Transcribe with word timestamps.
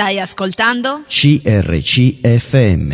Stai 0.00 0.18
ascoltando? 0.18 1.02
CRCFM. 1.06 2.92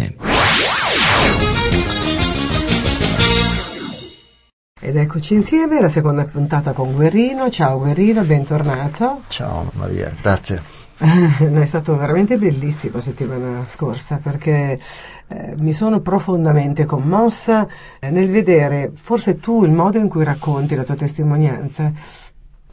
Ed 4.80 4.96
eccoci 4.96 5.34
insieme, 5.34 5.80
la 5.80 5.88
seconda 5.88 6.24
puntata 6.24 6.72
con 6.72 6.92
Guerrino. 6.94 7.48
Ciao 7.48 7.78
Guerrino, 7.78 8.24
bentornato. 8.24 9.20
Ciao 9.28 9.70
Maria, 9.74 10.12
grazie. 10.20 10.60
no, 11.48 11.60
è 11.60 11.66
stato 11.66 11.96
veramente 11.96 12.38
bellissimo 12.38 12.98
settimana 12.98 13.64
scorsa 13.68 14.18
perché 14.20 14.80
eh, 15.28 15.54
mi 15.60 15.72
sono 15.72 16.00
profondamente 16.00 16.86
commossa 16.86 17.68
eh, 18.00 18.10
nel 18.10 18.28
vedere 18.30 18.90
forse 18.92 19.38
tu 19.38 19.64
il 19.64 19.70
modo 19.70 19.98
in 19.98 20.08
cui 20.08 20.24
racconti 20.24 20.74
la 20.74 20.82
tua 20.82 20.96
testimonianza, 20.96 21.92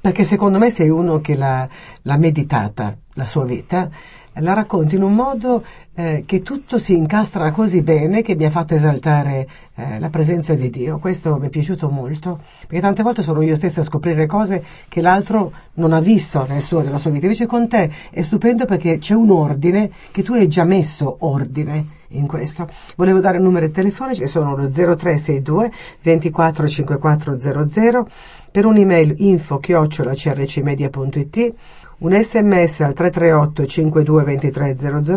perché 0.02 0.24
secondo 0.24 0.58
me 0.58 0.72
sei 0.72 0.90
uno 0.90 1.22
che 1.22 1.36
l'ha, 1.36 1.70
l'ha 2.02 2.18
meditata 2.18 2.98
la 3.14 3.26
sua 3.28 3.46
vita, 3.46 3.90
la 4.36 4.54
racconti 4.54 4.96
in 4.96 5.04
un 5.04 5.14
modo 5.14 5.64
eh, 5.96 6.24
che 6.26 6.42
tutto 6.42 6.80
si 6.80 6.96
incastra 6.96 7.52
così 7.52 7.82
bene 7.84 8.24
che 8.24 8.36
mi 8.36 8.46
ha 8.46 8.50
fatto 8.50 8.74
esaltare 8.74 9.48
eh, 9.76 10.00
la 10.00 10.10
presenza 10.10 10.56
di 10.56 10.70
Dio. 10.70 10.98
Questo 10.98 11.38
mi 11.38 11.48
è 11.48 11.50
piaciuto 11.50 11.90
molto, 11.90 12.40
perché 12.62 12.80
tante 12.80 13.04
volte 13.04 13.22
sono 13.22 13.42
io 13.42 13.56
stessa 13.56 13.82
a 13.82 13.84
scoprire 13.84 14.26
cose 14.26 14.64
che 14.88 15.02
l'altro 15.02 15.52
non 15.76 15.94
ha 15.94 16.00
visto 16.00 16.46
nel 16.48 16.62
suo, 16.62 16.82
nella 16.82 16.98
sua 16.98 17.12
vita. 17.12 17.26
Invece 17.26 17.46
con 17.46 17.68
te 17.68 17.92
è 18.10 18.22
stupendo 18.22 18.66
perché 18.66 18.98
c'è 18.98 19.14
un 19.14 19.30
ordine 19.30 19.92
che 20.12 20.24
tu 20.24 20.34
hai 20.34 20.48
già 20.48 20.64
messo 20.64 21.18
ordine 21.20 22.02
in 22.14 22.28
questo. 22.28 22.68
Volevo 22.96 23.20
dare 23.20 23.40
numeri 23.40 23.72
telefonici, 23.72 24.28
sono 24.28 24.56
lo 24.56 24.70
0362 24.70 25.72
24 26.02 26.68
5400 26.68 28.08
per 28.52 28.66
un'email 28.66 29.16
info 29.18 29.58
chiocciola 29.58 30.14
crcmedia.it 30.14 31.54
un 32.04 32.12
sms 32.12 32.82
al 32.82 32.94
338 32.94 33.66
52 33.66 34.24
23 34.24 34.76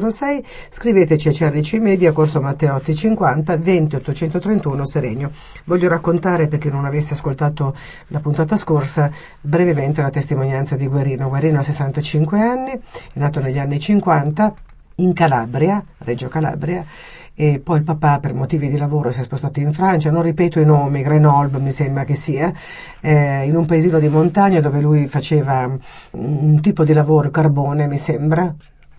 006, 0.08 0.44
scriveteci 0.70 1.28
a 1.28 1.32
CRC 1.32 1.74
Media, 1.74 2.12
Corso 2.12 2.40
Matteotti 2.40 2.94
50 2.94 3.56
20 3.56 3.96
831 3.96 4.86
Serenio. 4.86 5.30
Voglio 5.64 5.88
raccontare, 5.88 6.46
per 6.46 6.60
chi 6.60 6.70
non 6.70 6.84
avesse 6.84 7.14
ascoltato 7.14 7.74
la 8.08 8.20
puntata 8.20 8.56
scorsa, 8.56 9.10
brevemente 9.40 10.00
la 10.00 10.10
testimonianza 10.10 10.76
di 10.76 10.86
Guerino. 10.86 11.28
Guerino 11.28 11.58
ha 11.58 11.64
65 11.64 12.40
anni, 12.40 12.70
è 12.70 12.78
nato 13.18 13.40
negli 13.40 13.58
anni 13.58 13.80
50 13.80 14.54
in 14.96 15.12
Calabria, 15.12 15.82
Reggio 15.98 16.28
Calabria, 16.28 16.84
e 17.38 17.60
poi 17.60 17.76
il 17.78 17.84
papà 17.84 18.18
per 18.18 18.32
motivi 18.32 18.70
di 18.70 18.78
lavoro 18.78 19.12
si 19.12 19.20
è 19.20 19.22
spostato 19.22 19.60
in 19.60 19.72
Francia, 19.72 20.10
non 20.10 20.22
ripeto 20.22 20.58
i 20.58 20.64
nomi, 20.64 21.02
Grenoble 21.02 21.60
mi 21.60 21.70
sembra 21.70 22.04
che 22.04 22.14
sia, 22.14 22.50
eh, 23.00 23.44
in 23.44 23.54
un 23.54 23.66
paesino 23.66 23.98
di 23.98 24.08
montagna 24.08 24.60
dove 24.60 24.80
lui 24.80 25.06
faceva 25.06 25.70
un 26.12 26.60
tipo 26.62 26.82
di 26.82 26.94
lavoro, 26.94 27.30
carbone 27.30 27.86
mi 27.86 27.98
sembra. 27.98 28.54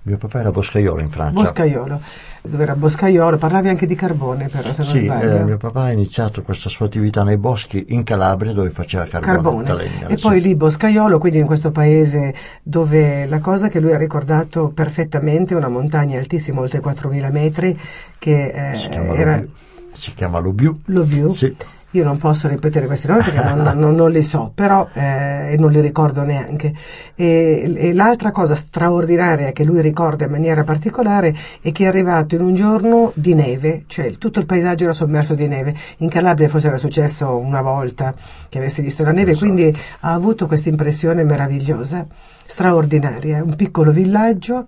Mio 0.08 0.18
papà 0.18 0.40
era 0.40 0.52
boscaiolo 0.52 1.02
in 1.02 1.10
Francia. 1.10 1.34
Boscaiolo 1.34 2.00
dove 2.42 2.64
era 2.64 2.76
boscaiolo, 2.76 3.38
parlavi 3.38 3.68
anche 3.68 3.86
di 3.86 3.94
carbone 3.96 4.48
però 4.48 4.72
se 4.72 4.82
non 4.84 4.92
sì, 4.92 5.04
sbaglio. 5.04 5.36
Eh, 5.36 5.44
mio 5.44 5.58
papà 5.58 5.82
ha 5.82 5.92
iniziato 5.92 6.44
questa 6.44 6.70
sua 6.70 6.86
attività 6.86 7.24
nei 7.24 7.36
boschi 7.36 7.88
in 7.90 8.04
Calabria 8.04 8.54
dove 8.54 8.70
faceva 8.70 9.06
carbone, 9.06 9.66
carbone. 9.66 9.76
legna, 9.76 10.08
E 10.08 10.16
sì. 10.16 10.24
poi 10.24 10.40
lì 10.40 10.56
boscaiolo, 10.56 11.20
quindi 11.20 11.40
in 11.40 11.46
questo 11.46 11.72
paese 11.72 12.34
dove 12.64 13.26
la 13.26 13.40
cosa 13.40 13.68
che 13.68 13.82
lui 13.82 13.92
ha 13.92 13.98
ricordato 13.98 14.72
perfettamente, 14.74 15.56
una 15.56 15.68
montagna 15.68 16.18
altissima, 16.18 16.62
oltre 16.62 16.80
4.000 16.80 17.32
metri, 17.34 17.78
che 18.18 18.72
eh, 18.72 18.78
si 18.78 18.88
chiama 18.88 19.14
era 19.14 19.36
Lubiu. 19.36 19.52
Si 19.94 20.14
chiama 20.14 20.40
Lubiu. 20.40 20.80
Lobiu. 20.86 21.32
Sì. 21.34 21.54
Io 21.92 22.04
non 22.04 22.18
posso 22.18 22.48
ripetere 22.50 22.86
questi 22.86 23.08
nomi 23.08 23.24
perché 23.24 23.42
non, 23.42 23.62
non- 23.78 23.96
non 23.96 24.12
li 24.12 24.22
so, 24.22 24.52
però 24.54 24.88
eh, 24.94 25.54
e 25.54 25.58
non 25.58 25.72
li 25.72 25.80
ricordo 25.80 26.24
neanche. 26.24 26.74
E, 27.16 27.74
e 27.76 27.94
l'altra 27.94 28.32
cosa 28.32 28.56
straordinaria 28.56 29.52
che 29.52 29.64
lui 29.64 29.82
ricorda 29.82 30.26
in 30.26 30.32
maniera 30.32 30.64
particolare 30.64 31.36
è 31.62 31.72
che 31.72 31.86
è 31.86 31.88
arrivato 31.88 32.36
in 32.36 32.42
un 32.42 32.54
giorno 32.54 33.12
di 33.16 33.34
neve, 33.34 33.84
cioè 33.88 34.12
tutto 34.18 34.40
il 34.40 34.46
paesaggio 34.46 34.84
era 34.84 34.94
sommerso 34.94 35.34
di 35.34 35.48
neve. 35.48 35.76
In 35.98 36.10
Calabria 36.10 36.50
forse 36.50 36.68
era 36.68 36.78
successo 36.78 37.38
una 37.38 37.62
volta 37.62 38.14
che 38.50 38.58
avesse 38.58 38.82
visto 38.82 39.04
la 39.04 39.12
neve, 39.12 39.36
quindi 39.36 39.74
ha 40.02 40.14
avuto 40.14 40.46
questa 40.46 40.70
impressione 40.70 41.24
meravigliosa, 41.24 42.06
straordinaria. 42.46 43.44
Un 43.44 43.56
piccolo 43.56 43.92
villaggio 43.92 44.68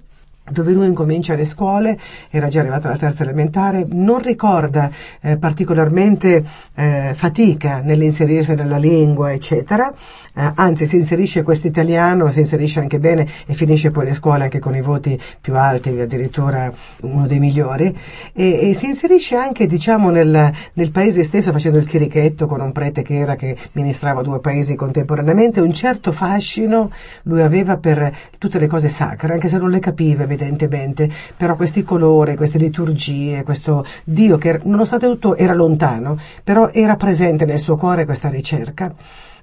dove 0.50 0.72
lui 0.72 0.88
incomincia 0.88 1.36
le 1.36 1.46
scuole, 1.46 1.98
era 2.30 2.48
già 2.48 2.60
arrivato 2.60 2.88
alla 2.88 2.98
terza 2.98 3.24
elementare, 3.24 3.86
non 3.90 4.22
ricorda 4.22 4.92
eh, 5.22 5.38
particolarmente 5.38 6.44
eh, 6.76 7.14
fatica 7.16 7.82
nell'inserirsi 7.82 8.56
nella 8.56 8.78
lingua, 8.78 9.32
eccetera, 9.32 9.94
eh, 10.36 10.52
anzi 10.56 10.86
si 10.86 10.96
inserisce 10.96 11.44
questo 11.44 11.68
italiano, 11.68 12.32
si 12.32 12.40
inserisce 12.40 12.80
anche 12.80 13.00
bene 13.00 13.28
e 13.46 13.54
finisce 13.54 13.92
poi 13.92 14.06
le 14.06 14.14
scuole 14.14 14.44
anche 14.44 14.60
con 14.60 14.76
i 14.76 14.82
voti 14.82 15.20
più 15.42 15.56
alti, 15.56 15.90
addirittura 15.90 16.72
uno 17.02 17.28
dei 17.28 17.40
migliori, 17.40 17.96
e, 18.34 18.70
e 18.70 18.74
si 18.74 18.88
inserisce 18.88 19.36
anche 19.36 19.68
diciamo 19.68 20.10
nel, 20.10 20.52
nel 20.74 20.92
paese 20.92 21.24
stesso 21.24 21.52
facendo 21.52 21.78
il 21.78 21.88
chirichetto 21.88 22.48
con 22.48 22.62
un 22.62 22.72
prete 22.72 23.02
che 23.02 23.18
era 23.18 23.36
che 23.36 23.56
ministrava 23.74 24.22
due 24.22 24.40
paesi 24.40 24.76
contemporaneamente, 24.76 25.62
un 25.62 25.74
certo 25.74 26.12
fascino 26.12 26.92
lui 27.24 27.42
aveva 27.42 27.78
per 27.78 28.12
tutte 28.38 28.60
le 28.60 28.68
cose 28.68 28.88
sacre, 28.88 29.34
anche 29.34 29.48
se 29.48 29.58
non 29.58 29.70
le 29.70 29.80
capiva 29.80 30.26
evidentemente, 30.40 31.10
però 31.36 31.56
questi 31.56 31.84
colori, 31.84 32.36
queste 32.36 32.58
liturgie, 32.58 33.44
questo 33.44 33.86
Dio 34.04 34.38
che 34.38 34.60
nonostante 34.64 35.08
tutto 35.08 35.36
era 35.36 35.54
lontano, 35.54 36.18
però 36.44 36.70
era 36.72 36.96
presente 36.96 37.46
nel 37.46 37.60
suo 37.60 37.76
cuore 37.76 38.06
questa 38.06 38.30
ricerca. 38.30 38.94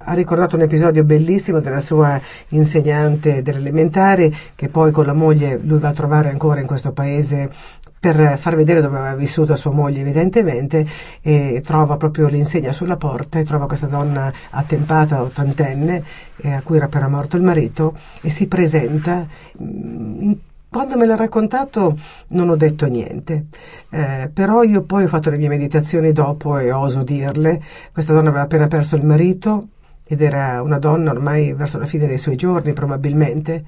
Ha 0.08 0.12
ricordato 0.12 0.54
un 0.54 0.62
episodio 0.62 1.02
bellissimo 1.04 1.58
della 1.60 1.80
sua 1.80 2.20
insegnante 2.50 3.42
delle 3.42 3.58
elementari 3.58 4.34
che 4.54 4.68
poi 4.68 4.92
con 4.92 5.04
la 5.04 5.12
moglie 5.12 5.58
lui 5.62 5.80
va 5.80 5.88
a 5.88 5.92
trovare 5.92 6.30
ancora 6.30 6.60
in 6.60 6.66
questo 6.66 6.92
paese 6.92 7.50
per 7.98 8.38
far 8.38 8.54
vedere 8.54 8.80
dove 8.80 8.98
aveva 8.98 9.16
vissuto 9.16 9.56
sua 9.56 9.72
moglie 9.72 10.02
evidentemente 10.02 10.86
e 11.22 11.60
trova 11.64 11.96
proprio 11.96 12.28
l'insegna 12.28 12.70
sulla 12.70 12.96
porta 12.96 13.40
e 13.40 13.44
trova 13.44 13.66
questa 13.66 13.86
donna 13.86 14.32
attempata 14.50 15.22
ottantenne 15.22 16.04
eh, 16.36 16.52
a 16.52 16.62
cui 16.62 16.76
era 16.76 16.84
appena 16.86 17.08
morto 17.08 17.36
il 17.36 17.42
marito 17.42 17.96
e 18.20 18.30
si 18.30 18.46
presenta 18.46 19.26
mm, 19.60 20.22
in- 20.22 20.38
quando 20.68 20.96
me 20.96 21.06
l'ha 21.06 21.16
raccontato 21.16 21.96
non 22.28 22.48
ho 22.50 22.56
detto 22.56 22.86
niente, 22.86 23.46
eh, 23.90 24.30
però 24.32 24.62
io 24.62 24.82
poi 24.82 25.04
ho 25.04 25.08
fatto 25.08 25.30
le 25.30 25.38
mie 25.38 25.48
meditazioni 25.48 26.12
dopo 26.12 26.58
e 26.58 26.70
oso 26.72 27.02
dirle, 27.02 27.62
questa 27.92 28.12
donna 28.12 28.28
aveva 28.28 28.44
appena 28.44 28.68
perso 28.68 28.96
il 28.96 29.04
marito 29.04 29.68
ed 30.04 30.20
era 30.20 30.62
una 30.62 30.78
donna 30.78 31.10
ormai 31.10 31.52
verso 31.52 31.78
la 31.78 31.86
fine 31.86 32.06
dei 32.06 32.18
suoi 32.18 32.36
giorni 32.36 32.72
probabilmente. 32.72 33.64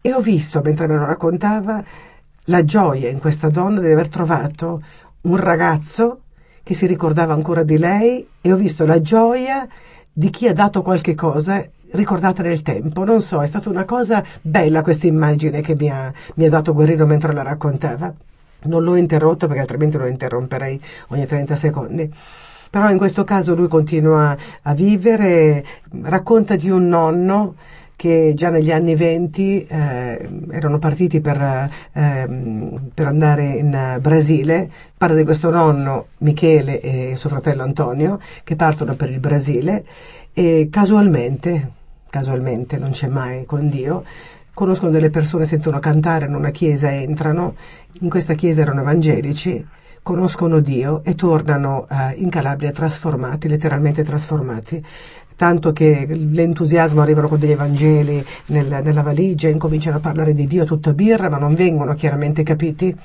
E 0.00 0.12
ho 0.12 0.20
visto 0.20 0.60
mentre 0.64 0.86
me 0.86 0.96
lo 0.96 1.04
raccontava 1.04 1.84
la 2.44 2.64
gioia 2.64 3.08
in 3.10 3.18
questa 3.18 3.48
donna 3.48 3.80
di 3.80 3.90
aver 3.90 4.08
trovato 4.08 4.80
un 5.22 5.36
ragazzo 5.36 6.22
che 6.62 6.74
si 6.74 6.86
ricordava 6.86 7.34
ancora 7.34 7.62
di 7.62 7.78
lei 7.78 8.26
e 8.40 8.52
ho 8.52 8.56
visto 8.56 8.86
la 8.86 9.00
gioia 9.00 9.66
di 10.12 10.30
chi 10.30 10.48
ha 10.48 10.52
dato 10.52 10.82
qualche 10.82 11.14
cosa 11.14 11.64
ricordata 11.92 12.42
nel 12.42 12.62
tempo. 12.62 13.04
Non 13.04 13.20
so, 13.20 13.42
è 13.42 13.46
stata 13.46 13.68
una 13.68 13.84
cosa 13.84 14.24
bella 14.40 14.82
questa 14.82 15.06
immagine 15.06 15.60
che 15.60 15.74
mi 15.76 15.90
ha, 15.90 16.12
mi 16.34 16.46
ha 16.46 16.50
dato 16.50 16.72
Guerrino 16.72 17.06
mentre 17.06 17.32
la 17.32 17.42
raccontava. 17.42 18.12
Non 18.64 18.82
l'ho 18.82 18.96
interrotto 18.96 19.46
perché 19.46 19.60
altrimenti 19.60 19.96
lo 19.96 20.06
interromperei 20.06 20.80
ogni 21.08 21.26
30 21.26 21.56
secondi. 21.56 22.12
Però 22.70 22.90
in 22.90 22.98
questo 22.98 23.24
caso 23.24 23.54
lui 23.54 23.68
continua 23.68 24.36
a 24.62 24.74
vivere, 24.74 25.64
racconta 26.02 26.56
di 26.56 26.68
un 26.68 26.88
nonno 26.88 27.54
che 27.98 28.32
già 28.36 28.50
negli 28.50 28.70
anni 28.70 28.94
venti 28.94 29.66
eh, 29.66 30.28
erano 30.52 30.78
partiti 30.78 31.20
per, 31.20 31.68
ehm, 31.92 32.90
per 32.94 33.06
andare 33.06 33.54
in 33.54 33.74
eh, 33.74 33.98
Brasile. 33.98 34.70
Parla 34.96 35.16
di 35.16 35.24
questo 35.24 35.50
nonno 35.50 36.06
Michele 36.18 36.80
e 36.80 37.16
suo 37.16 37.28
fratello 37.28 37.64
Antonio 37.64 38.20
che 38.44 38.54
partono 38.54 38.94
per 38.94 39.10
il 39.10 39.18
Brasile 39.18 39.84
e 40.32 40.68
casualmente, 40.70 41.72
casualmente 42.10 42.76
non 42.76 42.90
c'è 42.90 43.08
mai 43.08 43.44
con 43.44 43.68
Dio, 43.68 44.04
conoscono 44.54 44.90
delle 44.90 45.10
persone, 45.10 45.44
sentono 45.44 45.78
cantare 45.78 46.26
in 46.26 46.34
una 46.34 46.50
chiesa, 46.50 46.92
entrano, 46.92 47.54
in 48.00 48.08
questa 48.08 48.34
chiesa 48.34 48.62
erano 48.62 48.80
evangelici, 48.80 49.64
conoscono 50.02 50.60
Dio 50.60 51.02
e 51.04 51.14
tornano 51.14 51.86
eh, 51.90 52.14
in 52.16 52.28
Calabria 52.30 52.72
trasformati, 52.72 53.48
letteralmente 53.48 54.02
trasformati. 54.02 54.84
Tanto 55.36 55.70
che 55.72 56.06
l'entusiasmo 56.08 57.00
arrivano 57.00 57.28
con 57.28 57.38
degli 57.38 57.52
evangeli 57.52 58.24
nel- 58.46 58.80
nella 58.82 59.02
valigia, 59.02 59.48
incominciano 59.48 59.98
a 59.98 60.00
parlare 60.00 60.34
di 60.34 60.48
Dio 60.48 60.64
tutta 60.64 60.92
birra, 60.92 61.28
ma 61.28 61.38
non 61.38 61.54
vengono 61.54 61.94
chiaramente 61.94 62.42
capiti. 62.42 62.96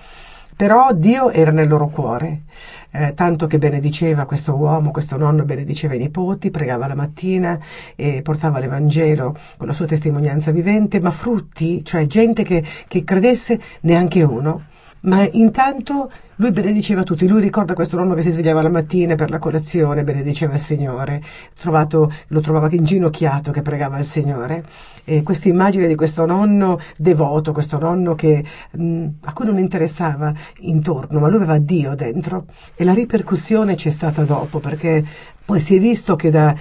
Però 0.56 0.94
Dio 0.94 1.32
era 1.32 1.52
nel 1.52 1.68
loro 1.68 1.88
cuore, 1.88 2.44
eh, 2.92 3.14
tanto 3.16 3.48
che 3.48 3.58
benediceva 3.58 4.26
questo 4.26 4.56
uomo, 4.56 4.92
questo 4.92 5.18
nonno 5.18 5.46
benediceva 5.46 5.96
i 5.96 5.98
nipoti, 5.98 6.52
pregava 6.52 6.88
la 6.88 6.96
mattina 6.96 7.60
e 7.96 8.22
portava 8.22 8.60
l'Evangelo 8.60 9.36
con 9.58 9.68
la 9.68 9.74
sua 9.74 9.88
testimonianza 9.88 10.52
vivente, 10.52 11.00
ma 11.00 11.12
frutti, 11.12 11.84
cioè 11.84 12.06
gente 12.06 12.44
che, 12.44 12.64
che 12.88 13.04
credesse, 13.04 13.60
neanche 13.82 14.22
uno. 14.22 14.72
Ma 15.04 15.28
intanto 15.32 16.10
lui 16.38 16.52
benediceva 16.52 17.04
tutti, 17.04 17.28
lui 17.28 17.42
ricorda 17.42 17.74
questo 17.74 17.98
nonno 17.98 18.14
che 18.14 18.22
si 18.22 18.32
svegliava 18.32 18.62
la 18.62 18.70
mattina 18.70 19.16
per 19.16 19.30
la 19.30 19.38
colazione, 19.38 20.04
benediceva 20.04 20.54
il 20.54 20.60
Signore, 20.60 21.22
trovato, 21.60 22.12
lo 22.28 22.40
trovava 22.40 22.70
inginocchiato 22.72 23.52
che 23.52 23.62
pregava 23.62 23.98
il 23.98 24.06
Signore. 24.06 24.64
E 25.04 25.22
questa 25.22 25.50
immagine 25.50 25.88
di 25.88 25.96
questo 25.96 26.26
nonno 26.26 26.80
devoto, 26.96 27.52
questo 27.52 27.78
nonno 27.78 28.16
che, 28.16 28.44
mh, 28.72 29.06
a 29.22 29.34
cui 29.34 29.46
non 29.46 29.58
interessava 29.60 30.34
intorno, 30.60 31.20
ma 31.20 31.28
lui 31.28 31.38
aveva 31.38 31.58
Dio 31.58 31.96
dentro. 31.96 32.46
E 32.76 32.86
la 32.86 32.94
ripercussione 32.94 33.76
c'è 33.76 33.90
stata 33.90 34.24
dopo, 34.24 34.60
perché 34.60 35.04
poi 35.44 35.60
si 35.60 35.76
è 35.76 35.80
visto 35.80 36.16
che 36.16 36.30
da, 36.30 36.56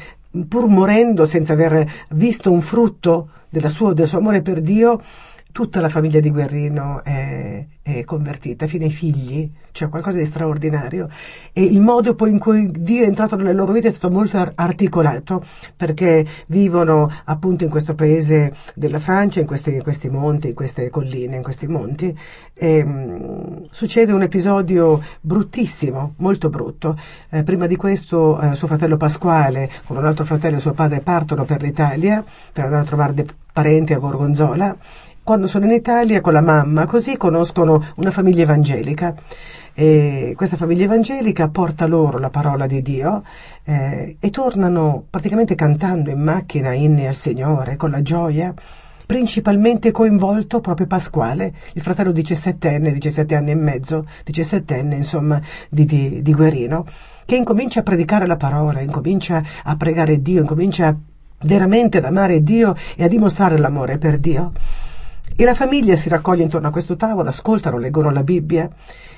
pur 0.49 0.67
morendo 0.67 1.27
senza 1.27 1.53
aver 1.53 1.89
visto 2.11 2.51
un 2.51 2.61
frutto 2.61 3.29
sua, 3.69 3.93
del 3.93 4.07
suo 4.07 4.19
amore 4.19 4.43
per 4.43 4.61
Dio, 4.61 5.01
tutta 5.53 5.81
la 5.81 5.91
famiglia 5.91 6.19
di 6.19 6.31
Guerrino 6.31 7.05
è, 7.05 7.65
è, 7.83 8.05
convertita, 8.05 8.67
fino 8.67 8.85
ai 8.85 8.91
figli, 8.91 9.51
cioè 9.71 9.91
qualcosa 9.91 10.17
di 10.17 10.25
straordinario. 10.25 11.09
E 11.53 11.63
il 11.63 11.81
modo 11.81 12.15
poi 12.15 12.31
in 12.31 12.39
cui 12.39 12.71
Dio 12.71 13.05
è 13.05 13.07
entrato 13.07 13.37
nelle 13.37 13.53
loro 13.53 13.73
vite 13.73 13.89
è 13.89 13.91
stato 13.91 14.11
molto 14.11 14.53
articolato, 14.55 15.45
perché 15.77 16.27
vivono 16.47 17.13
appunto 17.25 17.65
in 17.65 17.71
questo 17.71 17.95
paese 17.95 18.55
della 18.75 18.99
Francia, 18.99 19.41
in 19.41 19.47
questi, 19.47 19.75
in 19.75 19.83
questi 19.83 20.09
monti, 20.09 20.49
in 20.49 20.55
queste 20.55 20.89
colline, 20.89 21.37
in 21.37 21.43
questi 21.43 21.67
monti. 21.67 22.19
E, 22.55 22.85
mh, 22.85 23.69
succede 23.71 24.13
un 24.13 24.23
episodio 24.23 25.03
bruttissimo, 25.21 26.15
molto 26.17 26.49
brutto. 26.49 26.99
Eh, 27.29 27.43
prima 27.43 27.67
di 27.67 27.77
questo 27.77 28.41
eh, 28.41 28.55
suo 28.55 28.67
fratello 28.67 28.97
Pasquale, 28.97 29.71
con 29.87 29.99
un 29.99 30.07
altro 30.07 30.25
fratello 30.25 30.57
e 30.57 30.61
suo 30.61 30.73
padre, 30.73 31.01
partono 31.01 31.45
per 31.45 31.63
l'Italia 31.63 32.25
per 32.53 32.65
andare 32.65 32.83
a 32.83 32.87
trovare 32.87 33.15
dei 33.15 33.27
parenti 33.53 33.93
a 33.93 33.99
Gorgonzola 33.99 34.77
quando 35.23 35.47
sono 35.47 35.65
in 35.67 35.71
Italia 35.71 36.21
con 36.21 36.33
la 36.33 36.43
mamma, 36.43 36.87
così 36.87 37.17
conoscono 37.17 37.93
una 37.97 38.11
famiglia 38.11 38.43
evangelica. 38.43 39.15
E 39.75 40.35
questa 40.37 40.57
famiglia 40.57 40.85
evangelica 40.85 41.49
porta 41.49 41.87
loro 41.87 42.19
la 42.19 42.29
parola 42.29 42.67
di 42.67 42.83
Dio 42.83 43.23
eh, 43.65 44.17
e 44.21 44.31
tornano 44.31 45.05
praticamente 45.09 45.55
cantando 45.55 46.11
in 46.11 46.21
macchina 46.21 46.75
inni 46.75 47.07
al 47.07 47.15
Signore 47.15 47.77
con 47.77 47.91
la 47.91 48.03
gioia 48.03 48.53
principalmente 49.13 49.91
coinvolto 49.91 50.61
proprio 50.61 50.87
Pasquale, 50.87 51.53
il 51.75 51.83
fratello 51.83 52.13
17enne, 52.13 52.93
17 52.93 53.35
anni 53.35 53.51
e 53.51 53.55
mezzo, 53.55 54.07
17enne 54.27 54.95
insomma 54.95 55.39
di, 55.69 55.85
di, 55.85 56.23
di 56.23 56.33
Guerino, 56.33 56.87
che 57.27 57.37
incomincia 57.37 57.81
a 57.81 57.83
predicare 57.83 58.27
la 58.27 58.37
parola, 58.37 58.81
incomincia 58.81 59.43
a 59.65 59.77
pregare 59.77 60.23
Dio, 60.23 60.41
incomincia 60.41 60.97
veramente 61.43 61.99
ad 61.99 62.05
amare 62.05 62.43
Dio 62.43 62.75
e 62.97 63.05
a 63.05 63.09
dimostrare 63.09 63.59
l'amore 63.59 63.99
per 63.99 64.19
Dio. 64.19 64.53
E 65.35 65.45
la 65.45 65.55
famiglia 65.55 65.97
si 65.97 66.09
raccoglie 66.09 66.43
intorno 66.43 66.69
a 66.69 66.71
questo 66.71 66.97
tavolo, 66.97 67.29
ascoltano, 67.29 67.79
leggono 67.79 68.11
la 68.11 68.23
Bibbia. 68.23 68.69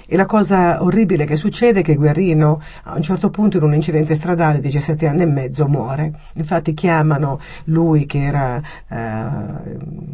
E 0.06 0.16
la 0.16 0.26
cosa 0.26 0.82
orribile 0.82 1.24
che 1.24 1.34
succede 1.34 1.80
è 1.80 1.82
che 1.82 1.94
Guerrino 1.94 2.60
a 2.84 2.94
un 2.94 3.02
certo 3.02 3.30
punto 3.30 3.56
in 3.56 3.62
un 3.62 3.74
incidente 3.74 4.14
stradale, 4.14 4.60
17 4.60 5.06
anni 5.06 5.22
e 5.22 5.26
mezzo, 5.26 5.66
muore. 5.66 6.12
Infatti 6.34 6.74
chiamano 6.74 7.40
lui 7.64 8.04
che 8.04 8.22
era 8.22 8.60
eh, 8.88 10.12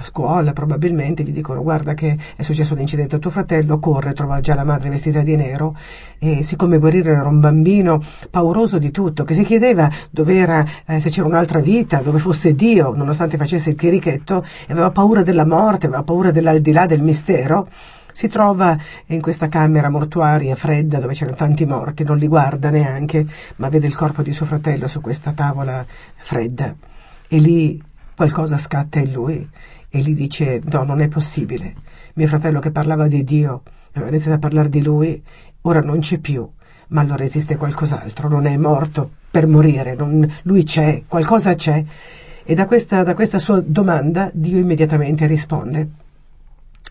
a 0.00 0.04
scuola 0.04 0.52
probabilmente 0.52 1.22
gli 1.22 1.32
dicono 1.32 1.62
guarda 1.62 1.94
che 1.94 2.16
è 2.34 2.42
successo 2.42 2.72
un 2.72 2.80
incidente 2.80 3.16
a 3.16 3.18
tuo 3.18 3.30
fratello, 3.30 3.78
corre, 3.78 4.14
trova 4.14 4.40
già 4.40 4.54
la 4.54 4.64
madre 4.64 4.88
vestita 4.88 5.20
di 5.20 5.36
nero. 5.36 5.76
E 6.18 6.42
siccome 6.42 6.78
Guerrero 6.78 7.12
era 7.12 7.28
un 7.28 7.40
bambino 7.40 8.00
pauroso 8.30 8.78
di 8.78 8.90
tutto, 8.90 9.24
che 9.24 9.34
si 9.34 9.44
chiedeva 9.44 9.90
era, 10.26 10.64
eh, 10.86 11.00
se 11.00 11.10
c'era 11.10 11.26
un'altra 11.26 11.60
vita, 11.60 12.00
dove 12.00 12.18
fosse 12.18 12.54
Dio, 12.54 12.94
nonostante 12.94 13.36
facesse 13.36 13.70
il 13.70 13.76
chierichetto, 13.76 14.44
aveva 14.68 14.90
paura 14.90 15.22
della 15.22 15.46
morte, 15.46 15.86
aveva 15.86 16.02
paura 16.02 16.30
dell'aldilà 16.30 16.86
del 16.86 17.02
mistero, 17.02 17.66
si 18.12 18.28
trova 18.28 18.76
in 19.06 19.20
questa 19.20 19.48
camera 19.48 19.88
mortuaria 19.88 20.56
fredda 20.56 20.98
dove 20.98 21.12
c'erano 21.14 21.36
tanti 21.36 21.64
morti, 21.64 22.04
non 22.04 22.16
li 22.16 22.26
guarda 22.26 22.70
neanche, 22.70 23.26
ma 23.56 23.68
vede 23.68 23.86
il 23.86 23.94
corpo 23.94 24.22
di 24.22 24.32
suo 24.32 24.46
fratello 24.46 24.88
su 24.88 25.00
questa 25.00 25.32
tavola 25.32 25.84
fredda. 26.16 26.74
E 27.28 27.38
lì 27.38 27.80
qualcosa 28.14 28.58
scatta 28.58 28.98
in 28.98 29.12
lui 29.12 29.48
e 29.90 29.98
gli 29.98 30.14
dice 30.14 30.60
no, 30.64 30.84
non 30.84 31.00
è 31.00 31.08
possibile. 31.08 31.74
Mio 32.14 32.26
fratello 32.28 32.60
che 32.60 32.70
parlava 32.70 33.08
di 33.08 33.24
Dio, 33.24 33.62
aveva 33.92 34.10
iniziato 34.10 34.36
a 34.36 34.40
parlare 34.40 34.68
di 34.68 34.82
lui, 34.82 35.22
ora 35.62 35.80
non 35.80 35.98
c'è 35.98 36.18
più, 36.18 36.48
ma 36.88 37.00
allora 37.00 37.24
esiste 37.24 37.56
qualcos'altro, 37.56 38.28
non 38.28 38.46
è 38.46 38.56
morto 38.56 39.10
per 39.30 39.46
morire, 39.46 39.94
non, 39.94 40.26
lui 40.42 40.64
c'è, 40.64 41.02
qualcosa 41.06 41.54
c'è. 41.54 41.84
E 42.42 42.54
da 42.54 42.66
questa, 42.66 43.02
da 43.02 43.14
questa 43.14 43.38
sua 43.38 43.60
domanda 43.64 44.30
Dio 44.32 44.58
immediatamente 44.58 45.26
risponde 45.26 45.88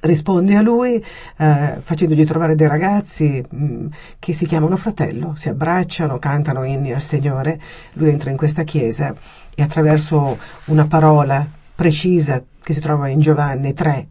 risponde 0.01 0.55
a 0.55 0.61
lui 0.61 1.03
eh, 1.37 1.77
facendogli 1.81 2.25
trovare 2.25 2.55
dei 2.55 2.67
ragazzi 2.67 3.43
mh, 3.47 3.65
mm, 3.65 3.85
che 4.17 4.33
si 4.33 4.45
chiamano 4.45 4.77
fratello, 4.77 5.33
si 5.35 5.49
abbracciano, 5.49 6.19
cantano 6.19 6.63
inni 6.63 6.93
al 6.93 7.01
Signore, 7.01 7.59
lui 7.93 8.09
entra 8.09 8.29
in 8.29 8.37
questa 8.37 8.63
chiesa 8.63 9.13
e 9.53 9.61
attraverso 9.61 10.37
una 10.65 10.87
parola 10.87 11.45
precisa 11.79 12.43
che 12.61 12.73
si 12.73 12.81
trova 12.81 13.07
in 13.07 13.21
Giovanni 13.21 13.73
3, 13.73 14.07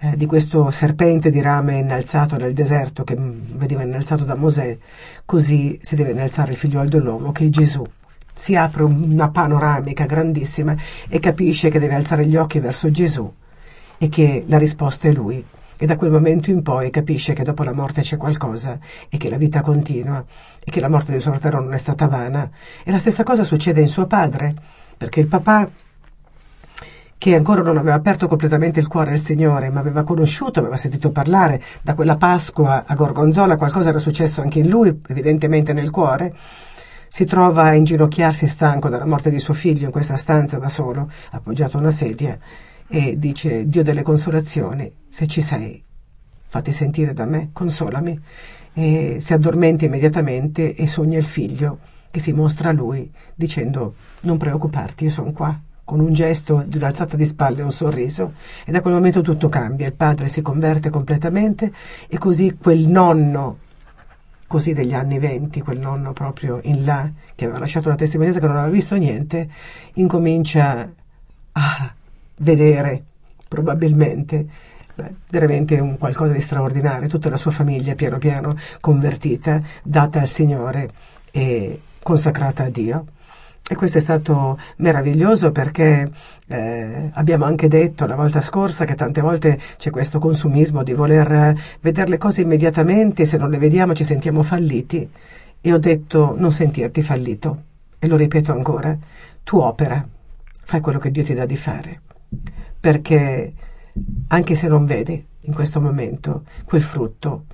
eh, 0.00 0.16
di 0.18 0.26
questo 0.26 0.70
serpente 0.70 1.30
di 1.30 1.40
rame 1.40 1.78
innalzato 1.78 2.36
nel 2.36 2.52
deserto 2.52 3.02
che 3.02 3.16
veniva 3.16 3.80
innalzato 3.80 4.24
da 4.24 4.34
Mosè, 4.34 4.76
così 5.24 5.78
si 5.80 5.96
deve 5.96 6.10
innalzare 6.10 6.50
il 6.50 6.58
figliuolo 6.58 6.90
dell'uomo 6.90 7.32
che 7.32 7.46
è 7.46 7.48
Gesù. 7.48 7.82
Si 8.34 8.54
apre 8.54 8.82
una 8.82 9.30
panoramica 9.30 10.04
grandissima 10.04 10.76
e 11.08 11.18
capisce 11.18 11.70
che 11.70 11.78
deve 11.78 11.94
alzare 11.94 12.26
gli 12.26 12.36
occhi 12.36 12.58
verso 12.58 12.90
Gesù 12.90 13.32
e 13.96 14.08
che 14.10 14.44
la 14.46 14.58
risposta 14.58 15.08
è 15.08 15.12
lui. 15.12 15.42
E 15.78 15.86
da 15.86 15.96
quel 15.96 16.10
momento 16.10 16.50
in 16.50 16.60
poi 16.60 16.90
capisce 16.90 17.32
che 17.32 17.42
dopo 17.42 17.62
la 17.62 17.72
morte 17.72 18.02
c'è 18.02 18.18
qualcosa 18.18 18.78
e 19.08 19.16
che 19.16 19.30
la 19.30 19.38
vita 19.38 19.62
continua 19.62 20.22
e 20.62 20.70
che 20.70 20.80
la 20.80 20.90
morte 20.90 21.12
del 21.12 21.22
suo 21.22 21.30
fratello 21.30 21.62
non 21.62 21.72
è 21.72 21.78
stata 21.78 22.06
vana. 22.06 22.50
E 22.84 22.90
la 22.90 22.98
stessa 22.98 23.22
cosa 23.22 23.44
succede 23.44 23.80
in 23.80 23.88
suo 23.88 24.06
padre, 24.06 24.52
perché 24.98 25.20
il 25.20 25.26
papà 25.26 25.70
che 27.18 27.34
ancora 27.34 27.62
non 27.62 27.76
aveva 27.76 27.96
aperto 27.96 28.28
completamente 28.28 28.78
il 28.78 28.86
cuore 28.86 29.10
al 29.10 29.18
Signore, 29.18 29.70
ma 29.70 29.80
aveva 29.80 30.04
conosciuto, 30.04 30.60
aveva 30.60 30.76
sentito 30.76 31.10
parlare 31.10 31.60
da 31.82 31.94
quella 31.94 32.16
Pasqua 32.16 32.84
a 32.86 32.94
Gorgonzola, 32.94 33.56
qualcosa 33.56 33.88
era 33.88 33.98
successo 33.98 34.40
anche 34.40 34.60
in 34.60 34.68
lui, 34.68 35.00
evidentemente 35.08 35.72
nel 35.72 35.90
cuore, 35.90 36.32
si 37.08 37.24
trova 37.24 37.64
a 37.64 37.74
inginocchiarsi 37.74 38.46
stanco 38.46 38.88
dalla 38.88 39.04
morte 39.04 39.30
di 39.30 39.40
suo 39.40 39.52
figlio 39.52 39.86
in 39.86 39.90
questa 39.90 40.14
stanza 40.14 40.58
da 40.58 40.68
solo, 40.68 41.10
appoggiato 41.32 41.76
a 41.76 41.80
una 41.80 41.90
sedia, 41.90 42.38
e 42.86 43.18
dice, 43.18 43.68
Dio 43.68 43.82
delle 43.82 44.02
consolazioni, 44.02 44.90
se 45.08 45.26
ci 45.26 45.40
sei, 45.40 45.82
fatti 46.46 46.70
sentire 46.70 47.12
da 47.12 47.24
me, 47.24 47.50
consolami. 47.52 48.20
E 48.74 49.16
si 49.18 49.32
addormenta 49.32 49.86
immediatamente 49.86 50.76
e 50.76 50.86
sogna 50.86 51.18
il 51.18 51.24
figlio 51.24 51.80
che 52.12 52.20
si 52.20 52.32
mostra 52.32 52.68
a 52.68 52.72
lui 52.72 53.10
dicendo, 53.34 53.94
non 54.20 54.36
preoccuparti, 54.36 55.04
io 55.04 55.10
sono 55.10 55.32
qua 55.32 55.60
con 55.88 56.00
un 56.00 56.12
gesto 56.12 56.62
di 56.66 56.76
un'alzata 56.76 57.16
di 57.16 57.24
spalle 57.24 57.60
e 57.60 57.62
un 57.62 57.72
sorriso 57.72 58.34
e 58.66 58.70
da 58.70 58.82
quel 58.82 58.92
momento 58.92 59.22
tutto 59.22 59.48
cambia, 59.48 59.86
il 59.86 59.94
padre 59.94 60.28
si 60.28 60.42
converte 60.42 60.90
completamente 60.90 61.72
e 62.06 62.18
così 62.18 62.58
quel 62.60 62.86
nonno, 62.86 63.60
così 64.46 64.74
degli 64.74 64.92
anni 64.92 65.18
venti, 65.18 65.62
quel 65.62 65.78
nonno 65.78 66.12
proprio 66.12 66.60
in 66.64 66.84
là, 66.84 67.10
che 67.34 67.44
aveva 67.44 67.60
lasciato 67.60 67.88
una 67.88 67.96
testimonianza 67.96 68.38
che 68.38 68.46
non 68.46 68.56
aveva 68.56 68.70
visto 68.70 68.96
niente, 68.96 69.48
incomincia 69.94 70.92
a 71.52 71.94
vedere 72.36 73.04
probabilmente 73.48 74.46
veramente 75.30 75.80
un 75.80 75.96
qualcosa 75.96 76.34
di 76.34 76.40
straordinario, 76.40 77.08
tutta 77.08 77.30
la 77.30 77.38
sua 77.38 77.50
famiglia 77.50 77.94
piano 77.94 78.18
piano 78.18 78.50
convertita, 78.82 79.62
data 79.82 80.20
al 80.20 80.26
Signore 80.26 80.90
e 81.30 81.80
consacrata 82.02 82.64
a 82.64 82.68
Dio. 82.68 83.06
E 83.70 83.74
questo 83.74 83.98
è 83.98 84.00
stato 84.00 84.58
meraviglioso 84.76 85.52
perché 85.52 86.10
eh, 86.46 87.10
abbiamo 87.12 87.44
anche 87.44 87.68
detto 87.68 88.06
la 88.06 88.14
volta 88.14 88.40
scorsa 88.40 88.84
che 88.86 88.94
tante 88.94 89.20
volte 89.20 89.58
c'è 89.76 89.90
questo 89.90 90.18
consumismo 90.18 90.82
di 90.82 90.94
voler 90.94 91.54
vedere 91.80 92.08
le 92.08 92.18
cose 92.18 92.40
immediatamente 92.40 93.22
e 93.22 93.26
se 93.26 93.36
non 93.36 93.50
le 93.50 93.58
vediamo 93.58 93.94
ci 93.94 94.04
sentiamo 94.04 94.42
falliti. 94.42 95.08
E 95.60 95.72
ho 95.72 95.78
detto 95.78 96.34
non 96.36 96.52
sentirti 96.52 97.02
fallito. 97.02 97.64
E 97.98 98.06
lo 98.06 98.16
ripeto 98.16 98.52
ancora, 98.52 98.96
tu 99.42 99.58
opera, 99.58 100.06
fai 100.64 100.80
quello 100.80 100.98
che 100.98 101.10
Dio 101.10 101.24
ti 101.24 101.34
dà 101.34 101.44
di 101.44 101.56
fare. 101.56 102.00
Perché 102.80 103.52
anche 104.28 104.54
se 104.54 104.68
non 104.68 104.84
vedi 104.84 105.22
in 105.40 105.52
questo 105.52 105.80
momento 105.80 106.44
quel 106.64 106.82
frutto, 106.82 107.44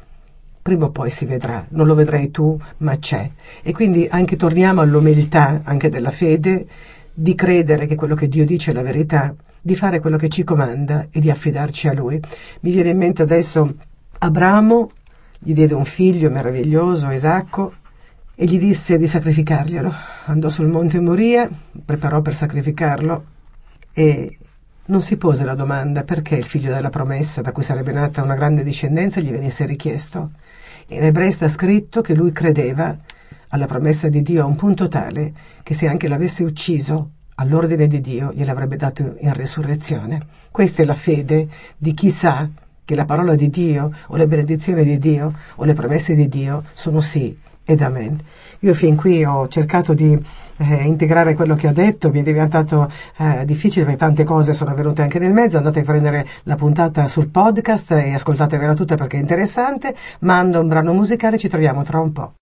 prima 0.65 0.87
o 0.87 0.91
poi 0.91 1.11
si 1.11 1.27
vedrà, 1.27 1.67
non 1.73 1.87
lo 1.87 1.95
vedrai 1.95 2.31
tu, 2.31 2.59
ma 2.79 2.97
c'è. 2.97 3.31
E 3.63 3.73
quindi 3.73 4.09
anche 4.11 4.37
torniamo 4.37 4.81
all'umiltà 4.81 5.61
anche 5.63 5.91
della 5.91 6.11
fede, 6.11 6.67
di 7.13 7.35
credere 7.35 7.85
che 7.85 7.97
quello 7.97 8.15
che 8.15 8.29
Dio 8.29 8.47
dice 8.47 8.71
è 8.71 8.75
la 8.75 8.81
verità, 8.81 9.35
di 9.61 9.77
fare 9.77 10.01
quello 10.01 10.17
che 10.17 10.31
ci 10.31 10.43
comanda 10.43 11.09
e 11.11 11.21
di 11.21 11.29
affidarci 11.29 11.89
a 11.89 11.93
Lui. 11.93 12.19
Mi 12.61 12.71
viene 12.71 12.89
in 12.89 12.97
mente 12.97 13.21
adesso 13.21 13.75
Abramo, 14.17 14.89
gli 15.39 15.53
diede 15.53 15.75
un 15.75 15.85
figlio 15.85 16.31
meraviglioso, 16.31 17.11
Isacco, 17.11 17.75
e 18.35 18.47
gli 18.47 18.59
disse 18.59 18.97
di 18.97 19.07
sacrificarglielo. 19.07 19.93
Andò 20.25 20.49
sul 20.49 20.69
monte 20.69 20.99
Moria, 20.99 21.47
preparò 21.85 22.23
per 22.23 22.35
sacrificarlo 22.35 23.25
e 23.93 24.39
non 24.87 25.01
si 25.01 25.17
pose 25.17 25.45
la 25.45 25.55
domanda 25.55 26.05
perché 26.05 26.37
il 26.37 26.45
figlio 26.45 26.73
della 26.73 26.91
promessa, 26.91 27.41
da 27.41 27.53
cui 27.53 27.63
sarebbe 27.63 27.93
nata 27.93 28.23
una 28.23 28.35
grande 28.35 28.63
discendenza, 28.63 29.21
gli 29.21 29.31
venisse 29.31 29.65
richiesto. 29.65 30.33
In 30.89 31.05
ebrei 31.05 31.33
sta 31.33 31.49
scritto 31.49 32.03
che 32.03 32.15
lui 32.15 32.33
credeva 32.33 32.95
alla 33.49 33.67
promessa 33.67 34.09
di 34.09 34.21
Dio 34.23 34.43
a 34.43 34.47
un 34.47 34.57
punto 34.57 34.89
tale 34.89 35.33
che 35.63 35.75
se 35.75 35.89
anche 35.89 36.09
l'avesse 36.09 36.45
ucciso 36.45 37.11
all'ordine 37.37 37.87
di 37.87 38.01
Dio 38.01 38.33
gliel'avrebbe 38.35 38.77
dato 38.77 39.17
in 39.21 39.33
risurrezione. 39.33 40.27
Questa 40.51 40.83
è 40.83 40.85
la 40.85 40.95
fede 40.95 41.49
di 41.77 41.95
chi 41.95 42.11
sa 42.11 42.49
che 42.85 42.95
la 42.95 43.07
parola 43.07 43.35
di 43.35 43.49
Dio 43.49 43.91
o 44.09 44.17
le 44.17 44.27
benedizioni 44.27 44.85
di 44.85 44.99
Dio 44.99 45.33
o 45.55 45.65
le 45.65 45.73
promesse 45.73 46.15
di 46.15 46.29
Dio 46.29 46.65
sono 46.75 47.01
sì 47.01 47.37
ed 47.65 47.81
amen. 47.81 48.21
Io 48.65 48.73
fin 48.73 48.97
qui 48.97 49.23
ho 49.27 49.47
cercato 49.47 49.93
di 49.93 50.19
eh, 50.57 50.75
integrare 50.85 51.35
quello 51.35 51.55
che 51.55 51.69
ho 51.69 51.73
detto, 51.73 52.11
mi 52.11 52.21
è 52.21 52.23
diventato 52.23 52.91
eh, 53.19 53.45
difficile 53.45 53.85
perché 53.85 53.99
tante 53.99 54.25
cose 54.25 54.55
sono 54.55 54.75
venute 54.75 55.03
anche 55.03 55.19
nel 55.19 55.35
mezzo, 55.35 55.59
andate 55.59 55.81
a 55.81 55.83
prendere 55.83 56.27
la 56.45 56.55
puntata 56.55 57.07
sul 57.07 57.29
podcast 57.29 57.91
e 57.91 58.15
ascoltatevela 58.15 58.73
tutta 58.73 58.95
perché 58.95 59.19
è 59.19 59.21
interessante, 59.21 59.95
mando 60.21 60.61
un 60.61 60.69
brano 60.69 60.95
musicale, 60.95 61.37
ci 61.37 61.49
troviamo 61.49 61.83
tra 61.83 62.01
un 62.01 62.13
po'. 62.13 62.33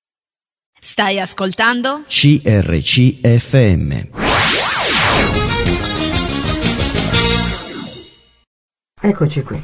Stai 0.80 1.18
ascoltando? 1.18 2.02
CRCFM. 2.06 4.06
Eccoci 9.00 9.42
qui. 9.42 9.60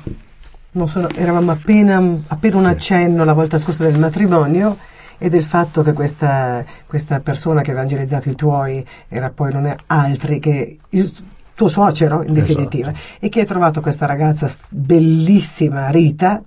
Sono, 0.86 1.08
eravamo 1.14 1.52
appena, 1.52 2.02
appena 2.26 2.56
un 2.56 2.66
accenno 2.66 3.24
la 3.24 3.32
volta 3.32 3.58
scorsa 3.58 3.84
del 3.84 3.98
matrimonio 4.00 4.76
e 5.18 5.28
del 5.28 5.44
fatto 5.44 5.82
che 5.82 5.92
questa, 5.92 6.64
questa 6.86 7.20
persona 7.20 7.60
che 7.60 7.70
ha 7.70 7.74
evangelizzato 7.74 8.28
i 8.28 8.34
tuoi 8.34 8.86
era 9.08 9.30
poi 9.30 9.52
non 9.52 9.66
è 9.66 9.76
altri 9.86 10.38
che 10.38 10.78
il 10.90 11.12
tuo 11.54 11.68
suocero 11.68 12.22
in 12.22 12.34
definitiva 12.34 12.90
Esatto. 12.90 13.04
e 13.18 13.28
che 13.28 13.40
hai 13.40 13.46
trovato 13.46 13.80
questa 13.80 14.06
ragazza 14.06 14.48
bellissima 14.68 15.90
Rita 15.90 16.40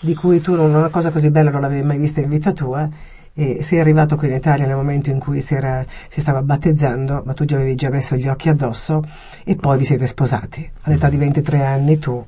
di 0.00 0.14
cui 0.14 0.40
tu 0.40 0.56
non, 0.56 0.74
una 0.74 0.88
cosa 0.88 1.10
così 1.10 1.30
bella 1.30 1.50
non 1.50 1.60
l'avevi 1.60 1.86
mai 1.86 1.98
vista 1.98 2.20
in 2.20 2.28
vita 2.28 2.52
tua 2.52 2.88
e 3.32 3.62
sei 3.62 3.80
arrivato 3.80 4.16
qui 4.16 4.28
in 4.28 4.34
Italia 4.34 4.66
nel 4.66 4.76
momento 4.76 5.10
in 5.10 5.18
cui 5.18 5.40
si, 5.40 5.54
era, 5.54 5.84
si 6.08 6.20
stava 6.20 6.42
battezzando 6.42 7.22
ma 7.24 7.34
tu 7.34 7.44
gli 7.44 7.54
avevi 7.54 7.74
già 7.74 7.90
messo 7.90 8.16
gli 8.16 8.26
occhi 8.26 8.48
addosso 8.48 9.04
e 9.44 9.56
poi 9.56 9.78
vi 9.78 9.84
siete 9.84 10.06
sposati. 10.06 10.68
All'età 10.82 11.08
di 11.08 11.16
23 11.16 11.64
anni 11.64 11.98
tu 11.98 12.24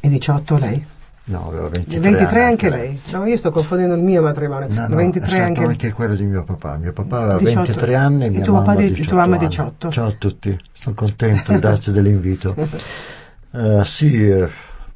e 0.00 0.08
18 0.08 0.56
lei 0.56 0.84
No, 1.24 1.46
aveva 1.48 1.68
23, 1.68 2.00
23 2.00 2.40
anni 2.40 2.50
anche 2.50 2.68
lei. 2.68 3.00
No, 3.12 3.24
io 3.26 3.36
sto 3.36 3.50
confondendo 3.52 3.94
il 3.94 4.02
mio 4.02 4.22
matrimonio. 4.22 4.66
No, 4.68 4.86
no, 4.88 4.96
23 4.96 5.24
è 5.24 5.30
stato 5.30 5.44
anche, 5.44 5.64
anche... 5.64 5.92
quello 5.92 6.16
di 6.16 6.24
mio 6.24 6.42
papà. 6.42 6.76
Mio 6.78 6.92
papà 6.92 7.18
aveva 7.18 7.38
18. 7.38 7.62
23 7.62 7.94
anni 7.94 8.22
e 8.22 8.26
E 8.26 8.30
mia 8.30 8.44
tuo 8.44 8.54
papà 8.54 8.66
mamma 8.66 8.80
di- 8.80 8.88
18 8.88 9.08
tua 9.08 9.18
mamma 9.18 9.36
anni. 9.36 9.46
18. 9.46 9.90
Ciao 9.90 10.06
a 10.06 10.12
tutti, 10.12 10.58
sono 10.72 10.94
contento, 10.96 11.58
grazie 11.58 11.92
dell'invito. 11.92 12.54
Eh, 13.54 13.82
sì, 13.84 14.30
eh, 14.30 14.48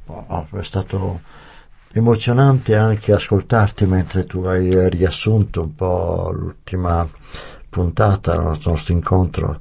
oh, 0.07 0.47
è 0.59 0.63
stato 0.63 1.21
emozionante 1.93 2.75
anche 2.75 3.13
ascoltarti 3.13 3.85
mentre 3.85 4.25
tu 4.25 4.45
hai 4.45 4.89
riassunto 4.89 5.61
un 5.61 5.75
po' 5.75 6.31
l'ultima 6.35 7.07
puntata, 7.69 8.35
il 8.35 8.41
nostro, 8.41 8.71
nostro 8.71 8.95
incontro. 8.95 9.61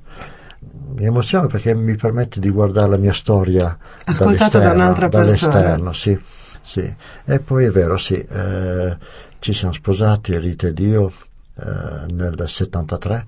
Mi 0.96 1.04
emoziona 1.04 1.48
perché 1.48 1.76
mi 1.76 1.96
permette 1.98 2.40
di 2.40 2.50
guardare 2.50 2.88
la 2.92 2.98
mia 2.98 3.12
storia 3.12 3.78
Ascoltata 4.06 4.60
da 4.60 4.68
dall'esterno, 4.70 4.74
un'altra 4.74 5.10
persona. 5.10 5.52
dall'esterno, 5.52 5.92
sì, 5.94 6.22
sì. 6.66 6.94
E 7.26 7.40
poi 7.40 7.66
è 7.66 7.70
vero, 7.70 7.98
sì, 7.98 8.16
eh, 8.16 8.98
ci 9.40 9.54
siamo 9.54 9.74
sposati, 9.74 10.38
Rita 10.38 10.68
ed 10.68 10.80
io, 10.80 11.12
eh, 11.58 12.12
nel 12.12 12.44
73 12.44 13.26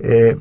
e 0.00 0.38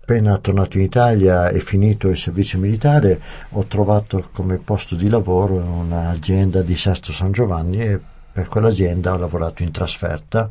appena 0.00 0.38
tornato 0.38 0.78
in 0.78 0.84
Italia 0.84 1.50
e 1.50 1.60
finito 1.60 2.08
il 2.08 2.16
servizio 2.16 2.58
militare 2.58 3.20
ho 3.50 3.64
trovato 3.64 4.30
come 4.32 4.56
posto 4.56 4.94
di 4.94 5.10
lavoro 5.10 5.56
un'azienda 5.56 6.62
di 6.62 6.76
Sesto 6.76 7.12
San 7.12 7.32
Giovanni 7.32 7.82
e 7.82 8.00
per 8.32 8.48
quell'azienda 8.48 9.12
ho 9.12 9.18
lavorato 9.18 9.62
in 9.62 9.70
trasferta 9.70 10.48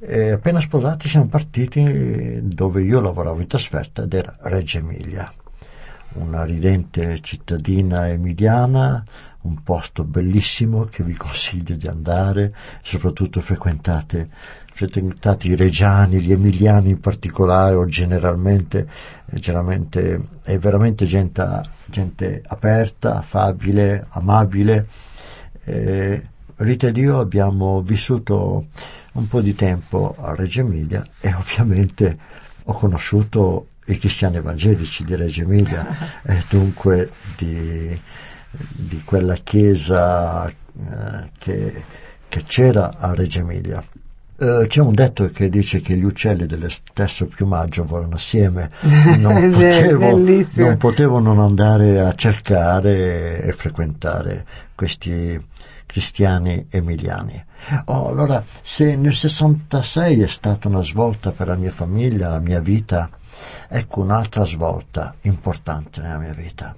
e 0.00 0.30
appena 0.32 0.58
sposati 0.58 1.06
siamo 1.06 1.28
partiti 1.28 2.40
dove 2.42 2.82
io 2.82 3.00
lavoravo 3.00 3.40
in 3.40 3.46
trasferta 3.46 4.02
ed 4.02 4.14
era 4.14 4.36
Reggio 4.40 4.78
Emilia 4.78 5.32
una 6.14 6.44
ridente 6.44 7.20
cittadina 7.20 8.08
emiliana, 8.08 9.04
un 9.42 9.62
posto 9.62 10.04
bellissimo 10.04 10.84
che 10.84 11.02
vi 11.02 11.14
consiglio 11.14 11.74
di 11.74 11.86
andare, 11.86 12.54
soprattutto 12.82 13.40
frequentate, 13.40 14.28
frequentate 14.72 15.48
i 15.48 15.56
reggiani, 15.56 16.20
gli 16.20 16.32
emiliani 16.32 16.90
in 16.90 17.00
particolare 17.00 17.74
o 17.74 17.86
generalmente, 17.86 18.88
eh, 19.26 19.38
generalmente 19.38 20.20
è 20.42 20.58
veramente 20.58 21.06
gente, 21.06 21.62
gente 21.86 22.42
aperta, 22.46 23.18
affabile, 23.18 24.06
amabile. 24.10 24.86
Eh, 25.64 26.22
Rita 26.56 26.88
ed 26.88 26.98
io 26.98 27.20
abbiamo 27.20 27.80
vissuto 27.80 28.66
un 29.12 29.28
po' 29.28 29.40
di 29.40 29.54
tempo 29.54 30.14
a 30.18 30.34
Reggio 30.34 30.60
Emilia 30.60 31.06
e 31.20 31.32
ovviamente 31.32 32.18
ho 32.64 32.74
conosciuto 32.74 33.68
i 33.86 33.98
cristiani 33.98 34.36
evangelici 34.36 35.04
di 35.04 35.16
Reggio 35.16 35.42
Emilia 35.42 35.86
e 36.22 36.42
dunque 36.50 37.10
di, 37.38 37.98
di 38.50 39.02
quella 39.04 39.34
chiesa 39.34 40.48
eh, 40.48 41.30
che, 41.38 41.82
che 42.28 42.44
c'era 42.44 42.96
a 42.98 43.14
Reggio 43.14 43.40
Emilia. 43.40 43.82
Eh, 44.42 44.64
c'è 44.68 44.80
un 44.80 44.94
detto 44.94 45.26
che 45.26 45.50
dice 45.50 45.80
che 45.80 45.94
gli 45.96 46.04
uccelli 46.04 46.46
dello 46.46 46.70
stesso 46.70 47.26
piumaggio 47.26 47.84
volano 47.84 48.14
assieme. 48.14 48.70
Non, 49.20 49.50
potevo, 49.50 50.16
non 50.16 50.76
potevo 50.78 51.18
non 51.18 51.40
andare 51.40 52.00
a 52.00 52.14
cercare 52.14 53.42
e 53.42 53.52
frequentare 53.52 54.46
questi 54.74 55.38
cristiani 55.84 56.66
emiliani. 56.70 57.44
Oh, 57.86 58.08
allora, 58.08 58.42
se 58.62 58.96
nel 58.96 59.14
66 59.14 60.22
è 60.22 60.28
stata 60.28 60.68
una 60.68 60.82
svolta 60.82 61.32
per 61.32 61.48
la 61.48 61.56
mia 61.56 61.72
famiglia, 61.72 62.30
la 62.30 62.38
mia 62.38 62.60
vita, 62.60 63.10
ecco 63.68 64.00
un'altra 64.00 64.44
svolta 64.46 65.14
importante 65.22 66.00
nella 66.00 66.18
mia 66.18 66.32
vita. 66.32 66.74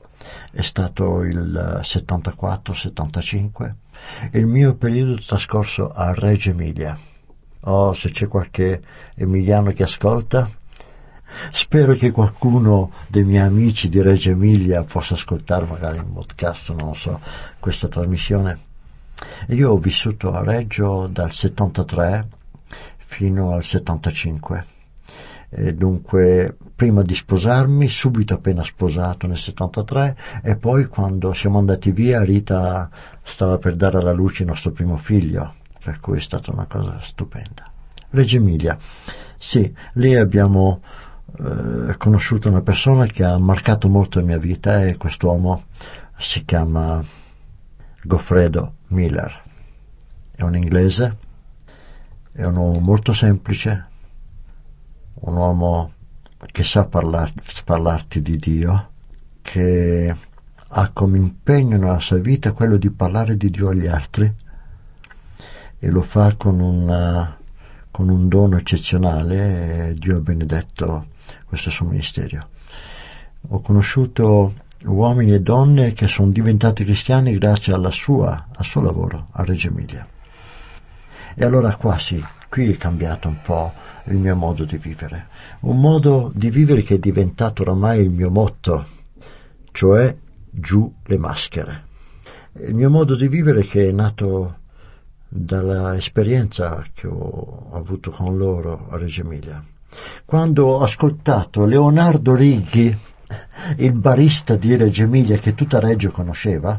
È 0.50 0.62
stato 0.62 1.23
il 1.23 1.81
74-75, 1.83 3.75
il 4.33 4.47
mio 4.47 4.75
periodo 4.75 5.17
trascorso 5.17 5.91
a 5.91 6.12
Reggio 6.14 6.50
Emilia. 6.50 6.99
Oh, 7.61 7.93
se 7.93 8.11
c'è 8.11 8.26
qualche 8.29 8.83
emiliano 9.14 9.73
che 9.73 9.85
ascolta, 9.85 10.50
spero 11.50 11.95
che 11.95 12.11
qualcuno 12.11 12.93
dei 13.07 13.25
miei 13.25 13.47
amici 13.47 13.88
di 13.88 14.02
Reggio 14.02 14.31
Emilia 14.31 14.83
possa 14.83 15.14
ascoltare 15.14 15.64
magari 15.67 15.99
in 15.99 16.12
podcast, 16.12 16.75
non 16.75 16.95
so, 16.95 17.21
questa 17.59 17.88
trasmissione. 17.88 18.71
Io 19.49 19.71
ho 19.71 19.79
vissuto 19.79 20.33
a 20.33 20.43
Reggio 20.43 21.07
dal 21.07 21.33
73 21.33 22.26
fino 22.97 23.52
al 23.52 23.62
75. 23.62 24.72
E 25.54 25.75
dunque, 25.75 26.56
prima 26.75 27.02
di 27.02 27.14
sposarmi, 27.14 27.87
subito 27.87 28.32
appena 28.32 28.64
sposato 28.64 29.26
nel 29.26 29.37
73, 29.37 30.16
e 30.42 30.56
poi 30.56 30.87
quando 30.87 31.35
siamo 31.35 31.59
andati 31.59 31.90
via, 31.90 32.25
Rita 32.25 32.88
stava 33.23 33.59
per 33.59 33.76
dare 33.76 33.99
alla 33.99 34.14
luce 34.14 34.44
il 34.44 34.49
nostro 34.49 34.71
primo 34.71 34.97
figlio, 34.97 35.52
per 35.85 36.00
cui 36.00 36.16
è 36.16 36.21
stata 36.23 36.52
una 36.52 36.64
cosa 36.64 36.99
stupenda. 37.02 37.71
Reggio 38.11 38.38
Emilia, 38.38 38.78
sì, 39.37 39.71
lì 39.94 40.16
abbiamo 40.16 40.80
eh, 41.38 41.97
conosciuto 41.99 42.49
una 42.49 42.62
persona 42.62 43.04
che 43.04 43.23
ha 43.23 43.37
marcato 43.37 43.90
molto 43.90 44.21
la 44.21 44.25
mia 44.25 44.38
vita 44.38 44.87
e 44.87 44.97
quest'uomo 44.97 45.64
si 46.16 46.47
chiama 46.47 47.04
Goffredo 48.02 48.76
Miller. 48.88 49.42
È 50.35 50.42
un 50.42 50.56
inglese, 50.56 51.16
è 52.32 52.42
un 52.44 52.56
uomo 52.56 52.80
molto 52.80 53.12
semplice, 53.12 53.88
un 55.23 55.37
uomo 55.37 55.93
che 56.50 56.64
sa 56.64 56.87
parlar- 56.87 57.62
parlarti 57.64 58.23
di 58.23 58.37
Dio, 58.37 58.91
che 59.43 60.14
ha 60.75 60.91
come 60.93 61.19
impegno 61.19 61.76
nella 61.76 62.00
sua 62.00 62.19
vita 62.19 62.52
quello 62.52 62.76
di 62.76 62.91
parlare 62.91 63.37
di 63.37 63.50
Dio 63.50 63.69
agli 63.69 63.87
altri 63.87 64.33
e 65.79 65.91
lo 65.91 66.02
fa 66.02 66.35
con, 66.37 66.61
una, 66.61 67.37
con 67.91 68.09
un 68.09 68.29
dono 68.29 68.57
eccezionale 68.57 69.95
Dio 69.97 70.17
ha 70.17 70.21
benedetto 70.21 71.07
questo 71.47 71.71
suo 71.71 71.87
ministero. 71.87 72.49
Ho 73.49 73.61
conosciuto 73.61 74.55
uomini 74.85 75.35
e 75.35 75.41
donne 75.41 75.93
che 75.93 76.09
sono 76.09 76.31
diventati 76.31 76.85
cristiani 76.85 77.37
grazie 77.37 77.75
sua, 77.91 78.49
al 78.55 78.64
suo 78.64 78.81
lavoro 78.81 79.29
a 79.33 79.45
Reggio 79.45 79.69
Emilia. 79.69 80.07
E 81.35 81.45
allora 81.45 81.75
qua 81.76 81.99
sì, 81.99 82.23
qui 82.52 82.71
è 82.71 82.76
cambiato 82.76 83.28
un 83.28 83.40
po' 83.40 83.73
il 84.09 84.18
mio 84.18 84.37
modo 84.37 84.66
di 84.66 84.76
vivere. 84.76 85.28
Un 85.61 85.80
modo 85.80 86.30
di 86.35 86.50
vivere 86.50 86.82
che 86.82 86.97
è 86.97 86.99
diventato 86.99 87.62
oramai 87.62 88.02
il 88.02 88.11
mio 88.11 88.28
motto, 88.28 88.85
cioè 89.73 90.14
giù 90.50 90.92
le 91.04 91.16
maschere. 91.16 91.85
Il 92.61 92.75
mio 92.75 92.90
modo 92.90 93.16
di 93.16 93.26
vivere 93.26 93.62
che 93.62 93.88
è 93.88 93.90
nato 93.90 94.59
dalla 95.26 95.97
esperienza 95.97 96.85
che 96.92 97.06
ho 97.06 97.71
avuto 97.73 98.11
con 98.11 98.37
loro 98.37 98.87
a 98.90 98.99
Reggio 98.99 99.23
Emilia. 99.23 99.64
Quando 100.26 100.66
ho 100.66 100.82
ascoltato 100.82 101.64
Leonardo 101.64 102.35
Righi 102.35 102.94
il 103.78 103.94
barista 103.94 104.56
di 104.56 104.76
Reggio 104.76 105.04
Emilia 105.04 105.38
che 105.38 105.54
tutta 105.54 105.80
Reggio 105.80 106.11
conosceva, 106.11 106.78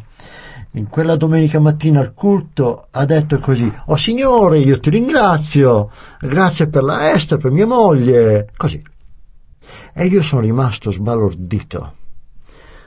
in 0.75 0.89
quella 0.89 1.15
domenica 1.15 1.59
mattina 1.59 1.99
al 1.99 2.13
culto 2.13 2.87
ha 2.91 3.05
detto 3.05 3.39
così, 3.39 3.71
oh 3.85 3.95
signore 3.95 4.59
io 4.59 4.79
ti 4.79 4.89
ringrazio, 4.89 5.91
grazie 6.19 6.67
per 6.67 6.83
la 6.83 7.11
Esther, 7.11 7.37
per 7.37 7.51
mia 7.51 7.67
moglie, 7.67 8.49
così. 8.57 8.81
E 9.93 10.05
io 10.05 10.23
sono 10.23 10.41
rimasto 10.41 10.89
sbalordito 10.89 11.95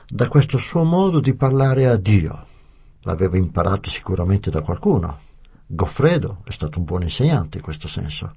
da 0.08 0.28
questo 0.28 0.58
suo 0.58 0.82
modo 0.82 1.20
di 1.20 1.34
parlare 1.34 1.86
a 1.86 1.96
Dio. 1.96 2.44
L'avevo 3.02 3.36
imparato 3.36 3.88
sicuramente 3.88 4.50
da 4.50 4.62
qualcuno. 4.62 5.18
Goffredo 5.66 6.42
è 6.44 6.50
stato 6.50 6.78
un 6.78 6.84
buon 6.84 7.02
insegnante 7.02 7.58
in 7.58 7.62
questo 7.62 7.86
senso. 7.86 8.34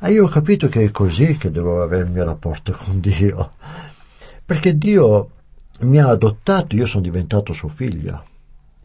E 0.00 0.12
io 0.12 0.24
ho 0.24 0.28
capito 0.28 0.68
che 0.68 0.84
è 0.84 0.90
così 0.90 1.36
che 1.36 1.50
devo 1.50 1.82
avere 1.82 2.04
il 2.04 2.10
mio 2.10 2.24
rapporto 2.24 2.72
con 2.72 3.00
Dio. 3.00 3.50
Perché 4.44 4.76
Dio 4.76 5.30
mi 5.80 5.98
ha 5.98 6.08
adottato, 6.08 6.76
io 6.76 6.86
sono 6.86 7.02
diventato 7.02 7.52
suo 7.52 7.68
figlio. 7.68 8.24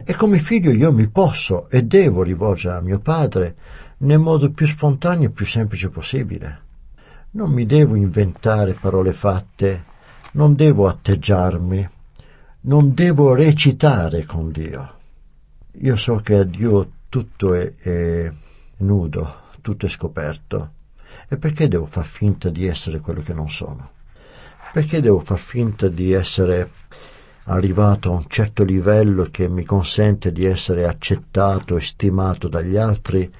E 0.04 0.16
come 0.16 0.40
figlio 0.40 0.72
io 0.72 0.92
mi 0.92 1.08
posso 1.08 1.70
e 1.70 1.84
devo 1.84 2.24
rivolgere 2.24 2.78
a 2.78 2.82
mio 2.82 3.00
padre 3.00 3.56
nel 3.98 4.20
modo 4.20 4.52
più 4.52 4.66
spontaneo 4.66 5.28
e 5.28 5.32
più 5.32 5.46
semplice 5.46 5.90
possibile. 5.90 6.62
Non 7.32 7.52
mi 7.52 7.66
devo 7.66 7.96
inventare 7.96 8.74
parole 8.74 9.14
fatte, 9.14 9.84
non 10.34 10.56
devo 10.56 10.88
atteggiarmi, 10.88 11.90
non 12.62 12.94
devo 12.94 13.34
recitare 13.34 14.26
con 14.26 14.52
Dio. 14.52 15.00
Io 15.82 15.96
so 15.96 16.18
che 16.18 16.36
a 16.36 16.44
Dio 16.44 16.92
tutto 17.08 17.54
è, 17.54 17.76
è 17.76 18.32
nudo, 18.78 19.36
tutto 19.62 19.86
è 19.86 19.90
scoperto. 19.90 20.74
E 21.28 21.38
perché 21.38 21.68
devo 21.68 21.86
far 21.86 22.06
finta 22.06 22.50
di 22.50 22.66
essere 22.66 23.00
quello 23.00 23.22
che 23.22 23.34
non 23.34 23.50
sono? 23.50 23.92
Perché 24.74 25.00
devo 25.00 25.20
far 25.20 25.38
finta 25.38 25.88
di 25.88 26.12
essere 26.12 26.70
arrivato 27.46 28.12
a 28.12 28.16
un 28.16 28.26
certo 28.28 28.64
livello 28.64 29.28
che 29.32 29.48
mi 29.48 29.64
consente 29.64 30.32
di 30.32 30.46
essere 30.46 30.86
accettato 30.86 31.78
e 31.78 31.82
stimato 31.82 32.48
dagli 32.48 32.78
altri, 32.78 33.32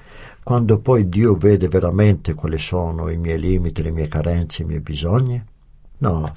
quando 0.42 0.78
poi 0.78 1.08
Dio 1.08 1.36
vede 1.36 1.68
veramente 1.68 2.34
quali 2.34 2.58
sono 2.58 3.08
i 3.08 3.16
miei 3.16 3.38
limiti, 3.38 3.82
le 3.82 3.90
mie 3.90 4.08
carenze, 4.08 4.62
i 4.62 4.64
miei 4.66 4.80
bisogni? 4.80 5.42
No, 5.98 6.34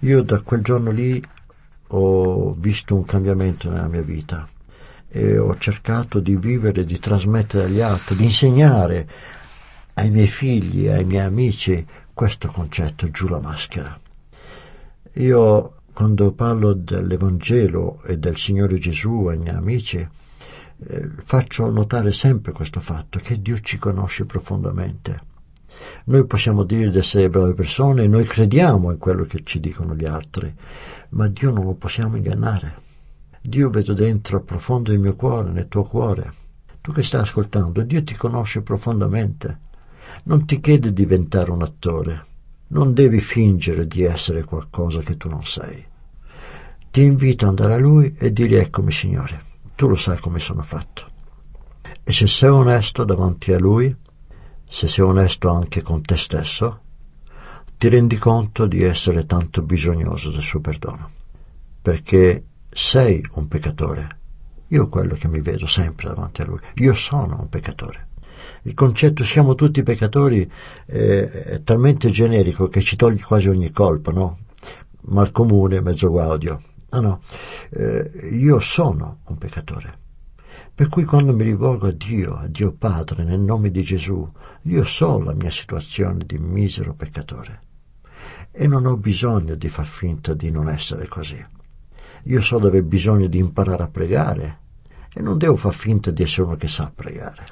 io 0.00 0.22
da 0.22 0.40
quel 0.40 0.62
giorno 0.62 0.90
lì 0.90 1.20
ho 1.88 2.52
visto 2.52 2.94
un 2.94 3.04
cambiamento 3.04 3.70
nella 3.70 3.88
mia 3.88 4.02
vita 4.02 4.46
e 5.08 5.38
ho 5.38 5.56
cercato 5.58 6.20
di 6.20 6.36
vivere, 6.36 6.84
di 6.84 6.98
trasmettere 6.98 7.64
agli 7.64 7.80
altri, 7.80 8.16
di 8.16 8.24
insegnare 8.24 9.08
ai 9.94 10.10
miei 10.10 10.28
figli, 10.28 10.86
ai 10.86 11.04
miei 11.04 11.24
amici 11.24 11.84
questo 12.12 12.48
concetto, 12.48 13.08
giù 13.10 13.26
la 13.26 13.40
maschera. 13.40 13.98
Io 15.14 15.72
quando 15.98 16.30
parlo 16.30 16.74
dell'Evangelo 16.74 18.00
e 18.04 18.18
del 18.18 18.36
Signore 18.36 18.78
Gesù 18.78 19.26
ai 19.26 19.36
miei 19.36 19.56
amici, 19.56 19.96
eh, 19.96 21.10
faccio 21.24 21.68
notare 21.72 22.12
sempre 22.12 22.52
questo 22.52 22.78
fatto, 22.78 23.18
che 23.18 23.42
Dio 23.42 23.58
ci 23.58 23.78
conosce 23.78 24.24
profondamente. 24.24 25.18
Noi 26.04 26.24
possiamo 26.24 26.62
dire 26.62 26.88
di 26.90 26.98
essere 26.98 27.28
brave 27.28 27.54
persone, 27.54 28.06
noi 28.06 28.22
crediamo 28.22 28.92
in 28.92 28.98
quello 28.98 29.24
che 29.24 29.42
ci 29.42 29.58
dicono 29.58 29.96
gli 29.96 30.04
altri, 30.04 30.54
ma 31.08 31.26
Dio 31.26 31.50
non 31.50 31.64
lo 31.64 31.74
possiamo 31.74 32.14
ingannare. 32.14 32.76
Dio 33.42 33.68
vedo 33.68 33.92
dentro 33.92 34.44
profondo 34.44 34.92
il 34.92 35.00
mio 35.00 35.16
cuore, 35.16 35.50
nel 35.50 35.66
tuo 35.66 35.82
cuore. 35.82 36.32
Tu 36.80 36.92
che 36.92 37.02
stai 37.02 37.22
ascoltando, 37.22 37.82
Dio 37.82 38.04
ti 38.04 38.14
conosce 38.14 38.62
profondamente. 38.62 39.58
Non 40.26 40.46
ti 40.46 40.60
chiede 40.60 40.92
di 40.92 41.02
diventare 41.02 41.50
un 41.50 41.62
attore, 41.62 42.24
non 42.68 42.94
devi 42.94 43.18
fingere 43.18 43.88
di 43.88 44.04
essere 44.04 44.44
qualcosa 44.44 45.00
che 45.00 45.16
tu 45.16 45.28
non 45.28 45.44
sei. 45.44 45.87
Ti 46.98 47.04
invito 47.04 47.44
ad 47.44 47.50
andare 47.50 47.74
a 47.74 47.78
Lui 47.78 48.12
e 48.18 48.32
dirgli 48.32 48.56
eccomi 48.56 48.90
Signore, 48.90 49.40
tu 49.76 49.86
lo 49.86 49.94
sai 49.94 50.18
come 50.18 50.40
sono 50.40 50.62
fatto. 50.64 51.06
E 52.02 52.12
se 52.12 52.26
sei 52.26 52.48
onesto 52.48 53.04
davanti 53.04 53.52
a 53.52 53.58
Lui, 53.60 53.96
se 54.68 54.88
sei 54.88 55.04
onesto 55.04 55.48
anche 55.48 55.80
con 55.80 56.02
te 56.02 56.16
stesso, 56.16 56.80
ti 57.76 57.88
rendi 57.88 58.16
conto 58.18 58.66
di 58.66 58.82
essere 58.82 59.26
tanto 59.26 59.62
bisognoso 59.62 60.32
del 60.32 60.42
suo 60.42 60.58
perdono. 60.58 61.08
Perché 61.80 62.46
sei 62.68 63.24
un 63.34 63.46
peccatore. 63.46 64.18
Io 64.66 64.88
quello 64.88 65.14
che 65.14 65.28
mi 65.28 65.40
vedo 65.40 65.68
sempre 65.68 66.08
davanti 66.08 66.42
a 66.42 66.46
Lui. 66.46 66.58
Io 66.78 66.94
sono 66.94 67.38
un 67.38 67.48
peccatore 67.48 68.06
il 68.62 68.74
concetto 68.74 69.22
siamo 69.22 69.54
tutti 69.54 69.84
peccatori 69.84 70.50
eh, 70.86 71.30
è 71.30 71.62
talmente 71.62 72.10
generico 72.10 72.68
che 72.68 72.80
ci 72.80 72.96
toglie 72.96 73.22
quasi 73.22 73.48
ogni 73.48 73.70
colpa, 73.70 74.10
no? 74.10 74.38
Mal 75.02 75.30
comune, 75.30 75.80
mezzo 75.80 76.10
gaudio. 76.10 76.62
No, 76.90 77.00
no, 77.00 77.20
eh, 77.70 78.30
io 78.32 78.60
sono 78.60 79.20
un 79.26 79.36
peccatore. 79.36 80.06
Per 80.74 80.88
cui 80.88 81.04
quando 81.04 81.34
mi 81.34 81.42
rivolgo 81.42 81.88
a 81.88 81.92
Dio, 81.92 82.36
a 82.36 82.46
Dio 82.46 82.72
Padre, 82.72 83.24
nel 83.24 83.40
nome 83.40 83.70
di 83.70 83.82
Gesù, 83.82 84.26
io 84.62 84.84
so 84.84 85.20
la 85.20 85.34
mia 85.34 85.50
situazione 85.50 86.24
di 86.24 86.38
misero 86.38 86.94
peccatore. 86.94 87.60
E 88.50 88.66
non 88.66 88.86
ho 88.86 88.96
bisogno 88.96 89.54
di 89.54 89.68
far 89.68 89.86
finta 89.86 90.34
di 90.34 90.50
non 90.50 90.68
essere 90.68 91.08
così. 91.08 91.44
Io 92.24 92.40
so 92.40 92.58
dove 92.58 92.78
ho 92.78 92.82
bisogno 92.82 93.26
di 93.26 93.38
imparare 93.38 93.82
a 93.82 93.88
pregare 93.88 94.58
e 95.12 95.20
non 95.20 95.36
devo 95.36 95.56
far 95.56 95.74
finta 95.74 96.10
di 96.10 96.22
essere 96.22 96.46
uno 96.46 96.56
che 96.56 96.68
sa 96.68 96.90
pregare. 96.94 97.46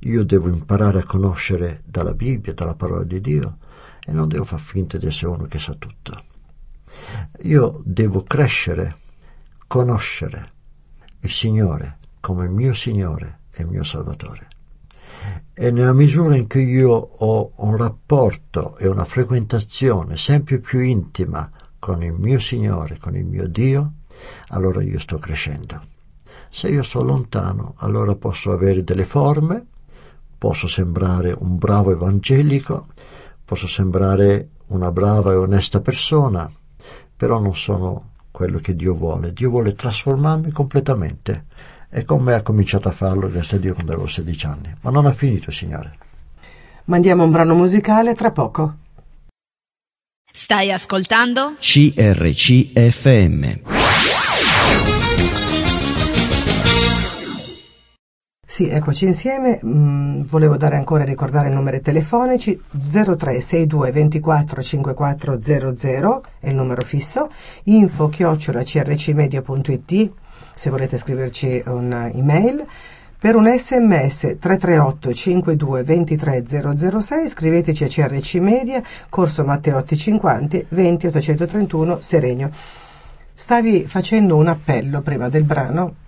Io 0.00 0.24
devo 0.24 0.48
imparare 0.48 1.00
a 1.00 1.04
conoscere 1.04 1.82
dalla 1.84 2.14
Bibbia, 2.14 2.54
dalla 2.54 2.74
parola 2.74 3.04
di 3.04 3.20
Dio 3.20 3.58
e 4.04 4.12
non 4.12 4.28
devo 4.28 4.44
far 4.44 4.60
finta 4.60 4.98
di 4.98 5.06
essere 5.06 5.32
uno 5.32 5.44
che 5.46 5.58
sa 5.58 5.74
tutto. 5.74 6.24
Io 7.42 7.80
devo 7.84 8.22
crescere, 8.22 8.96
conoscere 9.66 10.50
il 11.20 11.30
Signore 11.30 11.98
come 12.20 12.48
mio 12.48 12.74
Signore 12.74 13.40
e 13.52 13.64
mio 13.64 13.82
Salvatore. 13.82 14.48
E 15.54 15.70
nella 15.70 15.92
misura 15.92 16.36
in 16.36 16.48
cui 16.48 16.64
io 16.68 16.92
ho 16.92 17.52
un 17.56 17.76
rapporto 17.76 18.76
e 18.76 18.88
una 18.88 19.04
frequentazione 19.04 20.16
sempre 20.16 20.58
più 20.58 20.80
intima 20.80 21.50
con 21.78 22.02
il 22.02 22.12
mio 22.12 22.38
Signore, 22.38 22.98
con 22.98 23.16
il 23.16 23.24
mio 23.24 23.46
Dio, 23.48 23.94
allora 24.48 24.82
io 24.82 24.98
sto 24.98 25.18
crescendo. 25.18 25.82
Se 26.48 26.68
io 26.68 26.82
sto 26.82 27.02
lontano, 27.02 27.74
allora 27.78 28.14
posso 28.14 28.52
avere 28.52 28.84
delle 28.84 29.04
forme, 29.04 29.66
posso 30.38 30.66
sembrare 30.68 31.34
un 31.36 31.58
bravo 31.58 31.90
evangelico, 31.90 32.86
posso 33.44 33.66
sembrare 33.66 34.50
una 34.68 34.92
brava 34.92 35.32
e 35.32 35.36
onesta 35.36 35.80
persona, 35.80 36.50
però 37.22 37.38
non 37.38 37.54
sono 37.54 38.14
quello 38.32 38.58
che 38.58 38.74
Dio 38.74 38.96
vuole. 38.96 39.32
Dio 39.32 39.48
vuole 39.48 39.74
trasformarmi 39.74 40.50
completamente. 40.50 41.44
E 41.88 42.04
con 42.04 42.20
me 42.20 42.34
ha 42.34 42.42
cominciato 42.42 42.88
a 42.88 42.90
farlo 42.90 43.30
grazie 43.30 43.58
a 43.58 43.60
Dio 43.60 43.74
quando 43.74 43.92
avevo 43.92 44.08
16 44.08 44.46
anni. 44.46 44.74
Ma 44.80 44.90
non 44.90 45.06
ha 45.06 45.12
finito, 45.12 45.52
Signore. 45.52 45.96
Mandiamo 46.86 47.22
un 47.22 47.30
brano 47.30 47.54
musicale 47.54 48.16
tra 48.16 48.32
poco. 48.32 48.74
Stai 50.32 50.72
ascoltando? 50.72 51.54
CRCFM. 51.60 53.60
Sì, 58.52 58.68
eccoci 58.68 59.06
insieme. 59.06 59.60
Mm, 59.64 60.24
volevo 60.28 60.58
dare 60.58 60.76
ancora 60.76 61.04
ricordare 61.04 61.48
i 61.48 61.54
numeri 61.54 61.80
telefonici 61.80 62.60
0362 62.70 63.90
24 63.90 64.62
5400 64.62 66.22
è 66.38 66.50
il 66.50 66.54
numero 66.54 66.82
fisso, 66.82 67.30
info 67.62 68.10
chiocciola 68.10 68.62
crcmedia.it 68.62 70.10
se 70.54 70.68
volete 70.68 70.98
scriverci 70.98 71.62
un'email. 71.64 72.66
Per 73.18 73.36
un 73.36 73.46
sms 73.56 74.36
338 74.38 75.14
52 75.14 75.82
23 75.82 76.44
006 76.46 77.28
scriveteci 77.30 77.84
a 77.84 77.86
CRC 77.86 78.34
Media, 78.34 78.82
Corso 79.08 79.44
Matteotti 79.44 79.96
50 79.96 80.58
20 80.68 81.06
831 81.06 82.00
Serenio. 82.00 82.50
Stavi 83.32 83.86
facendo 83.86 84.36
un 84.36 84.48
appello 84.48 85.00
prima 85.00 85.30
del 85.30 85.44
brano 85.44 86.01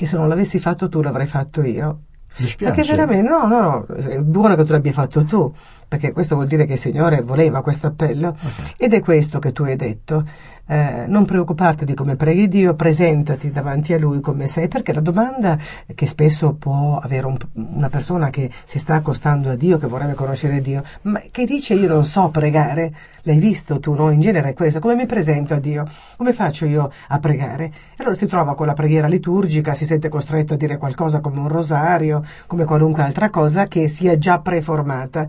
che 0.00 0.06
se 0.06 0.16
non 0.16 0.28
l'avessi 0.30 0.58
fatto 0.58 0.88
tu 0.88 1.02
l'avrei 1.02 1.26
fatto 1.26 1.62
io. 1.62 2.04
Mi 2.38 2.46
spiace. 2.46 2.74
Perché 2.74 2.90
veramente, 2.90 3.28
no, 3.28 3.46
no, 3.46 3.84
no, 3.86 3.94
è 3.94 4.18
buono 4.20 4.54
che 4.54 4.64
tu 4.64 4.72
l'abbia 4.72 4.92
fatto 4.92 5.26
tu, 5.26 5.52
perché 5.86 6.12
questo 6.12 6.36
vuol 6.36 6.46
dire 6.46 6.64
che 6.64 6.72
il 6.72 6.78
Signore 6.78 7.20
voleva 7.20 7.60
questo 7.60 7.88
appello. 7.88 8.28
Okay. 8.28 8.72
Ed 8.78 8.94
è 8.94 9.00
questo 9.00 9.38
che 9.38 9.52
tu 9.52 9.64
hai 9.64 9.76
detto. 9.76 10.24
Eh, 10.70 11.06
non 11.08 11.24
preoccuparti 11.24 11.84
di 11.84 11.94
come 11.94 12.14
preghi 12.14 12.46
Dio, 12.46 12.76
presentati 12.76 13.50
davanti 13.50 13.92
a 13.92 13.98
Lui 13.98 14.20
come 14.20 14.46
sei, 14.46 14.68
perché 14.68 14.92
la 14.92 15.00
domanda 15.00 15.58
che 15.92 16.06
spesso 16.06 16.52
può 16.52 17.00
avere 17.02 17.26
un, 17.26 17.36
una 17.54 17.88
persona 17.88 18.30
che 18.30 18.48
si 18.62 18.78
sta 18.78 18.94
accostando 18.94 19.50
a 19.50 19.56
Dio, 19.56 19.78
che 19.78 19.88
vorrebbe 19.88 20.14
conoscere 20.14 20.60
Dio, 20.60 20.84
ma 21.02 21.20
che 21.32 21.44
dice 21.44 21.74
io 21.74 21.88
non 21.88 22.04
so 22.04 22.28
pregare, 22.28 22.94
l'hai 23.22 23.40
visto 23.40 23.80
tu, 23.80 23.94
no? 23.94 24.12
In 24.12 24.20
genere 24.20 24.50
è 24.50 24.54
questo, 24.54 24.78
come 24.78 24.94
mi 24.94 25.06
presento 25.06 25.54
a 25.54 25.58
Dio? 25.58 25.88
Come 26.16 26.32
faccio 26.32 26.66
io 26.66 26.92
a 27.08 27.18
pregare? 27.18 27.64
E 27.64 27.72
allora 27.96 28.14
si 28.14 28.26
trova 28.26 28.54
con 28.54 28.66
la 28.66 28.74
preghiera 28.74 29.08
liturgica, 29.08 29.74
si 29.74 29.84
sente 29.84 30.08
costretto 30.08 30.54
a 30.54 30.56
dire 30.56 30.78
qualcosa 30.78 31.18
come 31.18 31.40
un 31.40 31.48
rosario, 31.48 32.24
come 32.46 32.64
qualunque 32.64 33.02
altra 33.02 33.28
cosa 33.28 33.66
che 33.66 33.88
sia 33.88 34.16
già 34.18 34.38
preformata. 34.38 35.28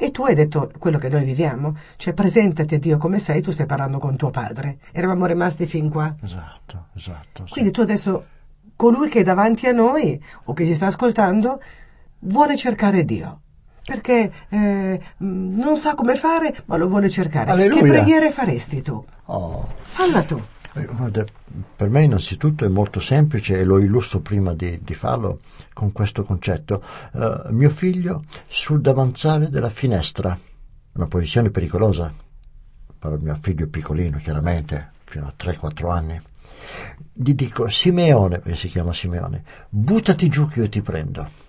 E 0.00 0.12
tu 0.12 0.24
hai 0.24 0.34
detto 0.36 0.70
quello 0.78 0.96
che 0.96 1.08
noi 1.08 1.24
viviamo, 1.24 1.76
cioè 1.96 2.14
presentati 2.14 2.76
a 2.76 2.78
Dio 2.78 2.98
come 2.98 3.18
sei, 3.18 3.42
tu 3.42 3.50
stai 3.50 3.66
parlando 3.66 3.98
con 3.98 4.16
tuo 4.16 4.30
padre. 4.30 4.78
Eravamo 4.92 5.26
rimasti 5.26 5.66
fin 5.66 5.90
qua. 5.90 6.14
Esatto, 6.22 6.86
esatto. 6.94 7.46
sì. 7.46 7.52
Quindi 7.54 7.72
tu 7.72 7.80
adesso, 7.80 8.24
colui 8.76 9.08
che 9.08 9.20
è 9.20 9.22
davanti 9.24 9.66
a 9.66 9.72
noi 9.72 10.22
o 10.44 10.52
che 10.52 10.64
ci 10.64 10.74
sta 10.74 10.86
ascoltando, 10.86 11.60
vuole 12.20 12.56
cercare 12.56 13.04
Dio. 13.04 13.40
Perché 13.84 14.30
eh, 14.50 15.00
non 15.18 15.76
sa 15.76 15.94
come 15.94 16.14
fare, 16.14 16.62
ma 16.66 16.76
lo 16.76 16.86
vuole 16.86 17.10
cercare. 17.10 17.50
Alleluia. 17.50 17.82
Che 17.82 17.88
preghiere 17.88 18.30
faresti 18.30 18.82
tu? 18.82 19.04
Oh, 19.24 19.66
Falla 19.80 20.22
tu. 20.22 20.40
Eh, 20.74 20.84
guarda, 20.86 21.24
per 21.76 21.88
me 21.88 22.02
innanzitutto 22.02 22.64
è 22.64 22.68
molto 22.68 23.00
semplice 23.00 23.58
e 23.58 23.64
lo 23.64 23.78
illustro 23.78 24.20
prima 24.20 24.54
di, 24.54 24.80
di 24.82 24.94
farlo 24.94 25.40
con 25.72 25.92
questo 25.92 26.24
concetto. 26.24 26.82
Eh, 27.12 27.42
mio 27.50 27.70
figlio 27.70 28.24
sul 28.46 28.80
davanzale 28.80 29.48
della 29.48 29.70
finestra, 29.70 30.38
una 30.92 31.06
posizione 31.06 31.50
pericolosa 31.50 32.12
per 32.98 33.18
mio 33.20 33.36
figlio 33.40 33.68
piccolino, 33.68 34.18
chiaramente, 34.18 34.90
fino 35.04 35.26
a 35.26 35.34
3-4 35.36 35.90
anni. 35.90 36.20
Gli 37.12 37.34
dico, 37.34 37.68
Simeone, 37.68 38.40
perché 38.40 38.58
si 38.58 38.68
chiama 38.68 38.92
Simeone, 38.92 39.42
buttati 39.68 40.28
giù 40.28 40.46
che 40.48 40.60
io 40.60 40.68
ti 40.68 40.82
prendo. 40.82 41.46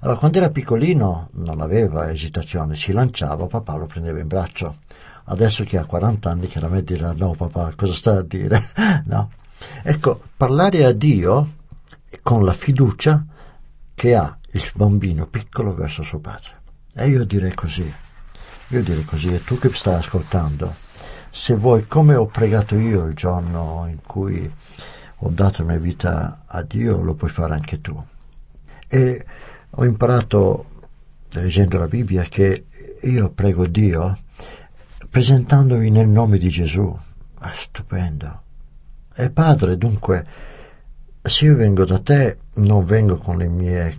Allora, 0.00 0.18
quando 0.18 0.38
era 0.38 0.50
piccolino 0.50 1.30
non 1.34 1.60
aveva 1.60 2.10
esitazione, 2.10 2.76
si 2.76 2.92
lanciava, 2.92 3.46
papà 3.46 3.76
lo 3.76 3.86
prendeva 3.86 4.20
in 4.20 4.26
braccio. 4.26 4.76
Adesso 5.28 5.64
che 5.64 5.76
ha 5.76 5.84
40 5.84 6.30
anni, 6.30 6.46
chiaramente 6.46 6.94
dirà, 6.94 7.12
no 7.12 7.34
papà, 7.34 7.72
cosa 7.76 7.92
sta 7.92 8.18
a 8.18 8.22
dire? 8.22 8.70
no. 9.06 9.30
Ecco, 9.82 10.20
parlare 10.36 10.84
a 10.84 10.92
Dio 10.92 11.54
con 12.22 12.44
la 12.44 12.52
fiducia 12.52 13.24
che 13.94 14.14
ha 14.14 14.38
il 14.52 14.70
bambino 14.74 15.26
piccolo 15.26 15.74
verso 15.74 16.02
suo 16.02 16.18
padre. 16.18 16.62
E 16.94 17.08
io 17.08 17.24
direi 17.24 17.54
così, 17.54 17.92
io 18.68 18.82
direi 18.82 19.04
così, 19.04 19.34
e 19.34 19.42
tu 19.42 19.58
che 19.58 19.68
stai 19.70 19.94
ascoltando, 19.94 20.72
se 21.30 21.54
vuoi, 21.54 21.86
come 21.86 22.14
ho 22.14 22.26
pregato 22.26 22.76
io 22.76 23.06
il 23.06 23.14
giorno 23.14 23.86
in 23.88 23.98
cui 24.02 24.50
ho 25.20 25.28
dato 25.30 25.62
la 25.62 25.70
mia 25.70 25.78
vita 25.78 26.44
a 26.46 26.62
Dio, 26.62 27.02
lo 27.02 27.14
puoi 27.14 27.30
fare 27.30 27.52
anche 27.52 27.80
tu. 27.80 28.00
E 28.88 29.26
ho 29.70 29.84
imparato, 29.84 30.66
leggendo 31.30 31.78
la 31.78 31.88
Bibbia, 31.88 32.22
che 32.22 32.66
io 33.02 33.30
prego 33.30 33.66
Dio 33.66 34.18
presentandomi 35.08 35.90
nel 35.90 36.08
nome 36.08 36.38
di 36.38 36.48
Gesù. 36.48 36.96
Ah, 37.38 37.52
stupendo. 37.54 38.42
E 39.14 39.30
Padre, 39.30 39.78
dunque, 39.78 40.26
se 41.22 41.46
io 41.46 41.56
vengo 41.56 41.84
da 41.84 41.98
te, 41.98 42.38
non 42.54 42.84
vengo 42.84 43.16
con 43.16 43.38
le 43.38 43.48
mie 43.48 43.98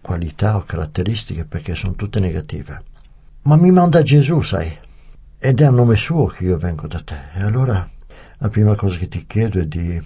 qualità 0.00 0.56
o 0.56 0.64
caratteristiche 0.64 1.44
perché 1.44 1.74
sono 1.74 1.94
tutte 1.94 2.20
negative. 2.20 2.82
Ma 3.42 3.56
mi 3.56 3.70
manda 3.70 4.02
Gesù, 4.02 4.42
sai. 4.42 4.76
Ed 5.38 5.60
è 5.60 5.64
a 5.64 5.70
nome 5.70 5.96
suo 5.96 6.26
che 6.26 6.44
io 6.44 6.58
vengo 6.58 6.86
da 6.86 7.00
te. 7.00 7.18
E 7.34 7.42
allora 7.42 7.88
la 8.38 8.48
prima 8.48 8.74
cosa 8.74 8.98
che 8.98 9.08
ti 9.08 9.26
chiedo 9.26 9.60
è 9.60 9.66
di 9.66 10.00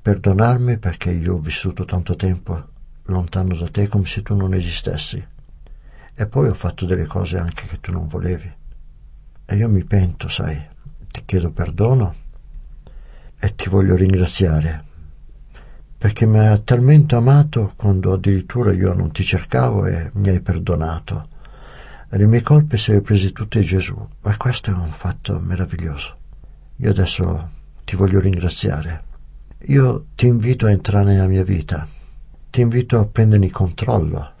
perdonarmi 0.00 0.78
perché 0.78 1.10
io 1.10 1.34
ho 1.34 1.38
vissuto 1.38 1.84
tanto 1.84 2.14
tempo 2.14 2.62
lontano 3.04 3.56
da 3.56 3.68
te 3.68 3.88
come 3.88 4.06
se 4.06 4.22
tu 4.22 4.34
non 4.34 4.54
esistessi. 4.54 5.24
E 6.16 6.26
poi 6.26 6.48
ho 6.48 6.54
fatto 6.54 6.86
delle 6.86 7.06
cose 7.06 7.38
anche 7.38 7.66
che 7.66 7.80
tu 7.80 7.90
non 7.90 8.06
volevi. 8.06 8.52
E 9.46 9.56
io 9.56 9.68
mi 9.68 9.84
pento, 9.84 10.28
sai, 10.28 10.60
ti 11.10 11.22
chiedo 11.24 11.50
perdono 11.50 12.14
e 13.38 13.54
ti 13.54 13.68
voglio 13.68 13.94
ringraziare 13.94 14.92
perché 16.04 16.26
mi 16.26 16.38
hai 16.38 16.62
talmente 16.64 17.14
amato 17.14 17.72
quando 17.76 18.12
addirittura 18.12 18.74
io 18.74 18.92
non 18.92 19.10
ti 19.10 19.24
cercavo 19.24 19.86
e 19.86 20.10
mi 20.16 20.28
hai 20.28 20.40
perdonato. 20.42 21.28
E 22.10 22.18
le 22.18 22.26
mie 22.26 22.42
colpe 22.42 22.76
se 22.76 22.92
le 22.92 23.00
prese 23.00 23.32
tutte 23.32 23.62
Gesù. 23.62 23.96
E 24.22 24.36
questo 24.36 24.70
è 24.70 24.74
un 24.74 24.90
fatto 24.90 25.40
meraviglioso. 25.40 26.14
Io 26.76 26.90
adesso 26.90 27.48
ti 27.86 27.96
voglio 27.96 28.20
ringraziare. 28.20 29.02
Io 29.68 30.08
ti 30.14 30.26
invito 30.26 30.66
a 30.66 30.72
entrare 30.72 31.06
nella 31.06 31.26
mia 31.26 31.42
vita, 31.42 31.88
ti 32.50 32.60
invito 32.60 32.98
a 32.98 33.06
prendere 33.06 33.46
il 33.46 33.50
controllo 33.50 34.32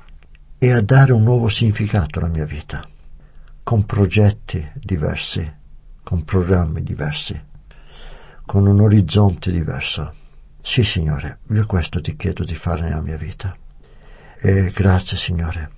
e 0.58 0.70
a 0.70 0.82
dare 0.82 1.12
un 1.12 1.22
nuovo 1.22 1.48
significato 1.48 2.18
alla 2.18 2.28
mia 2.28 2.44
vita, 2.44 2.86
con 3.64 3.86
progetti 3.86 4.70
diversi, 4.74 5.52
con 6.02 6.22
programmi 6.22 6.82
diversi, 6.82 7.42
con 8.44 8.66
un 8.66 8.80
orizzonte 8.80 9.50
diverso. 9.50 10.12
Sì, 10.60 10.84
Signore, 10.84 11.38
io 11.48 11.66
questo 11.66 12.00
ti 12.00 12.14
chiedo 12.14 12.44
di 12.44 12.54
fare 12.54 12.82
nella 12.82 13.00
mia 13.00 13.16
vita. 13.16 13.56
E 14.38 14.70
grazie, 14.72 15.16
Signore, 15.16 15.70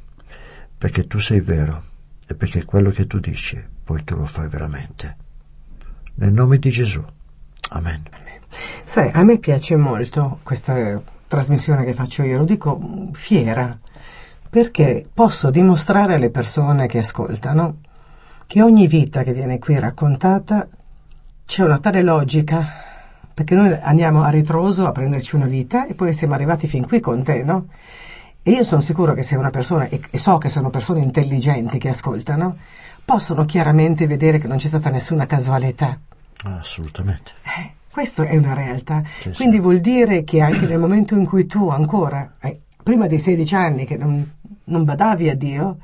perché 0.77 1.07
tu 1.07 1.21
sei 1.21 1.41
vero 1.41 1.85
e 2.27 2.35
perché 2.35 2.65
quello 2.65 2.91
che 2.91 3.07
tu 3.07 3.21
dici, 3.21 3.65
poi 3.85 4.03
tu 4.03 4.17
lo 4.17 4.27
fai 4.27 4.49
veramente. 4.49 5.17
Nel 6.15 6.33
nome 6.33 6.59
di 6.59 6.71
Gesù. 6.71 7.05
Amen. 7.71 8.03
Sai, 8.83 9.11
a 9.13 9.23
me 9.23 9.39
piace 9.39 9.77
molto 9.77 10.41
questa 10.43 11.01
trasmissione 11.29 11.85
che 11.85 11.95
faccio 11.95 12.25
io, 12.25 12.39
lo 12.39 12.45
dico 12.45 13.11
fiera, 13.13 13.79
perché 14.49 15.07
posso 15.13 15.51
dimostrare 15.51 16.15
alle 16.15 16.31
persone 16.31 16.87
che 16.87 16.99
ascoltano 16.99 17.79
che 18.47 18.63
ogni 18.63 18.87
vita 18.87 19.23
che 19.23 19.33
viene 19.33 19.59
qui 19.59 19.79
raccontata 19.79 20.69
c'è 21.45 21.63
una 21.63 21.79
tale 21.79 22.03
logica, 22.03 22.67
perché 23.33 23.55
noi 23.55 23.77
andiamo 23.81 24.23
a 24.23 24.31
ritroso 24.31 24.87
a 24.87 24.93
prenderci 24.93 25.37
una 25.37 25.47
vita 25.47 25.87
e 25.87 25.95
poi 25.95 26.13
siamo 26.13 26.35
arrivati 26.35 26.67
fin 26.67 26.87
qui 26.87 27.01
con 27.01 27.23
te, 27.23 27.43
no? 27.43 27.69
E 28.43 28.51
io 28.53 28.65
sono 28.65 28.81
sicuro 28.81 29.15
che 29.15 29.23
sei 29.23 29.39
una 29.39 29.51
persona, 29.51 29.89
e, 29.89 30.01
so 30.19 30.39
che 30.39 30.49
sono 30.49 30.71
persone 30.71 31.01
intelligenti 31.01 31.79
che 31.79 31.89
ascoltano, 31.89 32.57
possono 33.05 33.45
chiaramente 33.45 34.07
vedere 34.07 34.39
che 34.39 34.47
non 34.47 34.59
c'è 34.59 34.69
stata 34.69 34.91
nessuna 34.91 35.27
casualità. 35.27 35.99
Assolutamente. 36.45 37.33
Eh, 37.43 37.73
questo 37.91 38.23
è 38.23 38.37
una 38.37 38.55
realtà. 38.55 39.03
Sì, 39.21 39.31
sì. 39.31 39.37
Quindi 39.37 39.59
vuol 39.59 39.79
dire 39.79 40.23
che 40.23 40.41
anche 40.41 40.67
nel 40.67 40.79
momento 40.79 41.17
in 41.17 41.27
cui 41.27 41.47
tu 41.47 41.69
ancora, 41.69 42.35
eh, 42.41 42.61
prima 42.83 43.07
dei 43.07 43.19
16 43.19 43.55
anni 43.55 43.85
che 43.85 43.97
non, 43.97 44.36
non 44.67 44.85
badavi 44.85 45.29
a 45.29 45.35
Dio, 45.35 45.79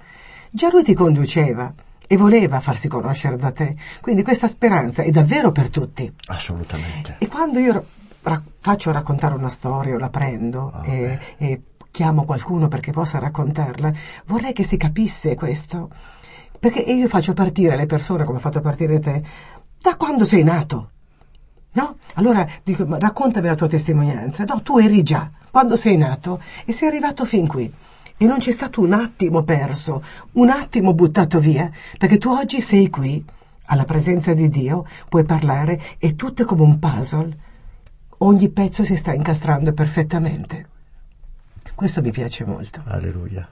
già 0.51 0.69
lui 0.71 0.83
ti 0.85 0.95
conduceva 0.95 1.73
e 2.07 2.17
voleva 2.17 2.61
farsi 2.61 2.89
conoscere 2.89 3.37
da 3.37 3.51
te. 3.53 3.75
Quindi 4.01 4.23
questa 4.23 4.47
speranza 4.47 5.03
è 5.03 5.11
davvero 5.11 5.51
per 5.51 5.71
tutti. 5.71 6.13
Assolutamente. 6.27 7.17
E 7.19 7.27
quando 7.27 7.59
io 7.59 7.85
ra- 8.23 8.43
faccio 8.61 8.91
raccontare 8.93 9.35
una 9.35 9.49
storia 9.49 9.95
o 9.95 9.99
la 9.99 10.11
prendo 10.11 10.71
Ah, 10.73 10.87
e, 10.87 11.19
e 11.39 11.63
chiamo 11.91 12.25
qualcuno 12.25 12.69
perché 12.69 12.93
possa 12.93 13.19
raccontarla, 13.19 13.93
vorrei 14.27 14.53
che 14.53 14.65
si 14.65 14.77
capisse 14.77 15.35
questo. 15.35 15.91
Perché 16.59 16.81
io 16.81 17.09
faccio 17.09 17.33
partire 17.33 17.77
le 17.77 17.87
persone, 17.87 18.25
come 18.25 18.39
ho 18.39 18.41
fatto 18.41 18.61
partire 18.61 19.01
te, 19.01 19.23
da 19.81 19.97
quando 19.97 20.25
sei 20.25 20.45
nato. 20.45 20.91
No? 21.73 21.97
Allora 22.15 22.47
dico, 22.63 22.87
raccontami 22.87 23.47
la 23.47 23.55
tua 23.55 23.69
testimonianza. 23.69 24.45
No, 24.45 24.61
tu 24.63 24.79
eri 24.79 25.03
già, 25.03 25.31
quando 25.51 25.77
sei 25.77 25.97
nato, 25.97 26.41
e 26.65 26.73
sei 26.73 26.89
arrivato 26.89 27.25
fin 27.25 27.47
qui. 27.47 27.73
E 28.23 28.27
non 28.27 28.39
c'è 28.39 28.53
stato 28.53 28.81
un 28.81 28.93
attimo 28.93 29.43
perso, 29.43 30.01
un 30.35 30.49
attimo 30.49 30.95
buttato 30.95 31.41
via, 31.41 31.69
perché 31.99 32.19
tu 32.19 32.29
oggi 32.29 32.61
sei 32.61 32.89
qui, 32.89 33.25
alla 33.65 33.85
presenza 33.85 34.33
di 34.33 34.49
Dio, 34.49 34.87
puoi 35.09 35.25
parlare 35.25 35.97
e 35.99 36.15
tutto 36.15 36.43
è 36.43 36.45
come 36.45 36.63
un 36.63 36.79
puzzle. 36.79 37.37
Ogni 38.19 38.49
pezzo 38.51 38.85
si 38.85 38.95
sta 38.95 39.13
incastrando 39.13 39.73
perfettamente. 39.73 40.69
Questo 41.75 42.01
mi 42.01 42.13
piace 42.13 42.45
molto. 42.45 42.83
Alleluia. 42.85 43.45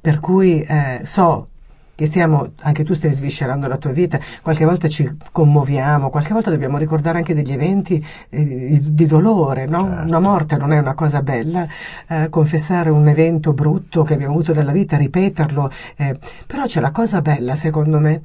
Per 0.00 0.20
cui 0.20 0.62
eh, 0.62 1.00
so 1.02 1.48
che 1.96 2.04
stiamo, 2.04 2.52
anche 2.60 2.84
tu 2.84 2.94
stai 2.94 3.10
sviscerando 3.10 3.66
la 3.66 3.78
tua 3.78 3.90
vita, 3.90 4.20
qualche 4.42 4.66
volta 4.66 4.86
ci 4.86 5.16
commuoviamo, 5.32 6.10
qualche 6.10 6.34
volta 6.34 6.50
dobbiamo 6.50 6.76
ricordare 6.76 7.18
anche 7.18 7.34
degli 7.34 7.52
eventi 7.52 8.04
eh, 8.28 8.78
di, 8.82 9.06
dolore, 9.06 9.66
no? 9.66 9.88
Certo. 9.88 10.06
Una 10.06 10.20
morte 10.20 10.56
non 10.58 10.72
è 10.72 10.78
una 10.78 10.92
cosa 10.92 11.22
bella, 11.22 11.66
eh, 12.06 12.28
confessare 12.28 12.90
un 12.90 13.08
evento 13.08 13.54
brutto 13.54 14.02
che 14.02 14.12
abbiamo 14.12 14.34
avuto 14.34 14.52
nella 14.52 14.72
vita, 14.72 14.98
ripeterlo, 14.98 15.70
eh, 15.96 16.18
però 16.46 16.66
c'è 16.66 16.80
la 16.80 16.90
cosa 16.90 17.22
bella, 17.22 17.56
secondo 17.56 17.98
me, 17.98 18.20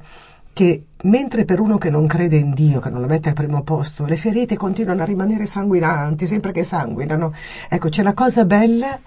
che 0.52 0.84
mentre 1.04 1.46
per 1.46 1.58
uno 1.58 1.78
che 1.78 1.88
non 1.88 2.06
crede 2.06 2.36
in 2.36 2.52
Dio, 2.52 2.78
che 2.78 2.90
non 2.90 3.00
lo 3.00 3.06
mette 3.06 3.30
al 3.30 3.34
primo 3.34 3.62
posto, 3.62 4.04
le 4.04 4.16
ferite 4.16 4.54
continuano 4.54 5.00
a 5.00 5.06
rimanere 5.06 5.46
sanguinanti, 5.46 6.26
sempre 6.26 6.52
che 6.52 6.62
sanguinano, 6.62 7.32
ecco, 7.70 7.88
c'è 7.88 8.02
la 8.02 8.12
cosa 8.12 8.44
bella 8.44 8.98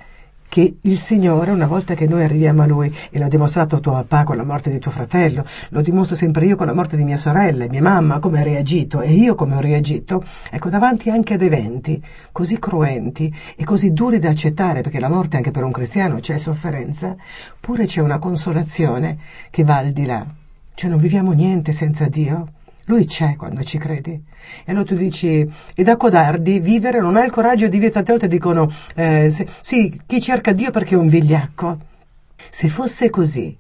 che 0.48 0.78
il 0.82 0.98
Signore, 0.98 1.52
una 1.52 1.68
volta 1.68 1.96
che 1.96 2.08
noi 2.08 2.24
arriviamo 2.24 2.62
a 2.62 2.66
Lui, 2.66 2.96
e 3.10 3.20
l'ho 3.20 3.28
dimostrato 3.28 3.80
tuo 3.80 3.92
papà 3.94 4.24
con 4.24 4.38
la 4.38 4.44
morte 4.44 4.72
di 4.72 4.80
tuo 4.80 4.92
fratello, 4.92 5.46
lo 5.70 5.82
dimostro 5.82 6.16
sempre 6.16 6.46
io 6.46 6.56
con 6.56 6.68
la 6.68 6.74
morte 6.74 6.96
di 6.96 7.04
mia 7.04 7.18
sorella, 7.18 7.68
mia 7.68 7.82
mamma, 7.82 8.20
come 8.20 8.40
ha 8.40 8.44
reagito 8.44 9.02
e 9.02 9.14
io 9.14 9.36
come 9.36 9.56
ho 9.56 9.60
reagito, 9.60 10.24
ecco, 10.50 10.70
davanti 10.70 11.10
anche 11.10 11.34
ad 11.34 11.42
eventi 11.42 12.02
così 12.32 12.58
cruenti 12.60 13.34
e 13.56 13.64
così 13.64 13.92
duri 13.92 14.20
da 14.20 14.30
accettare, 14.30 14.82
perché 14.82 15.00
la 15.00 15.10
morte 15.10 15.38
anche 15.38 15.52
per 15.52 15.64
un 15.64 15.72
cristiano 15.72 16.20
c'è 16.20 16.38
sofferenza, 16.38 17.16
pure 17.60 17.86
c'è 17.86 18.02
una 18.02 18.20
consolazione 18.20 19.18
che 19.50 19.64
va 19.64 19.78
al 19.78 19.92
di 19.92 20.06
là. 20.06 20.26
Cioè 20.74 20.90
non 20.90 21.00
viviamo 21.00 21.32
niente 21.32 21.72
senza 21.72 22.08
Dio. 22.08 22.55
Lui 22.86 23.06
c'è 23.06 23.36
quando 23.36 23.64
ci 23.64 23.78
credi. 23.78 24.12
E 24.12 24.72
allora 24.72 24.86
tu 24.86 24.96
dici, 24.96 25.50
e 25.76 25.84
da 25.84 25.98
codardi 25.98 26.60
vivere 26.60 27.00
non 27.00 27.16
ha 27.16 27.24
il 27.24 27.32
coraggio 27.32 27.66
di 27.66 27.72
vivere, 27.72 27.92
tante 27.92 28.12
volte 28.12 28.28
dicono, 28.28 28.70
eh, 28.94 29.30
se- 29.30 29.48
sì, 29.62 30.02
chi 30.06 30.22
cerca 30.22 30.52
Dio 30.52 30.72
perché 30.72 30.96
è 30.96 30.98
un 30.98 31.08
vigliacco. 31.08 31.80
Se 32.50 32.68
fosse 32.68 33.10
così, 33.10 33.58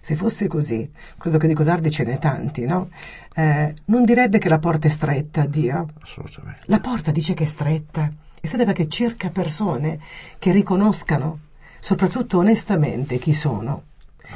se 0.00 0.14
fosse 0.14 0.48
così, 0.48 0.90
credo 1.18 1.38
che 1.38 1.46
di 1.46 1.54
codardi 1.54 1.90
ce 1.90 2.04
n'è 2.04 2.18
tanti, 2.18 2.66
no? 2.66 2.90
Eh, 3.34 3.74
non 3.86 4.04
direbbe 4.04 4.38
che 4.38 4.48
la 4.48 4.58
porta 4.58 4.86
è 4.86 4.90
stretta, 4.90 5.46
Dio. 5.46 5.88
Assolutamente. 6.02 6.60
La 6.66 6.80
porta 6.80 7.10
dice 7.10 7.34
che 7.34 7.44
è 7.44 7.46
stretta. 7.46 8.10
È 8.40 8.46
stata 8.46 8.64
perché 8.64 8.88
cerca 8.88 9.30
persone 9.30 9.98
che 10.38 10.52
riconoscano, 10.52 11.38
soprattutto 11.78 12.38
onestamente, 12.38 13.18
chi 13.18 13.32
sono 13.32 13.84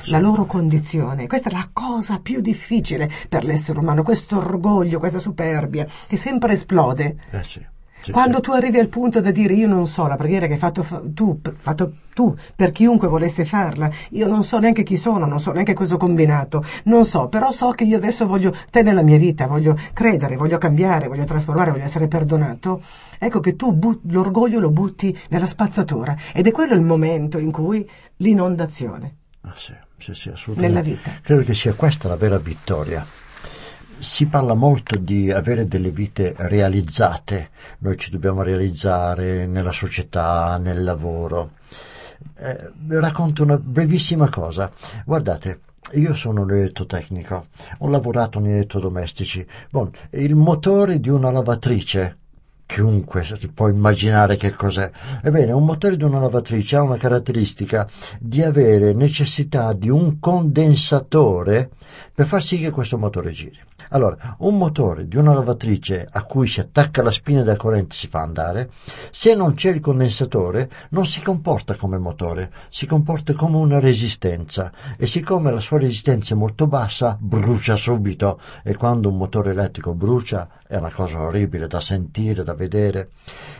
la 0.05 0.19
loro 0.19 0.45
condizione. 0.47 1.27
Questa 1.27 1.49
è 1.51 1.53
la 1.53 1.69
cosa 1.73 2.19
più 2.19 2.41
difficile 2.41 3.11
per 3.29 3.45
l'essere 3.45 3.79
umano, 3.79 4.03
questo 4.03 4.39
orgoglio, 4.39 4.99
questa 4.99 5.19
superbia 5.19 5.87
che 6.07 6.17
sempre 6.17 6.55
esplode. 6.55 7.17
Eh 7.31 7.45
sì. 7.45 7.67
Sì, 8.03 8.11
Quando 8.11 8.37
sì. 8.37 8.43
tu 8.43 8.51
arrivi 8.51 8.81
al 8.81 8.89
punto 8.89 9.21
da 9.21 9.31
dire 9.31 9.55
io 9.55 9.69
non 9.69 9.87
so 9.87 10.09
la 10.09 10.17
preghiera 10.17 10.47
che 10.49 10.55
hai 10.55 10.59
fatto 10.59 10.83
fa- 10.83 11.01
tu, 11.15 11.41
fatto 11.55 11.93
tu 12.15 12.37
per 12.57 12.73
chiunque 12.73 13.07
volesse 13.07 13.45
farla, 13.45 13.89
io 14.11 14.27
non 14.27 14.43
so 14.43 14.59
neanche 14.59 14.83
chi 14.83 14.97
sono, 14.97 15.25
non 15.25 15.39
so 15.39 15.53
neanche 15.53 15.73
cosa 15.73 15.95
ho 15.95 15.99
combinato, 15.99 16.65
non 16.85 17.05
so, 17.05 17.29
però 17.29 17.53
so 17.53 17.71
che 17.71 17.85
io 17.85 17.99
adesso 17.99 18.27
voglio 18.27 18.53
te 18.71 18.83
nella 18.83 19.03
mia 19.03 19.19
vita, 19.19 19.47
voglio 19.47 19.79
credere, 19.93 20.35
voglio 20.35 20.59
cambiare, 20.59 21.07
voglio 21.07 21.23
trasformare, 21.23 21.71
voglio 21.71 21.85
essere 21.85 22.09
perdonato. 22.09 22.83
Ecco 23.21 23.39
che 23.39 23.55
tu 23.55 23.73
bu- 23.73 24.01
l'orgoglio 24.09 24.59
lo 24.59 24.71
butti 24.71 25.17
nella 25.29 25.47
spazzatura 25.47 26.17
ed 26.35 26.49
è 26.49 26.51
quello 26.51 26.75
il 26.75 26.83
momento 26.83 27.39
in 27.39 27.53
cui 27.53 27.89
l'inondazione 28.17 29.19
Ah, 29.43 29.55
sì, 29.57 29.75
sì, 29.99 30.15
sì, 30.15 30.29
assolutamente. 30.29 30.81
nella 30.81 30.95
vita. 30.97 31.19
Credo 31.21 31.43
che 31.43 31.55
sia 31.55 31.75
questa 31.75 32.09
la 32.09 32.17
vera 32.17 32.39
vittoria. 32.39 33.05
Si 33.99 34.27
parla 34.27 34.55
molto 34.55 34.99
di 34.99 35.31
avere 35.31 35.69
delle 35.69 35.91
vite 35.91 36.35
realizzate, 36.37 37.51
noi 37.79 37.97
ci 37.97 38.11
dobbiamo 38.11 38.43
realizzare 38.43 39.47
nella 39.47 39.73
società, 39.73 40.59
nel 40.59 40.83
lavoro. 40.83 41.53
Eh, 42.37 42.73
racconto 42.89 43.43
una 43.43 43.59
brevissima 43.59 44.29
cosa. 44.29 44.71
Guardate, 45.05 45.61
io 45.93 46.15
sono 46.15 46.43
un 46.43 46.51
elettrotecnico, 46.51 47.47
ho 47.79 47.89
lavorato 47.89 48.39
in 48.39 48.47
elettrodomestici. 48.47 49.47
Bon, 49.71 49.91
il 50.11 50.35
motore 50.35 51.01
di 51.01 51.09
una 51.09 51.31
lavatrice 51.31 52.19
chiunque 52.73 53.23
si 53.23 53.49
può 53.49 53.69
immaginare 53.69 54.37
che 54.37 54.53
cos'è. 54.53 54.91
Ebbene, 55.23 55.53
un 55.53 55.65
motore 55.65 55.99
di 55.99 56.05
una 56.05 56.19
lavatrice 56.19 56.77
ha 56.77 56.83
una 56.83 56.97
caratteristica 56.97 57.87
di 58.19 58.43
avere 58.43 58.95
necessità 58.95 59.75
di 59.75 59.91
un 59.91 60.19
condensatore 60.19 61.69
per 62.15 62.25
far 62.25 62.43
sì 62.43 62.59
che 62.59 62.71
questo 62.71 62.97
motore 62.97 63.33
giri. 63.33 63.59
Allora, 63.91 64.37
un 64.39 64.57
motore 64.57 65.09
di 65.09 65.17
una 65.17 65.35
lavatrice 65.35 66.07
a 66.11 66.25
cui 66.25 66.47
si 66.47 66.61
attacca 66.61 67.03
la 67.03 67.11
spina 67.11 67.43
della 67.43 67.57
corrente 67.57 67.95
si 67.95 68.09
fa 68.09 68.21
andare, 68.21 68.71
se 69.11 69.35
non 69.35 69.55
c'è 69.55 69.71
il 69.71 69.81
condensatore 69.81 70.71
non 70.91 71.07
si 71.07 71.23
comporta 71.23 71.77
come 71.77 71.99
motore, 71.99 72.51
si 72.69 72.87
comporta 72.87 73.35
come 73.35 73.57
una 73.57 73.81
resistenza. 73.81 74.73
E 74.97 75.07
siccome 75.07 75.51
la 75.51 75.61
sua 75.61 75.79
resistenza 75.79 76.35
è 76.35 76.37
molto 76.37 76.67
bassa 76.67 77.17
brucia 77.19 77.77
subito. 77.77 78.41
E 78.63 78.75
quando 78.77 79.09
un 79.09 79.17
motore 79.17 79.51
elettrico 79.51 79.95
brucia 79.95 80.49
è 80.67 80.77
una 80.77 80.93
cosa 80.93 81.21
orribile 81.21 81.67
da 81.67 81.81
sentire, 81.81 82.43
da 82.43 82.55
vedere, 82.55 83.11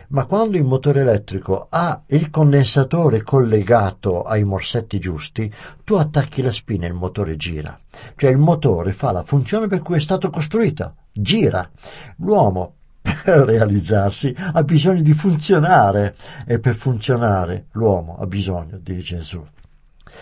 ma 0.09 0.25
quando 0.27 0.57
il 0.57 0.65
motore 0.65 1.01
elettrico 1.01 1.67
ha 1.71 2.03
il 2.07 2.31
condensatore 2.31 3.23
collegato 3.23 4.23
ai 4.23 4.45
morsetti 4.45 4.99
giusti, 4.99 5.53
tu 5.85 5.95
attacchi 5.95 6.43
la 6.43 6.51
spina 6.51 6.85
e 6.85 6.89
il 6.89 6.95
motore 6.95 7.37
gira. 7.37 7.79
Cioè 8.17 8.31
il 8.31 8.39
motore 8.39 8.93
fa 8.93 9.13
la 9.13 9.23
funzione 9.23 9.69
per 9.69 9.81
cui 9.81 9.97
è 9.97 10.01
stato 10.01 10.31
costruito, 10.31 10.95
gira. 11.13 11.69
L'uomo 12.17 12.75
per 13.03 13.45
realizzarsi 13.45 14.35
ha 14.37 14.63
bisogno 14.63 15.03
di 15.03 15.13
funzionare 15.13 16.15
e 16.47 16.59
per 16.59 16.75
funzionare 16.75 17.67
l'uomo 17.73 18.17
ha 18.19 18.27
bisogno 18.27 18.79
di 18.81 19.01
Gesù. 19.01 19.45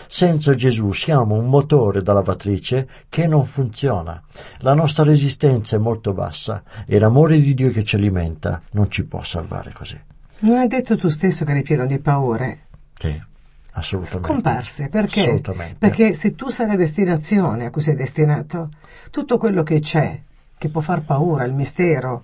Senza 0.07 0.55
Gesù 0.55 0.91
siamo 0.91 1.35
un 1.35 1.47
motore 1.47 2.01
da 2.01 2.13
lavatrice 2.13 2.87
che 3.09 3.27
non 3.27 3.45
funziona. 3.45 4.21
La 4.59 4.73
nostra 4.73 5.03
resistenza 5.03 5.75
è 5.75 5.79
molto 5.79 6.13
bassa 6.13 6.63
e 6.85 6.99
l'amore 6.99 7.39
di 7.39 7.53
Dio 7.53 7.69
che 7.69 7.83
ci 7.83 7.95
alimenta 7.95 8.61
non 8.71 8.89
ci 8.89 9.05
può 9.05 9.23
salvare 9.23 9.71
così. 9.73 9.99
Non 10.39 10.57
hai 10.57 10.67
detto 10.67 10.97
tu 10.97 11.09
stesso 11.09 11.45
che 11.45 11.51
eri 11.51 11.61
pieno 11.61 11.85
di 11.85 11.99
paure? 11.99 12.67
Sì, 12.97 13.21
assolutamente. 13.73 14.27
Scomparse, 14.27 14.89
perché? 14.89 15.21
Assolutamente. 15.21 15.75
Perché 15.77 16.13
se 16.13 16.35
tu 16.35 16.49
sai 16.49 16.67
la 16.67 16.75
destinazione 16.75 17.65
a 17.65 17.69
cui 17.69 17.81
sei 17.81 17.95
destinato, 17.95 18.69
tutto 19.11 19.37
quello 19.37 19.63
che 19.63 19.79
c'è, 19.79 20.19
che 20.57 20.69
può 20.69 20.81
far 20.81 21.01
paura, 21.01 21.43
il 21.43 21.53
mistero, 21.53 22.23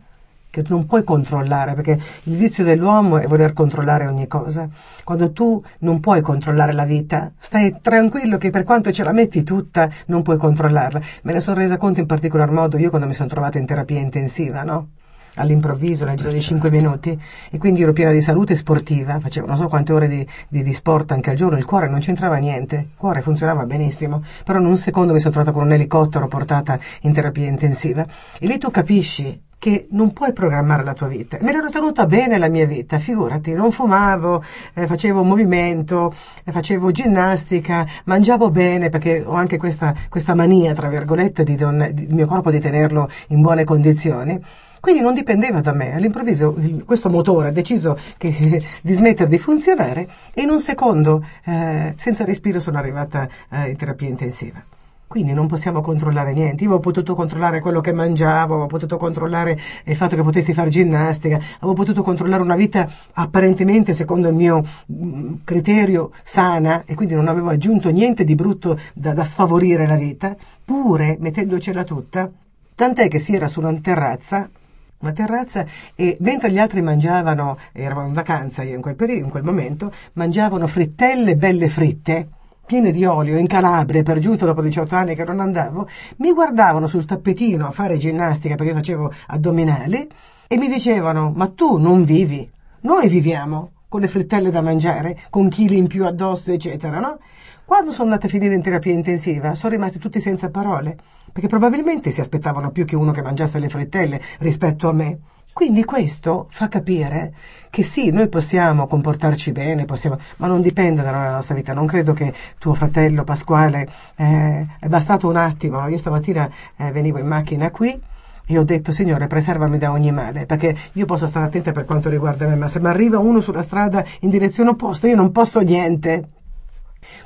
che 0.61 0.69
non 0.69 0.85
puoi 0.85 1.03
controllare, 1.03 1.73
perché 1.73 1.99
il 2.23 2.35
vizio 2.35 2.63
dell'uomo 2.63 3.17
è 3.19 3.27
voler 3.27 3.53
controllare 3.53 4.07
ogni 4.07 4.27
cosa. 4.27 4.67
Quando 5.03 5.31
tu 5.31 5.63
non 5.79 5.99
puoi 5.99 6.21
controllare 6.21 6.73
la 6.73 6.85
vita, 6.85 7.31
stai 7.39 7.77
tranquillo 7.81 8.37
che 8.37 8.49
per 8.49 8.63
quanto 8.63 8.91
ce 8.91 9.03
la 9.03 9.11
metti 9.11 9.43
tutta, 9.43 9.89
non 10.07 10.23
puoi 10.23 10.37
controllarla. 10.37 11.01
Me 11.23 11.33
ne 11.33 11.39
sono 11.39 11.57
resa 11.57 11.77
conto 11.77 11.99
in 11.99 12.05
particolar 12.05 12.51
modo 12.51 12.77
io 12.77 12.89
quando 12.89 13.07
mi 13.07 13.13
sono 13.13 13.29
trovata 13.29 13.57
in 13.57 13.65
terapia 13.65 13.99
intensiva, 13.99 14.63
no? 14.63 14.89
All'improvviso 15.37 16.05
nel 16.05 16.17
giro 16.17 16.31
di 16.31 16.41
5 16.41 16.69
minuti 16.69 17.19
e 17.49 17.57
quindi 17.57 17.81
ero 17.81 17.93
piena 17.93 18.11
di 18.11 18.21
salute 18.21 18.55
sportiva, 18.55 19.19
facevo 19.19 19.47
non 19.47 19.57
so 19.57 19.67
quante 19.67 19.93
ore 19.93 20.07
di, 20.07 20.27
di, 20.47 20.63
di, 20.63 20.73
sport 20.73 21.11
anche 21.11 21.29
al 21.29 21.35
giorno, 21.35 21.57
il 21.57 21.65
cuore 21.65 21.87
non 21.87 21.99
c'entrava 21.99 22.37
niente, 22.37 22.75
il 22.75 22.97
cuore 22.97 23.21
funzionava 23.21 23.65
benissimo, 23.65 24.23
però 24.43 24.59
in 24.59 24.65
un 24.65 24.77
secondo 24.77 25.13
mi 25.13 25.19
sono 25.19 25.33
trovata 25.33 25.53
con 25.53 25.65
un 25.65 25.73
elicottero 25.73 26.27
portata 26.27 26.79
in 27.01 27.13
terapia 27.13 27.47
intensiva 27.47 28.05
e 28.39 28.45
lì 28.45 28.57
tu 28.57 28.69
capisci 28.69 29.45
che 29.59 29.87
non 29.91 30.13
puoi 30.13 30.33
programmare 30.33 30.83
la 30.83 30.93
tua 30.93 31.07
vita. 31.07 31.37
Me 31.41 31.51
l'ero 31.51 31.69
tenuta 31.69 32.05
bene 32.05 32.37
la 32.37 32.47
mia 32.47 32.65
vita, 32.65 32.99
figurati, 32.99 33.53
non 33.53 33.71
fumavo, 33.71 34.43
eh, 34.73 34.85
facevo 34.85 35.23
movimento, 35.23 36.13
eh, 36.43 36.51
facevo 36.51 36.91
ginnastica, 36.91 37.85
mangiavo 38.05 38.51
bene 38.51 38.89
perché 38.89 39.23
ho 39.25 39.33
anche 39.33 39.57
questa, 39.57 39.93
questa 40.09 40.35
mania, 40.35 40.73
tra 40.73 40.87
virgolette, 40.89 41.43
di, 41.43 41.55
don, 41.55 41.89
di 41.91 42.07
mio 42.09 42.27
corpo 42.27 42.51
di 42.51 42.59
tenerlo 42.59 43.09
in 43.29 43.41
buone 43.41 43.63
condizioni. 43.63 44.39
Quindi 44.87 45.03
non 45.03 45.15
dipendeva 45.15 45.59
da 45.59 45.73
me, 45.73 45.95
all'improvviso 45.95 46.55
questo 46.85 47.09
motore 47.09 47.49
ha 47.49 47.51
deciso 47.51 47.99
che, 48.17 48.31
di 48.81 48.93
smettere 48.93 49.29
di 49.29 49.37
funzionare 49.37 50.07
e 50.33 50.43
in 50.43 50.49
un 50.49 50.61
secondo, 50.61 51.25
eh, 51.43 51.93
senza 51.97 52.23
respiro, 52.23 52.61
sono 52.61 52.77
arrivata 52.77 53.27
eh, 53.49 53.71
in 53.71 53.75
terapia 53.75 54.07
intensiva. 54.07 54.63
Quindi 55.05 55.33
non 55.33 55.45
possiamo 55.45 55.81
controllare 55.81 56.31
niente. 56.31 56.63
Io 56.63 56.69
avevo 56.69 56.79
potuto 56.79 57.15
controllare 57.15 57.59
quello 57.59 57.81
che 57.81 57.91
mangiavo, 57.91 58.53
avevo 58.53 58.67
potuto 58.67 58.95
controllare 58.95 59.59
il 59.83 59.95
fatto 59.97 60.15
che 60.15 60.23
potessi 60.23 60.53
fare 60.53 60.69
ginnastica, 60.69 61.35
avevo 61.57 61.73
potuto 61.73 62.01
controllare 62.01 62.41
una 62.41 62.55
vita 62.55 62.89
apparentemente, 63.11 63.91
secondo 63.91 64.29
il 64.29 64.35
mio 64.35 64.63
mh, 64.85 65.33
criterio, 65.43 66.11
sana 66.23 66.83
e 66.85 66.95
quindi 66.95 67.13
non 67.13 67.27
avevo 67.27 67.49
aggiunto 67.49 67.89
niente 67.89 68.23
di 68.23 68.35
brutto 68.35 68.79
da, 68.93 69.11
da 69.11 69.25
sfavorire 69.25 69.85
la 69.85 69.97
vita, 69.97 70.33
pure 70.63 71.17
mettendocela 71.19 71.83
tutta, 71.83 72.31
tant'è 72.73 73.09
che 73.09 73.19
si 73.19 73.35
era 73.35 73.49
su 73.49 73.59
una 73.59 73.77
terrazza 73.81 74.49
una 74.99 75.11
terrazza 75.11 75.65
e 75.95 76.17
mentre 76.21 76.51
gli 76.51 76.59
altri 76.59 76.81
mangiavano, 76.81 77.57
eravamo 77.71 78.07
in 78.07 78.13
vacanza 78.13 78.63
io 78.63 78.75
in 78.75 78.81
quel, 78.81 78.95
periodo, 78.95 79.25
in 79.25 79.29
quel 79.29 79.43
momento, 79.43 79.91
mangiavano 80.13 80.67
frittelle 80.67 81.35
belle 81.35 81.69
fritte, 81.69 82.29
piene 82.65 82.91
di 82.91 83.05
olio, 83.05 83.37
in 83.37 83.47
Calabria, 83.47 84.03
per 84.03 84.19
giunto 84.19 84.45
dopo 84.45 84.61
18 84.61 84.95
anni 84.95 85.15
che 85.15 85.23
non 85.23 85.39
andavo, 85.39 85.87
mi 86.17 86.33
guardavano 86.33 86.87
sul 86.87 87.05
tappetino 87.05 87.67
a 87.67 87.71
fare 87.71 87.97
ginnastica 87.97 88.55
perché 88.55 88.73
facevo 88.73 89.11
addominali 89.27 90.07
e 90.47 90.57
mi 90.57 90.67
dicevano, 90.67 91.31
ma 91.35 91.47
tu 91.47 91.77
non 91.77 92.03
vivi, 92.03 92.49
noi 92.81 93.07
viviamo 93.07 93.71
con 93.87 94.01
le 94.01 94.07
frittelle 94.07 94.51
da 94.51 94.61
mangiare, 94.61 95.17
con 95.29 95.47
chili 95.47 95.77
in 95.77 95.87
più 95.87 96.05
addosso, 96.05 96.51
eccetera, 96.51 96.99
no? 96.99 97.19
Quando 97.63 97.91
sono 97.91 98.05
andata 98.05 98.27
a 98.27 98.29
finire 98.29 98.53
in 98.53 98.61
terapia 98.61 98.93
intensiva, 98.93 99.53
sono 99.53 99.73
rimasti 99.73 99.99
tutti 99.99 100.21
senza 100.21 100.49
parole, 100.49 100.97
perché 101.37 101.49
probabilmente 101.49 102.09
si 102.09 102.19
aspettavano 102.19 102.71
più 102.71 102.83
che 102.83 102.95
uno 102.95 103.11
che 103.11 103.21
mangiasse 103.21 103.59
le 103.59 103.69
frittelle 103.69 104.19
rispetto 104.39 104.89
a 104.89 104.93
me. 104.93 105.19
Quindi 105.53 105.83
questo 105.83 106.47
fa 106.49 106.67
capire 106.67 107.31
che 107.69 107.83
sì, 107.83 108.09
noi 108.09 108.27
possiamo 108.27 108.87
comportarci 108.87 109.51
bene, 109.51 109.85
possiamo, 109.85 110.17
ma 110.37 110.47
non 110.47 110.61
dipende 110.61 111.03
dalla 111.03 111.35
nostra 111.35 111.53
vita. 111.53 111.73
Non 111.73 111.85
credo 111.85 112.13
che 112.13 112.33
tuo 112.57 112.73
fratello 112.73 113.23
Pasquale 113.23 113.87
eh, 114.15 114.65
è 114.79 114.87
bastato 114.87 115.27
un 115.27 115.35
attimo. 115.35 115.87
Io 115.87 115.99
stamattina 115.99 116.49
eh, 116.75 116.91
venivo 116.91 117.19
in 117.19 117.27
macchina 117.27 117.69
qui 117.69 118.01
e 118.47 118.57
ho 118.57 118.63
detto, 118.63 118.91
Signore, 118.91 119.27
preservami 119.27 119.77
da 119.77 119.91
ogni 119.91 120.11
male, 120.11 120.47
perché 120.47 120.75
io 120.93 121.05
posso 121.05 121.27
stare 121.27 121.45
attenta 121.45 121.71
per 121.71 121.85
quanto 121.85 122.09
riguarda 122.09 122.47
me, 122.47 122.55
ma 122.55 122.67
se 122.67 122.79
mi 122.79 122.87
arriva 122.87 123.19
uno 123.19 123.41
sulla 123.41 123.61
strada 123.61 124.03
in 124.21 124.31
direzione 124.31 124.71
opposta, 124.71 125.05
io 125.05 125.15
non 125.15 125.31
posso 125.31 125.59
niente. 125.59 126.29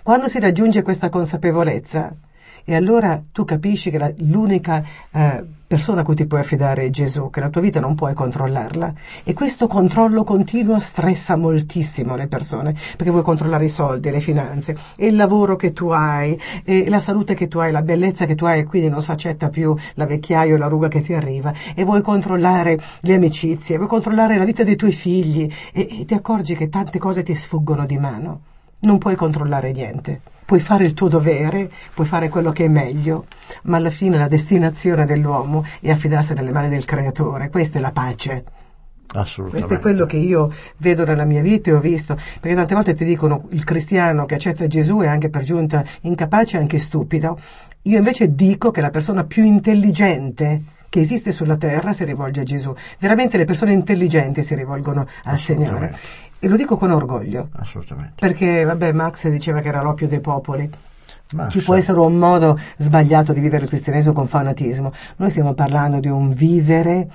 Quando 0.04 0.28
si 0.28 0.38
raggiunge 0.38 0.82
questa 0.82 1.08
consapevolezza, 1.08 2.14
e 2.64 2.76
allora 2.76 3.22
tu 3.32 3.46
capisci 3.46 3.90
che 3.90 3.98
la, 3.98 4.12
l'unica 4.18 4.84
eh, 5.12 5.44
persona 5.72 6.02
a 6.02 6.04
cui 6.04 6.16
ti 6.16 6.26
puoi 6.26 6.42
affidare 6.42 6.84
è 6.84 6.90
Gesù, 6.90 7.30
che 7.30 7.40
la 7.40 7.48
tua 7.48 7.62
vita 7.62 7.80
non 7.80 7.96
puoi 7.96 8.14
controllarla. 8.14 8.94
E 9.24 9.34
questo 9.34 9.68
controllo 9.68 10.26
continuo 10.26 10.82
stressa 10.82 11.38
moltissimo 11.38 12.18
le 12.18 12.28
persone, 12.28 12.76
perché 12.98 13.10
vuoi 13.10 13.24
controllare 13.24 13.64
i 13.64 13.70
soldi, 13.70 14.12
le 14.12 14.20
finanze, 14.20 14.76
il 14.98 15.16
lavoro 15.16 15.56
che 15.56 15.72
tu 15.72 15.88
hai, 15.88 16.38
e 16.66 16.90
la 16.90 17.00
salute 17.00 17.36
che 17.36 17.48
tu 17.48 17.60
hai, 17.60 17.72
la 17.72 17.84
bellezza 17.84 18.26
che 18.26 18.36
tu 18.36 18.44
hai, 18.44 18.60
e 18.60 18.64
quindi 18.66 18.90
non 18.90 19.02
si 19.02 19.12
accetta 19.12 19.48
più 19.48 19.74
la 19.94 20.06
vecchiaia 20.06 20.56
o 20.56 20.58
la 20.58 20.68
ruga 20.68 20.90
che 20.90 21.00
ti 21.00 21.14
arriva, 21.14 21.54
e 21.74 21.86
vuoi 21.86 22.02
controllare 22.02 22.78
le 23.00 23.14
amicizie, 23.14 23.78
vuoi 23.78 23.88
controllare 23.88 24.38
la 24.38 24.44
vita 24.44 24.64
dei 24.64 24.76
tuoi 24.76 24.92
figli, 24.92 25.50
e, 25.72 26.02
e 26.02 26.06
ti 26.06 26.14
accorgi 26.14 26.54
che 26.54 26.68
tante 26.68 27.00
cose 27.00 27.24
ti 27.24 27.34
sfuggono 27.34 27.86
di 27.86 27.98
mano. 27.98 28.42
Non 28.82 28.98
puoi 28.98 29.16
controllare 29.16 29.72
niente. 29.72 30.22
Puoi 30.46 30.60
fare 30.60 30.84
il 30.84 30.94
tuo 30.94 31.08
dovere, 31.08 31.72
puoi 31.94 32.06
fare 32.06 32.30
quello 32.30 32.52
che 32.52 32.66
è 32.66 32.68
meglio, 32.68 33.26
ma 33.64 33.78
alla 33.78 33.90
fine 33.90 34.18
la 34.18 34.28
destinazione 34.28 35.06
dell'uomo 35.06 35.66
è 35.80 35.90
affidarsi 35.90 36.34
nelle 36.34 36.52
mani 36.52 36.70
del 36.70 36.86
creatore. 36.86 37.50
Questa 37.50 37.78
è 37.78 37.82
la 37.82 37.92
pace. 37.92 38.44
Assolutamente. 39.14 39.68
Questo 39.68 39.74
è 39.74 39.80
quello 39.80 40.06
che 40.06 40.18
io 40.18 40.52
vedo 40.78 41.06
nella 41.06 41.26
mia 41.26 41.42
vita 41.42 41.70
e 41.70 41.74
ho 41.74 41.80
visto, 41.80 42.16
perché 42.40 42.56
tante 42.56 42.74
volte 42.74 42.94
ti 42.94 43.06
dicono 43.06 43.46
il 43.50 43.64
cristiano 43.64 44.26
che 44.26 44.36
accetta 44.36 44.68
Gesù 44.68 45.00
è 45.00 45.08
anche 45.08 45.30
per 45.30 45.44
giunta 45.44 45.84
incapace 46.02 46.58
e 46.58 46.60
anche 46.60 46.80
stupido. 46.80 47.40
Io 47.84 47.98
invece 47.98 48.36
dico 48.36 48.72
che 48.72 48.82
la 48.82 48.90
persona 48.90 49.24
più 49.24 49.44
intelligente 49.44 50.62
che 50.92 51.00
esiste 51.00 51.32
sulla 51.32 51.56
terra 51.56 51.94
si 51.94 52.04
rivolge 52.04 52.42
a 52.42 52.44
Gesù. 52.44 52.76
Veramente 53.00 53.38
le 53.38 53.46
persone 53.46 53.72
intelligenti 53.72 54.44
si 54.44 54.56
rivolgono 54.56 55.08
al 55.24 55.38
Signore. 55.40 55.98
E 56.38 56.50
lo 56.50 56.58
dico 56.58 56.76
con 56.76 56.92
orgoglio. 56.92 57.48
Assolutamente. 57.54 58.16
Perché, 58.20 58.66
vabbè, 58.66 58.92
Max 58.92 59.30
diceva 59.30 59.62
che 59.62 59.70
era 59.70 59.82
l'oppio 59.82 60.10
dei 60.10 60.20
popoli. 60.20 60.70
Ma 61.32 61.48
Ci 61.48 61.62
può 61.64 61.76
essere 61.76 61.98
un 62.02 62.16
modo 62.18 62.60
sbagliato 62.76 63.32
di 63.32 63.40
vivere 63.40 63.64
il 63.64 63.70
cristianesimo 63.70 64.12
con 64.14 64.28
fanatismo. 64.28 64.92
Noi 65.16 65.30
stiamo 65.30 65.54
parlando 65.54 66.02
di 66.02 66.10
un 66.10 66.34
vivere 66.34 67.08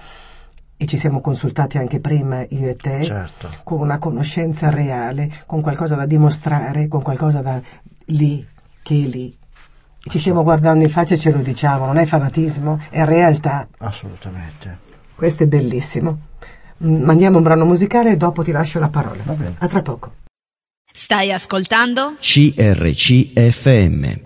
e 0.79 0.87
ci 0.87 0.97
siamo 0.97 1.21
consultati 1.21 1.77
anche 1.77 2.01
prima 2.01 2.47
io 2.49 2.71
e 2.71 2.77
te 2.77 3.05
Certo. 3.05 3.51
con 3.63 3.81
una 3.81 3.99
conoscenza 3.99 4.71
reale, 4.71 5.31
con 5.45 5.61
qualcosa 5.61 5.97
da 5.97 6.07
dimostrare, 6.07 6.89
con 6.89 7.03
qualcosa 7.03 7.43
da 7.43 7.61
lì, 8.07 8.43
che 8.83 8.95
è 8.95 9.07
lì. 9.07 9.37
Ci 10.09 10.19
stiamo 10.21 10.43
guardando 10.45 10.85
in 10.85 10.91
faccia 10.91 11.15
e 11.15 11.19
ce 11.19 11.33
lo 11.33 11.39
diciamo, 11.41 11.85
non 11.87 11.97
è 11.99 12.07
fanatismo, 12.07 12.81
è 12.91 13.05
realtà. 13.05 13.67
Assolutamente. 13.79 14.79
Questo 15.15 15.43
è 15.43 15.47
bellissimo. 15.47 16.19
Mm, 16.85 17.03
Mandiamo 17.03 17.39
un 17.39 17.43
brano 17.43 17.65
musicale 17.65 18.13
e 18.13 18.17
dopo 18.17 18.43
ti 18.45 18.53
lascio 18.53 18.79
la 18.79 18.89
parola. 18.89 19.23
Va 19.25 19.33
bene. 19.33 19.57
A 19.59 19.67
tra 19.67 19.83
poco. 19.83 20.13
Stai 20.93 21.33
ascoltando? 21.33 22.15
CRCFM. 22.21 24.21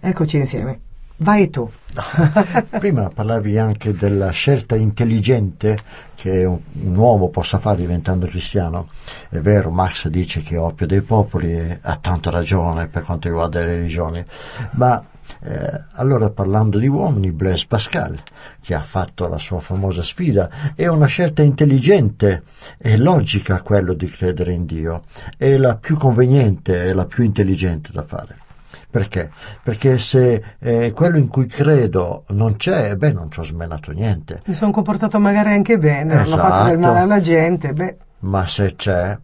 Eccoci 0.00 0.36
insieme. 0.38 0.80
Vai 1.22 1.50
tu. 1.50 1.70
Prima 2.78 3.10
parlavi 3.14 3.58
anche 3.58 3.92
della 3.92 4.30
scelta 4.30 4.74
intelligente 4.74 5.76
che 6.14 6.46
un, 6.46 6.60
uomo 6.96 7.28
possa 7.28 7.58
fare 7.58 7.76
diventando 7.76 8.26
cristiano. 8.26 8.88
È 9.28 9.36
vero, 9.38 9.70
Max 9.70 10.08
dice 10.08 10.40
che 10.40 10.54
è 10.54 10.58
oppio 10.58 10.86
dei 10.86 11.02
popoli 11.02 11.52
e 11.52 11.78
ha 11.82 11.96
tanta 11.96 12.30
ragione 12.30 12.86
per 12.86 13.02
quanto 13.02 13.28
riguarda 13.28 13.58
le 13.58 13.66
religioni, 13.66 14.24
ma 14.72 15.04
eh, 15.42 15.84
allora 15.92 16.30
parlando 16.30 16.78
di 16.78 16.88
uomini, 16.88 17.32
Blaise 17.32 17.66
Pascal, 17.68 18.18
che 18.62 18.72
ha 18.72 18.80
fatto 18.80 19.28
la 19.28 19.38
sua 19.38 19.60
famosa 19.60 20.02
sfida, 20.02 20.72
è 20.74 20.86
una 20.86 21.06
scelta 21.06 21.42
intelligente 21.42 22.44
e 22.78 22.96
logica 22.96 23.60
quello 23.60 23.92
di 23.92 24.08
credere 24.08 24.52
in 24.54 24.64
Dio, 24.64 25.02
è 25.36 25.58
la 25.58 25.76
più 25.76 25.98
conveniente 25.98 26.82
e 26.82 26.94
la 26.94 27.04
più 27.04 27.24
intelligente 27.24 27.90
da 27.92 28.02
fare. 28.02 28.48
Perché? 28.90 29.30
Perché 29.62 29.98
se 29.98 30.42
eh, 30.58 30.92
quello 30.92 31.16
in 31.16 31.28
cui 31.28 31.46
credo 31.46 32.24
non 32.30 32.56
c'è, 32.56 32.96
beh, 32.96 33.12
non 33.12 33.30
ci 33.30 33.38
ho 33.40 33.44
smenato 33.44 33.92
niente. 33.92 34.40
Mi 34.46 34.54
sono 34.54 34.72
comportato 34.72 35.20
magari 35.20 35.50
anche 35.52 35.78
bene, 35.78 36.14
non 36.14 36.22
ho 36.24 36.36
fatto 36.36 36.64
del 36.64 36.78
Esatto. 36.78 36.92
male 36.92 36.98
alla 37.00 37.20
gente. 37.20 37.72
Beh, 37.72 37.96
Ma 38.20 38.46
se 38.46 38.74
c'è, 38.74 39.16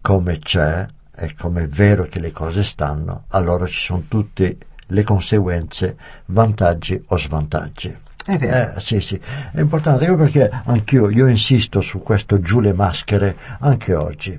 come 0.00 0.38
c'è, 0.38 0.86
e 1.16 1.34
come 1.38 1.64
è 1.64 1.68
vero 1.68 2.04
che 2.04 2.20
le 2.20 2.32
cose 2.32 2.62
stanno, 2.62 3.24
allora 3.28 3.66
ci 3.66 3.80
sono 3.80 4.04
tutte 4.08 4.56
le 4.86 5.02
conseguenze, 5.04 5.96
vantaggi 6.26 7.02
o 7.08 7.16
svantaggi. 7.16 7.96
è 8.26 8.36
vero. 8.36 8.76
Eh, 8.76 8.80
sì, 8.80 9.00
sì, 9.00 9.20
è 9.52 9.60
importante, 9.60 10.04
ecco 10.04 10.16
perché 10.16 10.50
anch'io 10.64 11.08
io 11.10 11.26
insisto 11.26 11.80
su 11.80 12.02
questo 12.02 12.40
giù 12.40 12.60
le 12.60 12.72
maschere 12.72 13.36
anche 13.60 13.94
oggi. 13.94 14.38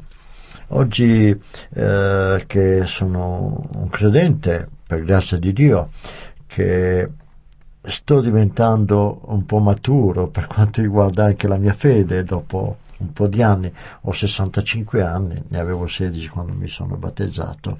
Oggi 0.73 1.37
eh, 1.73 2.43
che 2.47 2.83
sono 2.85 3.67
un 3.73 3.89
credente, 3.89 4.69
per 4.87 5.03
grazia 5.03 5.37
di 5.37 5.51
Dio, 5.51 5.89
che 6.47 7.09
sto 7.81 8.21
diventando 8.21 9.21
un 9.25 9.45
po' 9.45 9.59
maturo 9.59 10.27
per 10.27 10.47
quanto 10.47 10.81
riguarda 10.81 11.25
anche 11.25 11.49
la 11.49 11.57
mia 11.57 11.73
fede 11.73 12.23
dopo 12.23 12.77
un 12.99 13.11
po' 13.11 13.27
di 13.27 13.41
anni, 13.41 13.73
ho 14.01 14.11
65 14.13 15.01
anni, 15.01 15.43
ne 15.45 15.59
avevo 15.59 15.87
16 15.87 16.29
quando 16.29 16.53
mi 16.53 16.67
sono 16.67 16.95
battezzato, 16.95 17.79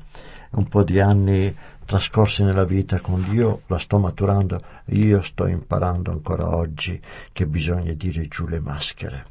un 0.51 0.67
po' 0.67 0.84
di 0.84 0.99
anni 0.99 1.56
trascorsi 1.86 2.43
nella 2.43 2.65
vita 2.65 2.99
con 2.99 3.25
Dio, 3.30 3.62
la 3.67 3.80
sto 3.80 3.99
maturando, 3.99 4.62
io 4.88 5.21
sto 5.21 5.47
imparando 5.47 6.12
ancora 6.12 6.56
oggi 6.56 6.99
che 7.32 7.45
bisogna 7.45 7.93
dire 7.93 8.27
giù 8.27 8.47
le 8.47 8.60
maschere. 8.60 9.25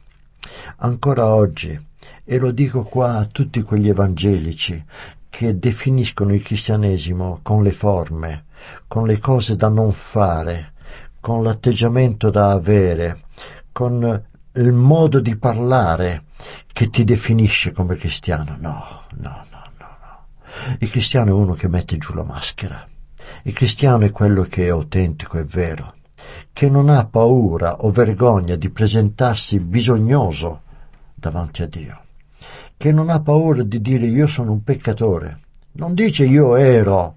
Ancora 0.76 1.26
oggi, 1.26 1.88
e 2.32 2.38
lo 2.38 2.52
dico 2.52 2.84
qua 2.84 3.16
a 3.16 3.24
tutti 3.24 3.60
quegli 3.62 3.88
evangelici 3.88 4.84
che 5.28 5.58
definiscono 5.58 6.32
il 6.32 6.44
cristianesimo 6.44 7.40
con 7.42 7.64
le 7.64 7.72
forme, 7.72 8.44
con 8.86 9.04
le 9.04 9.18
cose 9.18 9.56
da 9.56 9.66
non 9.66 9.90
fare, 9.90 10.74
con 11.18 11.42
l'atteggiamento 11.42 12.30
da 12.30 12.52
avere, 12.52 13.22
con 13.72 14.24
il 14.52 14.72
modo 14.72 15.18
di 15.18 15.34
parlare 15.34 16.26
che 16.72 16.88
ti 16.88 17.02
definisce 17.02 17.72
come 17.72 17.96
cristiano. 17.96 18.56
No, 18.60 19.06
no, 19.16 19.44
no, 19.50 19.64
no, 19.76 19.96
no. 20.00 20.26
Il 20.78 20.88
cristiano 20.88 21.30
è 21.30 21.32
uno 21.32 21.54
che 21.54 21.66
mette 21.66 21.98
giù 21.98 22.14
la 22.14 22.22
maschera. 22.22 22.86
Il 23.42 23.54
cristiano 23.54 24.04
è 24.04 24.12
quello 24.12 24.44
che 24.44 24.66
è 24.66 24.68
autentico 24.68 25.36
e 25.36 25.42
vero, 25.42 25.94
che 26.52 26.70
non 26.70 26.90
ha 26.90 27.04
paura 27.06 27.78
o 27.78 27.90
vergogna 27.90 28.54
di 28.54 28.70
presentarsi 28.70 29.58
bisognoso 29.58 30.62
davanti 31.12 31.62
a 31.62 31.66
Dio, 31.66 32.02
che 32.80 32.92
non 32.92 33.10
ha 33.10 33.20
paura 33.20 33.62
di 33.62 33.82
dire 33.82 34.06
io 34.06 34.26
sono 34.26 34.52
un 34.52 34.64
peccatore. 34.64 35.40
Non 35.72 35.92
dice 35.92 36.24
io 36.24 36.56
ero, 36.56 37.16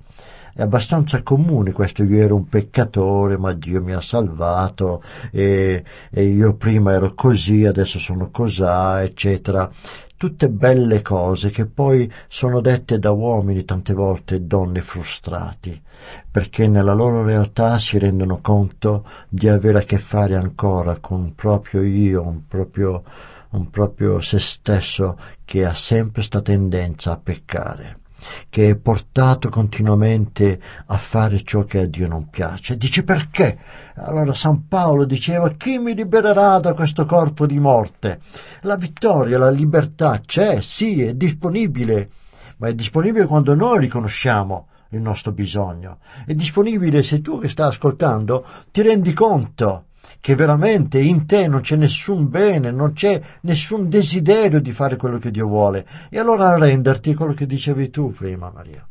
è 0.54 0.62
abbastanza 0.62 1.24
comune 1.24 1.72
questo 1.72 2.04
io 2.04 2.22
ero 2.22 2.36
un 2.36 2.50
peccatore 2.50 3.38
ma 3.38 3.54
Dio 3.54 3.82
mi 3.82 3.94
ha 3.94 4.02
salvato 4.02 5.02
e, 5.32 5.82
e 6.12 6.24
io 6.26 6.56
prima 6.56 6.92
ero 6.92 7.14
così 7.14 7.64
adesso 7.64 7.98
sono 7.98 8.30
cosà 8.30 9.02
eccetera 9.04 9.72
tutte 10.18 10.50
belle 10.50 11.02
cose 11.02 11.50
che 11.50 11.66
poi 11.66 12.12
sono 12.28 12.60
dette 12.60 13.00
da 13.00 13.12
uomini 13.12 13.64
tante 13.64 13.94
volte 13.94 14.46
donne 14.46 14.82
frustrati 14.82 15.82
perché 16.30 16.68
nella 16.68 16.94
loro 16.94 17.24
realtà 17.24 17.80
si 17.80 17.98
rendono 17.98 18.40
conto 18.42 19.06
di 19.30 19.48
avere 19.48 19.80
a 19.80 19.84
che 19.84 19.98
fare 19.98 20.36
ancora 20.36 20.98
con 21.00 21.22
un 21.22 21.36
proprio 21.36 21.82
io 21.84 22.22
un 22.22 22.48
proprio, 22.48 23.04
un 23.54 23.70
proprio 23.70 24.20
se 24.20 24.40
stesso 24.40 25.18
che 25.46 25.66
ha 25.66 25.74
sempre 25.74 26.22
sta 26.22 26.42
tendenza 26.42 27.12
a 27.12 27.18
peccare 27.18 28.02
che 28.50 28.70
è 28.70 28.76
portato 28.78 29.50
continuamente 29.50 30.60
a 30.86 30.98
fare 30.98 31.44
ciò 31.44 31.66
che 31.66 31.80
a 31.80 31.86
Dio 31.86 32.08
non 32.08 32.30
piace. 32.30 32.78
Dice 32.78 33.04
perché? 33.04 33.58
Allora 33.96 34.34
San 34.34 34.68
Paolo 34.68 35.06
diceva 35.06 35.52
chi 35.52 35.78
mi 35.78 35.94
libererà 35.94 36.60
da 36.60 36.74
questo 36.74 37.06
corpo 37.06 37.46
di 37.46 37.60
morte? 37.60 38.22
La 38.62 38.78
vittoria, 38.78 39.38
la 39.38 39.50
libertà 39.50 40.22
c'è, 40.26 40.62
sì, 40.62 41.02
è 41.02 41.14
disponibile, 41.14 42.10
ma 42.58 42.68
è 42.70 42.74
disponibile 42.74 43.26
quando 43.26 43.54
noi 43.56 43.80
riconosciamo 43.80 44.68
il 44.90 45.02
nostro 45.02 45.32
bisogno. 45.32 45.98
È 46.26 46.34
disponibile 46.34 47.04
se 47.04 47.22
tu 47.22 47.40
che 47.40 47.50
stai 47.50 47.68
ascoltando 47.68 48.46
ti 48.72 48.82
rendi 48.82 49.14
conto 49.14 49.86
che 50.24 50.36
veramente 50.36 51.00
in 51.00 51.26
te 51.26 51.48
non 51.48 51.60
c'è 51.60 51.76
nessun 51.76 52.30
bene, 52.30 52.72
non 52.72 52.94
c'è 52.94 53.22
nessun 53.42 53.90
desiderio 53.90 54.62
di 54.62 54.72
fare 54.72 54.96
quello 54.96 55.18
che 55.18 55.32
Dio 55.32 55.48
vuole. 55.48 55.86
E 56.10 56.18
allora 56.18 56.48
arrenderti 56.48 57.14
quello 57.14 57.34
che 57.34 57.46
dicevi 57.46 57.90
tu 57.90 58.14
prima, 58.14 58.50
Maria. 58.50 58.88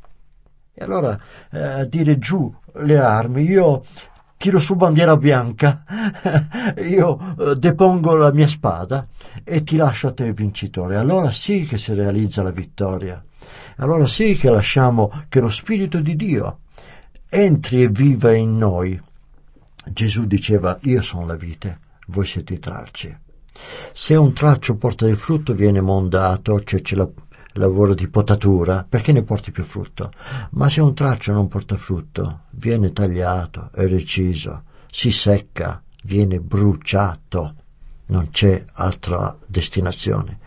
E 0.75 0.85
allora 0.85 1.18
eh, 1.51 1.88
dire 1.88 2.18
giù 2.18 2.55
le 2.75 2.99
armi, 2.99 3.45
io 3.45 3.83
tiro 4.37 4.59
su 4.59 4.75
bandiera 4.77 5.16
bianca, 5.16 5.85
io 6.77 7.18
eh, 7.38 7.55
depongo 7.55 8.14
la 8.14 8.31
mia 8.31 8.47
spada 8.47 9.07
e 9.42 9.62
ti 9.62 9.77
lascio 9.77 10.09
a 10.09 10.12
te 10.12 10.35
vincitore. 10.35 10.99
Allora 10.99 11.31
sì 11.31 11.64
che 11.64 11.79
si 11.79 11.95
realizza 11.95 12.42
la 12.42 12.51
vittoria. 12.51 13.25
Allora 13.77 14.07
sì 14.07 14.35
che 14.35 14.51
lasciamo 14.51 15.11
che 15.31 15.40
lo 15.40 15.49
Spirito 15.49 15.99
di 15.99 16.14
Dio 16.14 16.59
entri 17.31 17.85
e 17.85 17.88
viva 17.88 18.35
in 18.35 18.59
noi. 18.59 19.01
Gesù 19.90 20.27
diceva 20.27 20.79
io 20.83 21.03
sono 21.03 21.27
la 21.27 21.37
vite, 21.37 21.79
voi 22.07 22.27
siete 22.27 22.55
i 22.55 22.59
tralci. 22.59 23.16
Se 23.92 24.14
un 24.14 24.33
tralcio 24.33 24.77
porta 24.77 25.05
del 25.05 25.16
frutto 25.16 25.55
viene 25.55 25.81
mondato, 25.81 26.62
cioè 26.62 26.81
c'è 26.81 26.97
la 26.97 27.09
lavoro 27.55 27.95
di 27.95 28.09
potatura, 28.09 28.87
perché 28.88 29.12
ne 29.12 29.23
porti 29.23 29.51
più 29.51 29.64
frutto? 29.64 30.12
Ma 30.53 30.68
se 30.68 30.80
un 30.80 30.95
tralcio 30.95 31.33
non 31.33 31.49
porta 31.49 31.76
frutto, 31.76 32.43
viene 32.51 32.93
tagliato, 32.93 33.70
è 33.74 33.87
reciso, 33.87 34.62
si 34.91 35.11
secca, 35.11 35.83
viene 36.05 36.41
bruciato, 36.41 37.55
non 38.07 38.30
c'è 38.30 38.64
altra 38.74 39.37
destinazione. 39.47 40.39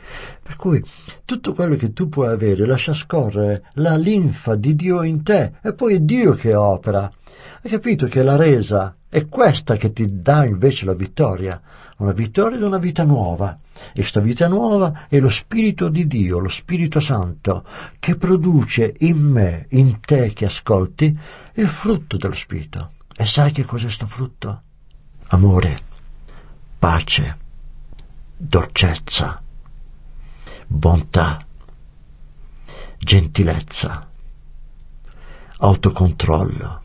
Per 0.42 0.56
cui 0.56 0.84
tutto 1.26 1.54
quello 1.54 1.76
che 1.76 1.94
tu 1.94 2.10
puoi 2.10 2.28
avere 2.28 2.66
lascia 2.66 2.94
scorrere 2.94 3.70
la 3.74 3.96
linfa 3.98 4.56
di 4.56 4.76
Dio 4.76 5.02
in 5.04 5.24
te 5.24 5.54
e 5.62 5.74
poi 5.74 5.96
è 5.96 6.00
Dio 6.00 6.34
che 6.34 6.54
opera. 6.54 7.12
Hai 7.62 7.72
capito 7.72 8.06
che 8.08 8.22
la 8.22 8.36
resa 8.36 8.96
È 9.16 9.30
questa 9.30 9.78
che 9.78 9.94
ti 9.94 10.22
dà 10.22 10.44
invece 10.44 10.84
la 10.84 10.94
vittoria, 10.94 11.62
una 12.00 12.12
vittoria 12.12 12.58
di 12.58 12.64
una 12.66 12.78
vita 12.78 13.06
nuova. 13.06 13.58
E 13.94 14.00
questa 14.02 14.20
vita 14.20 14.50
nuova 14.50 15.08
è 15.08 15.20
lo 15.20 15.30
Spirito 15.30 15.88
di 15.88 16.06
Dio, 16.06 16.40
lo 16.40 16.50
Spirito 16.50 17.00
Santo, 17.00 17.66
che 17.98 18.18
produce 18.18 18.94
in 19.00 19.20
me, 19.20 19.68
in 19.70 20.02
te 20.02 20.34
che 20.34 20.44
ascolti, 20.44 21.18
il 21.54 21.68
frutto 21.70 22.18
dello 22.18 22.34
Spirito. 22.34 22.92
E 23.16 23.26
sai 23.26 23.54
che 23.54 23.64
cos'è 23.64 23.84
questo 23.84 24.06
frutto? 24.06 24.62
Amore, 25.28 25.82
pace, 26.78 27.38
dolcezza, 28.36 29.42
bontà, 30.68 31.40
gentilezza, 32.98 34.10
autocontrollo, 35.60 36.84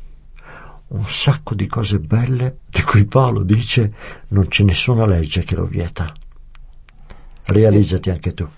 un 0.90 1.04
sacco 1.06 1.54
di 1.54 1.66
cose 1.66 1.98
belle 1.98 2.58
di 2.68 2.82
cui 2.82 3.04
Paolo 3.04 3.42
dice 3.42 3.92
non 4.28 4.48
c'è 4.48 4.64
nessuna 4.64 5.06
legge 5.06 5.44
che 5.44 5.54
lo 5.54 5.66
vieta. 5.66 6.12
Realizzati 7.44 8.10
anche 8.10 8.34
tu. 8.34 8.48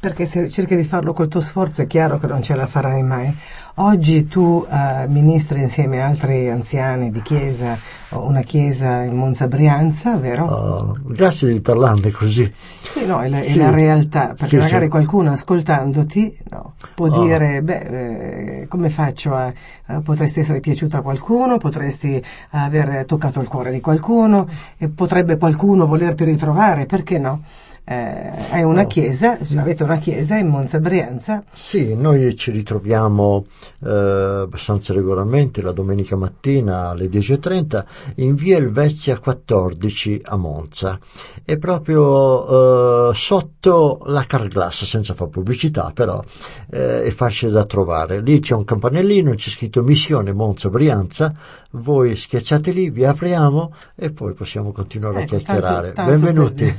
Perché 0.00 0.26
se 0.26 0.48
cerchi 0.48 0.76
di 0.76 0.84
farlo 0.84 1.12
col 1.12 1.26
tuo 1.26 1.40
sforzo 1.40 1.82
è 1.82 1.86
chiaro 1.88 2.18
che 2.18 2.28
non 2.28 2.42
ce 2.42 2.54
la 2.54 2.66
farai 2.66 3.02
mai. 3.02 3.34
Oggi 3.80 4.26
tu 4.26 4.66
uh, 4.68 5.08
ministri 5.08 5.62
insieme 5.62 6.02
a 6.02 6.06
altri 6.06 6.50
anziani 6.50 7.12
di 7.12 7.22
chiesa, 7.22 7.78
una 8.10 8.40
chiesa 8.40 9.02
in 9.02 9.14
Monza 9.14 9.46
Brianza, 9.46 10.16
vero? 10.16 10.46
Oh, 10.46 10.96
grazie 11.04 11.52
di 11.52 11.60
parlarne 11.60 12.10
così. 12.10 12.52
Sì, 12.82 13.06
no, 13.06 13.20
è 13.20 13.28
la, 13.28 13.36
sì. 13.36 13.56
è 13.56 13.62
la 13.62 13.70
realtà, 13.70 14.34
perché 14.36 14.46
sì, 14.46 14.56
magari 14.56 14.84
sì. 14.86 14.90
qualcuno 14.90 15.30
ascoltandoti 15.30 16.38
no, 16.50 16.74
può 16.96 17.06
oh. 17.06 17.22
dire, 17.22 17.62
beh, 17.62 18.62
eh, 18.62 18.66
come 18.66 18.90
faccio 18.90 19.36
a, 19.36 19.52
a, 19.86 20.00
potresti 20.00 20.40
essere 20.40 20.58
piaciuto 20.58 20.96
a 20.96 21.02
qualcuno, 21.02 21.58
potresti 21.58 22.20
aver 22.50 23.04
toccato 23.04 23.40
il 23.40 23.46
cuore 23.46 23.70
di 23.70 23.80
qualcuno, 23.80 24.48
e 24.76 24.88
potrebbe 24.88 25.36
qualcuno 25.36 25.86
volerti 25.86 26.24
ritrovare, 26.24 26.86
perché 26.86 27.20
no? 27.20 27.42
Eh, 27.90 28.48
è 28.50 28.62
una 28.62 28.84
chiesa, 28.84 29.38
avete 29.56 29.82
una 29.82 29.96
chiesa 29.96 30.36
in 30.36 30.48
Monza 30.48 30.78
Brianza? 30.78 31.42
Sì, 31.54 31.94
noi 31.94 32.36
ci 32.36 32.50
ritroviamo 32.50 33.46
eh, 33.82 33.88
abbastanza 33.88 34.92
regolarmente 34.92 35.62
la 35.62 35.72
domenica 35.72 36.14
mattina 36.14 36.90
alle 36.90 37.06
10.30 37.06 37.84
in 38.16 38.34
via 38.34 38.58
Elvezia 38.58 39.18
14 39.18 40.20
a 40.24 40.36
Monza. 40.36 40.98
È 41.42 41.56
proprio 41.56 43.08
eh, 43.08 43.14
sotto 43.14 44.00
la 44.04 44.24
Carglass, 44.24 44.84
senza 44.84 45.14
fare 45.14 45.30
pubblicità, 45.30 45.90
però 45.94 46.22
eh, 46.70 47.04
è 47.04 47.10
facile 47.10 47.50
da 47.50 47.64
trovare. 47.64 48.20
Lì 48.20 48.40
c'è 48.40 48.54
un 48.54 48.64
campanellino, 48.64 49.32
c'è 49.34 49.48
scritto 49.48 49.82
Missione 49.82 50.34
Monza 50.34 50.68
Brianza, 50.68 51.34
voi 51.70 52.16
schiacciate 52.16 52.70
lì, 52.70 52.88
vi 52.88 53.04
apriamo 53.04 53.72
e 53.94 54.10
poi 54.10 54.32
possiamo 54.32 54.72
continuare 54.72 55.22
ecco, 55.22 55.36
a 55.36 55.38
chiacchierare. 55.38 55.92
Tanto, 55.92 56.10
tanto 56.10 56.10
Benvenuti. 56.10 56.76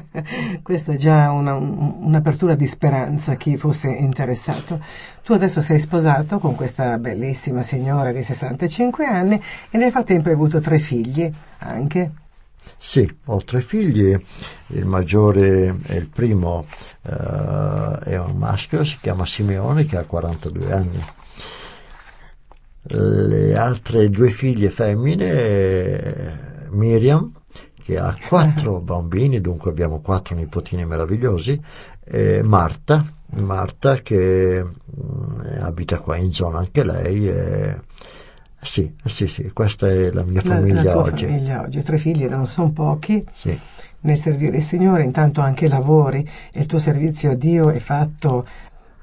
Questa 0.62 0.92
è 0.92 0.96
già 0.96 1.30
una, 1.30 1.54
un'apertura 1.54 2.54
di 2.54 2.66
speranza, 2.66 3.34
chi 3.34 3.56
fosse 3.58 3.88
interessato. 3.88 4.80
Tu 5.22 5.34
adesso 5.34 5.60
sei 5.60 5.78
sposato 5.78 6.38
con 6.38 6.54
questa 6.54 6.96
bellissima 6.96 7.62
signora 7.62 8.12
di 8.12 8.22
65 8.22 9.04
anni 9.04 9.40
e 9.70 9.76
nel 9.76 9.90
frattempo 9.90 10.28
hai 10.28 10.34
avuto 10.34 10.60
tre 10.60 10.78
figli 10.78 11.30
anche. 11.58 12.12
Sì, 12.76 13.08
ho 13.26 13.42
tre 13.44 13.60
figli, 13.60 14.18
il 14.68 14.86
maggiore 14.86 15.76
è 15.86 15.94
il 15.94 16.08
primo, 16.08 16.64
uh, 17.02 17.10
è 17.10 18.18
un 18.18 18.36
maschio, 18.36 18.84
si 18.84 18.96
chiama 19.00 19.26
Simeone 19.26 19.84
che 19.84 19.98
ha 19.98 20.04
42 20.04 20.72
anni. 20.72 21.04
Le 22.82 23.56
altre 23.56 24.08
due 24.08 24.30
figlie 24.30 24.70
femmine, 24.70 26.68
Miriam 26.70 27.30
che 27.90 27.98
ha 27.98 28.14
quattro 28.28 28.80
bambini, 28.80 29.40
dunque 29.40 29.70
abbiamo 29.70 30.00
quattro 30.00 30.36
nipotini 30.36 30.84
meravigliosi, 30.84 31.60
e 32.04 32.42
Marta, 32.42 33.04
Marta 33.34 33.96
che 33.96 34.62
mh, 34.62 34.70
mm, 35.00 35.62
abita 35.62 35.98
qua 35.98 36.16
in 36.16 36.32
zona 36.32 36.58
anche 36.58 36.84
lei. 36.84 37.28
E, 37.28 37.80
sì, 38.62 38.94
sì, 39.04 39.26
sì, 39.26 39.50
questa 39.52 39.88
è 39.88 40.10
la 40.10 40.22
mia 40.22 40.42
famiglia 40.42 40.82
la, 40.82 40.94
la 40.94 40.98
oggi. 40.98 41.24
famiglia 41.24 41.62
oggi. 41.62 41.82
Tre 41.82 41.96
figli 41.96 42.26
non 42.26 42.46
sono 42.46 42.70
pochi. 42.70 43.24
Sì. 43.32 43.58
Nel 44.02 44.16
servire 44.16 44.56
il 44.56 44.62
Signore, 44.62 45.02
intanto 45.02 45.42
anche 45.42 45.68
lavori 45.68 46.26
e 46.52 46.60
il 46.60 46.66
tuo 46.66 46.78
servizio 46.78 47.32
a 47.32 47.34
Dio 47.34 47.70
è 47.70 47.78
fatto 47.78 48.46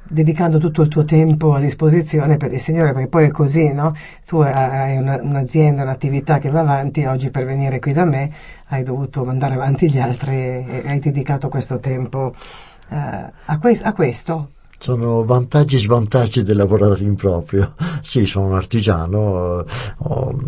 dedicando 0.09 0.57
tutto 0.57 0.81
il 0.81 0.87
tuo 0.87 1.05
tempo 1.05 1.53
a 1.53 1.59
disposizione 1.59 2.37
per 2.37 2.53
il 2.53 2.59
Signore, 2.59 2.93
perché 2.93 3.07
poi 3.07 3.25
è 3.25 3.31
così, 3.31 3.71
no? 3.73 3.93
Tu 4.25 4.39
hai 4.39 4.97
una, 4.97 5.19
un'azienda, 5.21 5.83
un'attività 5.83 6.37
che 6.39 6.49
va 6.49 6.61
avanti, 6.61 7.05
oggi 7.05 7.29
per 7.29 7.45
venire 7.45 7.79
qui 7.79 7.93
da 7.93 8.05
me 8.05 8.31
hai 8.67 8.83
dovuto 8.83 9.23
mandare 9.23 9.55
avanti 9.55 9.89
gli 9.89 9.99
altri 9.99 10.35
e, 10.35 10.83
hai 10.85 10.99
dedicato 10.99 11.49
questo 11.49 11.79
tempo 11.79 12.33
uh, 12.89 12.95
a, 13.45 13.59
que- 13.59 13.79
a 13.81 13.93
questo. 13.93 14.51
Sono 14.79 15.23
vantaggi 15.25 15.75
e 15.75 15.79
svantaggi 15.79 16.43
del 16.43 16.55
lavorare 16.55 17.03
in 17.03 17.15
proprio. 17.15 17.73
Sì, 18.07 18.25
sono 18.25 18.47
un 18.47 18.55
artigiano, 18.55 19.65
ho, 19.97 20.39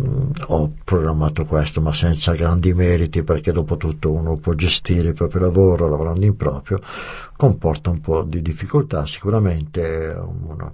ho, 0.46 0.72
programmato 0.82 1.44
questo, 1.44 1.82
ma 1.82 1.92
senza 1.92 2.32
grandi 2.32 2.72
meriti, 2.72 3.22
perché 3.22 3.52
dopo 3.52 3.76
tutto 3.76 4.10
uno 4.12 4.36
può 4.36 4.54
gestire 4.54 5.08
il 5.08 5.14
proprio 5.14 5.42
lavoro 5.42 5.86
lavorando 5.86 6.24
in 6.24 6.36
proprio. 6.36 6.78
Comporta 7.36 7.90
un 7.90 8.00
po' 8.00 8.22
di 8.22 8.40
difficoltà 8.40 9.04
sicuramente, 9.04 10.16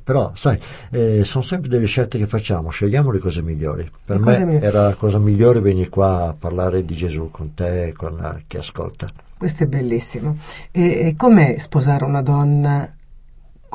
però 0.04 0.30
sai, 0.34 0.60
eh, 0.90 1.24
sono 1.24 1.42
sempre 1.42 1.68
delle 1.68 1.86
scelte 1.86 2.18
che 2.18 2.28
facciamo, 2.28 2.70
scegliamo 2.70 3.10
le 3.10 3.18
cose 3.18 3.42
migliori. 3.42 3.90
Per 4.04 4.20
me 4.20 4.44
migliori. 4.44 4.64
era 4.64 4.82
la 4.82 4.94
cosa 4.94 5.18
migliore 5.18 5.60
venire 5.60 5.88
qua 5.88 6.28
a 6.28 6.34
parlare 6.38 6.84
di 6.84 6.94
Gesù 6.94 7.30
con 7.32 7.52
te 7.52 7.88
e 7.88 7.92
con 7.94 8.42
chi 8.46 8.58
ascolta. 8.58 9.08
Questo 9.36 9.64
è 9.64 9.66
bellissimo. 9.66 10.36
E, 10.70 11.08
e 11.08 11.14
com'è 11.16 11.58
sposare 11.58 12.04
una 12.04 12.22
donna 12.22 12.88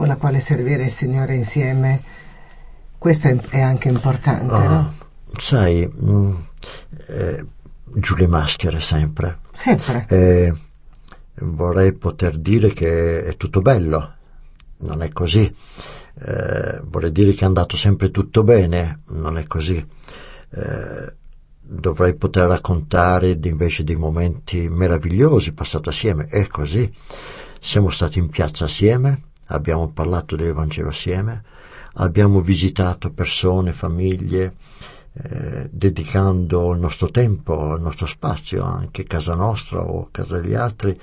con 0.02 0.10
la 0.10 0.18
quale 0.18 0.40
servire 0.40 0.86
il 0.86 0.92
Signore 0.92 1.36
insieme, 1.36 2.02
questo 2.98 3.28
è, 3.28 3.36
è 3.50 3.60
anche 3.60 3.88
importante, 3.88 4.52
oh, 4.52 4.68
no? 4.68 4.94
Sai, 5.38 5.88
mh, 5.88 6.12
mm, 6.12 6.36
eh, 7.06 7.46
giù 7.84 8.16
le 8.16 8.26
maschere 8.26 8.80
sempre. 8.80 9.42
Sempre. 9.52 10.08
Eh, 10.10 10.52
vorrei 11.42 11.94
poter 11.94 12.40
dire 12.40 12.74
che 12.74 13.26
è 13.26 13.38
tutto 13.38 13.62
bello, 13.62 14.14
non 14.78 15.04
è 15.04 15.10
così. 15.10 15.56
Eh, 16.20 16.82
vorrei 16.84 17.12
dire 17.12 17.34
che 17.34 17.42
è 17.42 17.46
andato 17.46 17.78
sempre 17.78 18.10
tutto 18.10 18.44
bene, 18.44 19.02
non 19.10 19.38
è 19.38 19.46
così. 19.46 19.86
Eh, 20.50 21.14
dovrei 21.60 22.16
poter 22.16 22.48
raccontare 22.48 23.38
invece 23.40 23.84
dei 23.84 23.98
momenti 23.98 24.68
meravigliosi 24.68 25.54
passati 25.54 25.90
assieme, 25.90 26.26
è 26.26 26.48
così. 26.48 26.92
Siamo 27.60 27.92
stati 27.92 28.18
in 28.18 28.30
piazza 28.30 28.66
assieme, 28.66 29.30
abbiamo 29.52 29.92
parlato 29.92 30.36
dell'Evangelo 30.36 30.90
assieme, 30.90 31.44
abbiamo 31.94 32.42
visitato 32.42 33.12
persone, 33.12 33.74
famiglie, 33.74 34.54
eh, 35.14 35.70
dedicando 35.72 36.74
il 36.74 36.80
nostro 36.80 37.10
tempo, 37.10 37.76
il 37.76 37.82
nostro 37.82 38.06
spazio, 38.06 38.64
anche 38.64 39.04
casa 39.04 39.36
nostra 39.36 39.82
o 39.82 40.08
casa 40.10 40.40
degli 40.40 40.54
altri, 40.54 41.00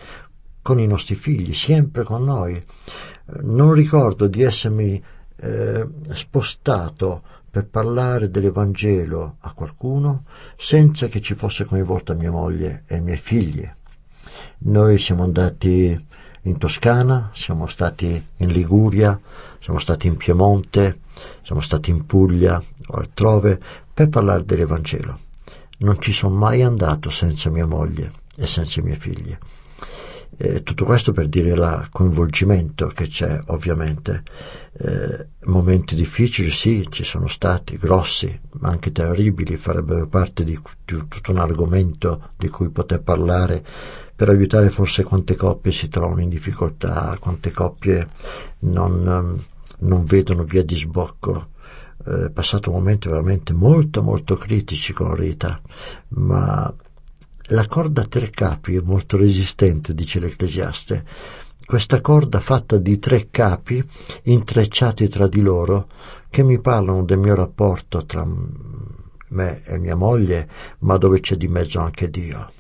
con 0.63 0.81
i 0.81 0.87
nostri 0.87 1.15
figli, 1.15 1.55
sempre 1.55 2.05
con 2.05 2.25
noi. 2.25 2.63
Non 3.43 3.73
ricordo 3.73 4.27
di 4.27 4.43
essermi 4.43 5.03
eh, 5.37 5.87
spostato 6.13 7.23
per 7.51 7.67
parlare 7.67 8.31
dell'Evangelo 8.31 9.37
a 9.41 9.53
qualcuno 9.53 10.25
senza 10.57 11.09
che 11.09 11.21
ci 11.21 11.35
fosse 11.35 11.65
coinvolta 11.65 12.15
mia 12.15 12.31
moglie 12.31 12.85
e 12.87 12.97
i 12.97 13.01
miei 13.01 13.19
figli. 13.19 13.69
Noi 14.61 14.99
siamo 14.99 15.23
andati 15.23 16.07
in 16.49 16.59
Toscana, 16.59 17.31
siamo 17.35 17.67
stati 17.67 18.25
in 18.37 18.49
Liguria, 18.49 19.19
siamo 19.61 19.79
stati 19.79 20.07
in 20.07 20.17
Piemonte, 20.17 21.01
siamo 21.43 21.61
stati 21.61 21.91
in 21.91 22.07
Puglia 22.07 22.63
o 22.89 22.97
altrove 22.97 23.61
per 23.93 24.09
parlare 24.09 24.45
dell'Evangelo. 24.45 25.19
Non 25.79 26.01
ci 26.01 26.13
sono 26.13 26.35
mai 26.35 26.63
andato 26.63 27.11
senza 27.11 27.51
mia 27.51 27.67
moglie 27.67 28.13
e 28.37 28.47
senza 28.47 28.81
i 28.81 28.83
miei 28.83 28.97
figli. 28.97 29.37
Eh, 30.41 30.63
tutto 30.63 30.85
questo 30.85 31.11
per 31.11 31.27
dire 31.27 31.51
il 31.51 31.89
coinvolgimento 31.91 32.87
che 32.87 33.09
c'è 33.09 33.41
ovviamente. 33.49 34.23
Eh, 34.81 35.27
momenti 35.47 35.97
difficili 35.97 36.51
sì, 36.51 36.87
ci 36.91 37.03
sono 37.03 37.27
stati, 37.27 37.77
grossi, 37.77 38.41
ma 38.61 38.69
anche 38.69 38.93
terribili, 38.93 39.57
farebbero 39.57 40.07
parte 40.07 40.45
di, 40.45 40.57
di 40.85 41.05
tutto 41.09 41.33
un 41.33 41.39
argomento 41.39 42.31
di 42.37 42.49
cui 42.49 42.69
poter 42.71 43.03
parlare 43.03 43.65
per 44.15 44.29
aiutare 44.29 44.71
forse 44.71 45.03
quante 45.03 45.35
coppie 45.35 45.73
si 45.73 45.89
trovano 45.89 46.21
in 46.21 46.29
difficoltà, 46.29 47.17
quante 47.19 47.51
coppie 47.51 48.09
non, 48.61 49.43
non 49.79 50.05
vedono 50.05 50.45
via 50.45 50.63
di 50.63 50.77
sbocco. 50.77 51.49
È 52.05 52.11
eh, 52.11 52.31
passato 52.31 52.71
momenti 52.71 53.09
veramente 53.09 53.53
molto 53.53 54.03
molto 54.05 54.37
critici 54.37 54.93
con 54.93 55.17
Rita, 55.17 55.61
ma 56.11 56.73
la 57.49 57.67
corda 57.67 58.03
a 58.03 58.07
tre 58.07 58.31
capi 58.31 58.77
è 58.77 58.81
molto 58.81 59.17
resistente, 59.17 59.95
dice 59.95 60.21
l'Ecclesiaste. 60.21 61.05
Questa 61.65 62.01
corda 62.01 62.41
fatta 62.41 62.77
di 62.79 62.99
tre 62.99 63.29
capi 63.31 63.83
intrecciati 64.25 65.09
tra 65.09 65.29
di 65.29 65.41
loro 65.41 65.89
che 66.31 66.43
mi 66.43 66.59
parlano 66.61 67.05
del 67.05 67.19
mio 67.19 67.35
rapporto 67.35 68.05
tra 68.07 68.27
me 69.29 69.63
e 69.65 69.79
mia 69.79 69.95
moglie, 69.95 70.49
ma 70.81 70.97
dove 70.97 71.21
c'è 71.21 71.37
di 71.37 71.49
mezzo 71.49 71.79
anche 71.79 72.09
Dio. 72.11 72.53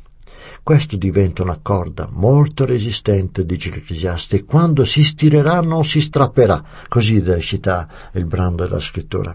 Questo 0.68 0.98
diventa 0.98 1.42
una 1.42 1.58
corda 1.62 2.10
molto 2.12 2.66
resistente, 2.66 3.46
dice 3.46 3.70
l'Ecclesiaste, 3.70 4.36
e 4.36 4.44
quando 4.44 4.84
si 4.84 5.02
stirerà 5.02 5.62
non 5.62 5.82
si 5.82 5.98
strapperà. 5.98 6.62
Così 6.88 7.20
recita 7.20 7.88
il 8.12 8.26
brano 8.26 8.56
della 8.56 8.78
scrittura. 8.78 9.34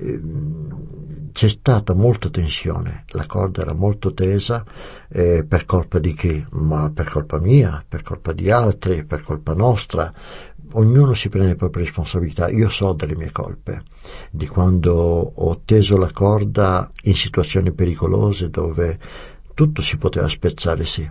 Ehm, 0.00 1.30
c'è 1.30 1.48
stata 1.48 1.94
molta 1.94 2.28
tensione, 2.28 3.04
la 3.10 3.24
corda 3.24 3.62
era 3.62 3.72
molto 3.72 4.14
tesa, 4.14 4.64
eh, 5.08 5.44
per 5.46 5.64
colpa 5.64 6.00
di 6.00 6.12
chi? 6.12 6.44
Ma 6.50 6.90
per 6.92 7.08
colpa 7.08 7.38
mia, 7.38 7.84
per 7.88 8.02
colpa 8.02 8.32
di 8.32 8.50
altri, 8.50 9.04
per 9.04 9.22
colpa 9.22 9.54
nostra. 9.54 10.12
Ognuno 10.72 11.14
si 11.14 11.28
prende 11.28 11.50
le 11.50 11.56
proprie 11.56 11.84
responsabilità. 11.84 12.48
Io 12.48 12.68
so 12.68 12.94
delle 12.94 13.14
mie 13.14 13.30
colpe, 13.30 13.84
di 14.28 14.48
quando 14.48 14.92
ho 14.92 15.60
teso 15.64 15.96
la 15.96 16.10
corda 16.10 16.90
in 17.04 17.14
situazioni 17.14 17.70
pericolose 17.70 18.50
dove 18.50 18.98
tutto 19.54 19.82
si 19.82 19.96
poteva 19.96 20.28
spezzare, 20.28 20.84
sì, 20.84 21.08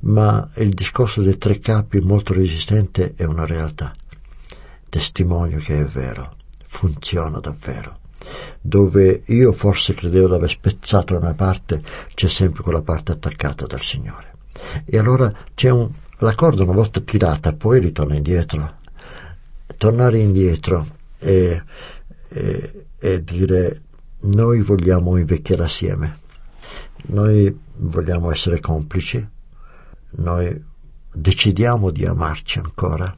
ma 0.00 0.48
il 0.56 0.70
discorso 0.70 1.22
dei 1.22 1.38
tre 1.38 1.58
capi 1.60 2.00
molto 2.00 2.32
resistente 2.32 3.14
è 3.16 3.24
una 3.24 3.46
realtà. 3.46 3.94
Testimonio 4.88 5.58
che 5.58 5.80
è 5.80 5.84
vero, 5.84 6.34
funziona 6.66 7.38
davvero. 7.38 8.00
Dove 8.60 9.22
io 9.26 9.52
forse 9.52 9.94
credevo 9.94 10.28
di 10.28 10.34
aver 10.34 10.50
spezzato 10.50 11.16
una 11.16 11.34
parte, 11.34 11.82
c'è 12.14 12.28
sempre 12.28 12.62
quella 12.62 12.82
parte 12.82 13.12
attaccata 13.12 13.66
dal 13.66 13.80
Signore. 13.80 14.32
E 14.84 14.98
allora 14.98 15.32
c'è 15.54 15.70
un, 15.70 15.88
la 16.18 16.34
corda 16.34 16.64
una 16.64 16.72
volta 16.72 17.00
tirata, 17.00 17.52
poi 17.52 17.80
ritorna 17.80 18.14
indietro. 18.14 18.76
Tornare 19.76 20.18
indietro 20.18 20.86
e, 21.18 21.62
e, 22.28 22.86
e 22.98 23.24
dire 23.24 23.82
noi 24.20 24.60
vogliamo 24.62 25.16
invecchiare 25.16 25.62
assieme 25.62 26.26
noi 27.06 27.58
vogliamo 27.76 28.30
essere 28.30 28.60
complici, 28.60 29.26
noi 30.10 30.64
decidiamo 31.12 31.90
di 31.90 32.04
amarci 32.04 32.58
ancora, 32.58 33.16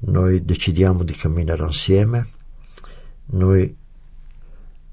noi 0.00 0.44
decidiamo 0.44 1.02
di 1.04 1.12
camminare 1.14 1.64
insieme, 1.64 2.28
noi 3.26 3.76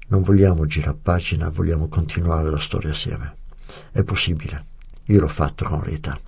non 0.08 0.22
vogliamo 0.22 0.66
girare 0.66 0.96
pagina, 1.00 1.48
vogliamo 1.48 1.88
continuare 1.88 2.50
la 2.50 2.60
storia 2.60 2.90
assieme. 2.90 3.34
È 3.90 4.02
possibile, 4.02 4.64
io 5.06 5.20
l'ho 5.20 5.28
fatto 5.28 5.64
con 5.64 5.82
Rita 5.82 6.18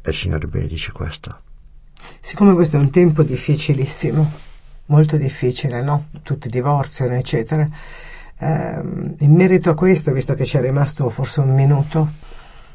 e 0.00 0.10
il 0.10 0.16
Signore 0.16 0.46
benedice 0.46 0.92
questo. 0.92 1.42
Siccome 2.20 2.54
questo 2.54 2.76
è 2.76 2.78
un 2.80 2.90
tempo 2.90 3.22
difficilissimo, 3.22 4.32
molto 4.86 5.16
difficile, 5.16 5.82
no? 5.82 6.08
Tutti 6.22 6.48
divorziano, 6.48 7.14
eccetera 7.14 7.68
eh, 8.38 8.80
in 9.18 9.34
merito 9.34 9.70
a 9.70 9.74
questo, 9.74 10.12
visto 10.12 10.34
che 10.34 10.44
ci 10.44 10.56
è 10.56 10.60
rimasto 10.60 11.08
forse 11.10 11.40
un 11.40 11.54
minuto, 11.54 12.10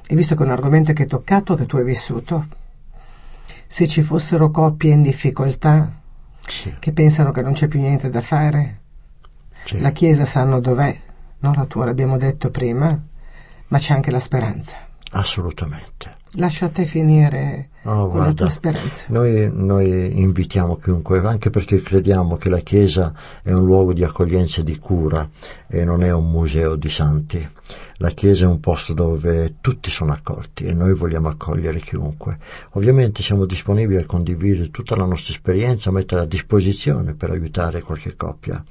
e 0.05 0.15
visto 0.15 0.35
che 0.35 0.43
è 0.43 0.45
un 0.45 0.51
argomento 0.51 0.93
che 0.93 1.03
hai 1.03 1.07
toccato, 1.07 1.55
che 1.55 1.65
tu 1.65 1.77
hai 1.77 1.83
vissuto, 1.83 2.47
se 3.65 3.87
ci 3.87 4.01
fossero 4.01 4.51
coppie 4.51 4.91
in 4.91 5.01
difficoltà 5.01 5.91
Sì, 6.45 6.75
che 6.79 6.91
pensano 6.91 7.31
che 7.31 7.41
non 7.41 7.53
c'è 7.53 7.67
più 7.67 7.79
niente 7.79 8.09
da 8.09 8.21
fare, 8.21 8.79
sì. 9.65 9.79
la 9.79 9.91
Chiesa 9.91 10.25
sanno 10.25 10.59
dov'è, 10.59 10.99
no? 11.39 11.53
la 11.55 11.65
tua 11.65 11.85
l'abbiamo 11.85 12.17
detto 12.17 12.49
prima, 12.49 12.99
ma 13.67 13.77
c'è 13.77 13.93
anche 13.93 14.11
la 14.11 14.19
speranza. 14.19 14.77
assolutamente. 15.11 16.21
Lascio 16.35 16.65
a 16.65 16.69
te 16.69 16.85
finire 16.85 17.69
No, 17.83 17.91
con 17.91 18.01
la 18.01 18.07
guarda, 18.07 18.33
tua 18.33 18.49
speranza. 18.49 19.07
Noi, 19.09 19.49
noi 19.51 20.17
invitiamo 20.19 20.77
chiunque, 20.77 21.19
anche 21.19 21.49
perché 21.49 21.81
crediamo 21.81 22.37
che 22.37 22.49
la 22.49 22.59
Chiesa 22.59 23.13
è 23.43 23.51
un 23.51 23.65
luogo 23.65 23.93
di 23.93 24.03
accoglienza 24.03 24.61
e 24.61 24.63
di 24.63 24.77
cura 24.79 25.29
e 25.67 25.83
non 25.83 26.01
è 26.01 26.11
un 26.11 26.29
museo 26.31 26.75
di 26.75 26.89
santi. 26.89 27.45
La 27.97 28.09
Chiesa 28.09 28.45
è 28.45 28.47
un 28.47 28.61
posto 28.61 28.93
dove 28.93 29.55
tutti 29.59 29.91
sono 29.91 30.13
accolti 30.13 30.65
e 30.65 30.73
noi 30.73 30.93
vogliamo 30.93 31.27
accogliere 31.27 31.79
chiunque. 31.79 32.37
Ovviamente 32.71 33.21
siamo 33.21 33.45
disponibili 33.45 34.01
a 34.01 34.05
condividere 34.05 34.71
tutta 34.71 34.95
la 34.95 35.05
nostra 35.05 35.33
esperienza, 35.33 35.89
a 35.89 35.93
mettere 35.93 36.21
a 36.21 36.25
disposizione 36.25 37.15
per 37.15 37.31
aiutare 37.31 37.81
qualche 37.81 38.15
coppia. 38.15 38.63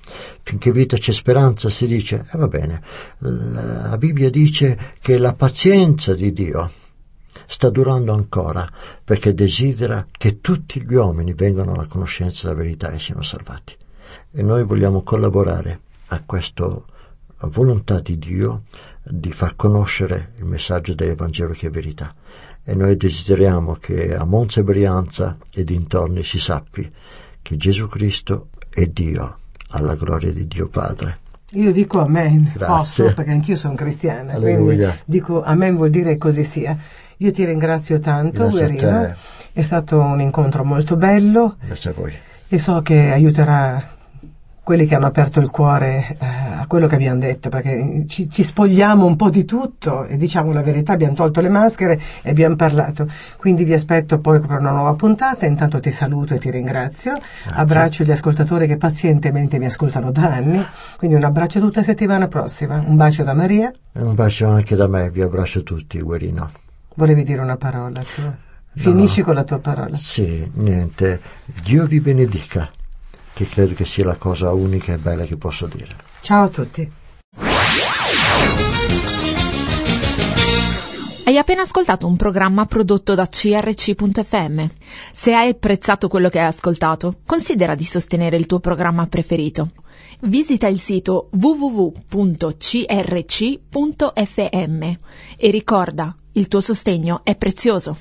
Finché 0.42 0.72
vita 0.72 0.96
c'è 0.96 1.12
speranza 1.12 1.68
si 1.68 1.86
dice, 1.86 2.24
e 2.32 2.38
va 2.38 2.48
bene, 2.48 2.82
la 3.18 3.96
Bibbia 3.98 4.30
dice 4.30 4.78
che 5.00 5.18
la 5.18 5.34
pazienza 5.34 6.14
di 6.14 6.32
Dio 6.32 6.70
sta 7.52 7.68
durando 7.68 8.14
ancora 8.14 8.66
perché 9.04 9.34
desidera 9.34 10.06
che 10.10 10.40
tutti 10.40 10.82
gli 10.82 10.94
uomini 10.94 11.34
vengano 11.34 11.74
alla 11.74 11.84
conoscenza 11.84 12.48
della 12.48 12.62
verità 12.62 12.90
e 12.90 12.98
siano 12.98 13.20
salvati. 13.20 13.76
E 14.32 14.42
noi 14.42 14.64
vogliamo 14.64 15.02
collaborare 15.02 15.80
a 16.08 16.22
questa 16.24 16.66
volontà 17.40 18.00
di 18.00 18.18
Dio 18.18 18.62
di 19.04 19.32
far 19.32 19.54
conoscere 19.54 20.32
il 20.38 20.46
messaggio 20.46 20.94
dell'Evangelo 20.94 21.52
che 21.52 21.66
è 21.66 21.70
verità. 21.70 22.14
E 22.64 22.74
noi 22.74 22.96
desideriamo 22.96 23.74
che 23.74 24.14
a 24.14 24.24
Monza 24.24 24.60
e 24.60 24.64
Brianza 24.64 25.36
e 25.52 25.62
dintorni 25.62 26.24
si 26.24 26.38
sappi 26.38 26.90
che 27.42 27.56
Gesù 27.56 27.86
Cristo 27.86 28.48
è 28.70 28.86
Dio, 28.86 29.36
alla 29.70 29.94
gloria 29.94 30.32
di 30.32 30.46
Dio 30.46 30.68
Padre. 30.68 31.18
Io 31.54 31.70
dico 31.70 32.00
amen, 32.00 32.52
Grazie. 32.54 32.74
posso 32.74 33.14
perché 33.14 33.30
anch'io 33.30 33.56
sono 33.56 33.74
cristiana, 33.74 34.32
Alleluia. 34.32 34.86
quindi 34.86 35.02
dico 35.04 35.42
amen 35.42 35.76
vuol 35.76 35.90
dire 35.90 36.16
così 36.16 36.44
sia. 36.44 36.78
Io 37.22 37.30
ti 37.30 37.44
ringrazio 37.44 38.00
tanto, 38.00 38.48
Grazie 38.48 38.66
Guerino, 38.66 39.14
è 39.52 39.62
stato 39.62 40.00
un 40.00 40.20
incontro 40.20 40.64
molto 40.64 40.96
bello. 40.96 41.56
Grazie 41.64 41.90
a 41.90 41.92
voi. 41.96 42.12
e 42.48 42.58
so 42.58 42.82
che 42.82 43.12
aiuterà 43.12 43.90
quelli 44.64 44.86
che 44.86 44.94
hanno 44.94 45.06
aperto 45.06 45.40
il 45.40 45.50
cuore 45.50 46.16
eh, 46.20 46.26
a 46.60 46.64
quello 46.68 46.86
che 46.88 46.94
abbiamo 46.96 47.18
detto, 47.20 47.48
perché 47.48 48.04
ci, 48.08 48.28
ci 48.28 48.42
spogliamo 48.42 49.06
un 49.06 49.16
po' 49.16 49.28
di 49.30 49.44
tutto 49.44 50.04
e 50.04 50.16
diciamo 50.16 50.52
la 50.52 50.62
verità, 50.62 50.92
abbiamo 50.92 51.14
tolto 51.14 51.40
le 51.40 51.48
maschere 51.48 52.00
e 52.22 52.30
abbiamo 52.30 52.56
parlato. 52.56 53.08
Quindi 53.36 53.62
vi 53.64 53.72
aspetto 53.72 54.18
poi 54.18 54.40
per 54.40 54.58
una 54.58 54.70
nuova 54.70 54.94
puntata, 54.94 55.46
intanto 55.46 55.78
ti 55.78 55.90
saluto 55.92 56.34
e 56.34 56.38
ti 56.38 56.50
ringrazio, 56.50 57.14
abbraccio 57.54 58.02
gli 58.04 58.10
ascoltatori 58.12 58.66
che 58.66 58.76
pazientemente 58.76 59.58
mi 59.58 59.66
ascoltano 59.66 60.10
da 60.10 60.32
anni, 60.32 60.64
quindi 60.96 61.16
un 61.16 61.24
abbraccio 61.24 61.60
tutta 61.60 61.82
settimana 61.82 62.26
prossima, 62.26 62.82
un 62.84 62.96
bacio 62.96 63.22
da 63.22 63.34
Maria, 63.34 63.72
E 63.92 64.00
un 64.00 64.14
bacio 64.14 64.48
anche 64.48 64.74
da 64.74 64.88
me, 64.88 65.08
vi 65.10 65.22
abbraccio 65.22 65.62
tutti, 65.62 66.00
Guerino. 66.00 66.50
Volevi 66.94 67.22
dire 67.22 67.40
una 67.40 67.56
parola 67.56 68.02
tu? 68.02 68.22
Finisci 68.74 69.22
con 69.22 69.34
la 69.34 69.44
tua 69.44 69.58
parola. 69.58 69.94
Sì, 69.96 70.50
niente. 70.54 71.20
Dio 71.62 71.84
vi 71.84 72.00
benedica, 72.00 72.70
che 73.32 73.46
credo 73.46 73.74
che 73.74 73.84
sia 73.84 74.04
la 74.04 74.16
cosa 74.16 74.52
unica 74.52 74.94
e 74.94 74.96
bella 74.96 75.24
che 75.24 75.36
posso 75.36 75.66
dire. 75.66 75.94
Ciao 76.22 76.44
a 76.44 76.48
tutti. 76.48 76.90
Hai 81.24 81.38
appena 81.38 81.62
ascoltato 81.62 82.06
un 82.06 82.16
programma 82.16 82.66
prodotto 82.66 83.14
da 83.14 83.26
crc.fm. 83.26 84.66
Se 85.12 85.32
hai 85.32 85.50
apprezzato 85.50 86.08
quello 86.08 86.28
che 86.28 86.40
hai 86.40 86.46
ascoltato, 86.46 87.20
considera 87.24 87.74
di 87.74 87.84
sostenere 87.84 88.36
il 88.36 88.46
tuo 88.46 88.60
programma 88.60 89.06
preferito. 89.06 89.70
Visita 90.22 90.66
il 90.66 90.80
sito 90.80 91.30
www.crc.fm 91.32 92.02
e 95.36 95.50
ricorda, 95.50 96.16
il 96.32 96.48
tuo 96.48 96.60
sostegno 96.60 97.20
è 97.24 97.36
prezioso. 97.36 97.96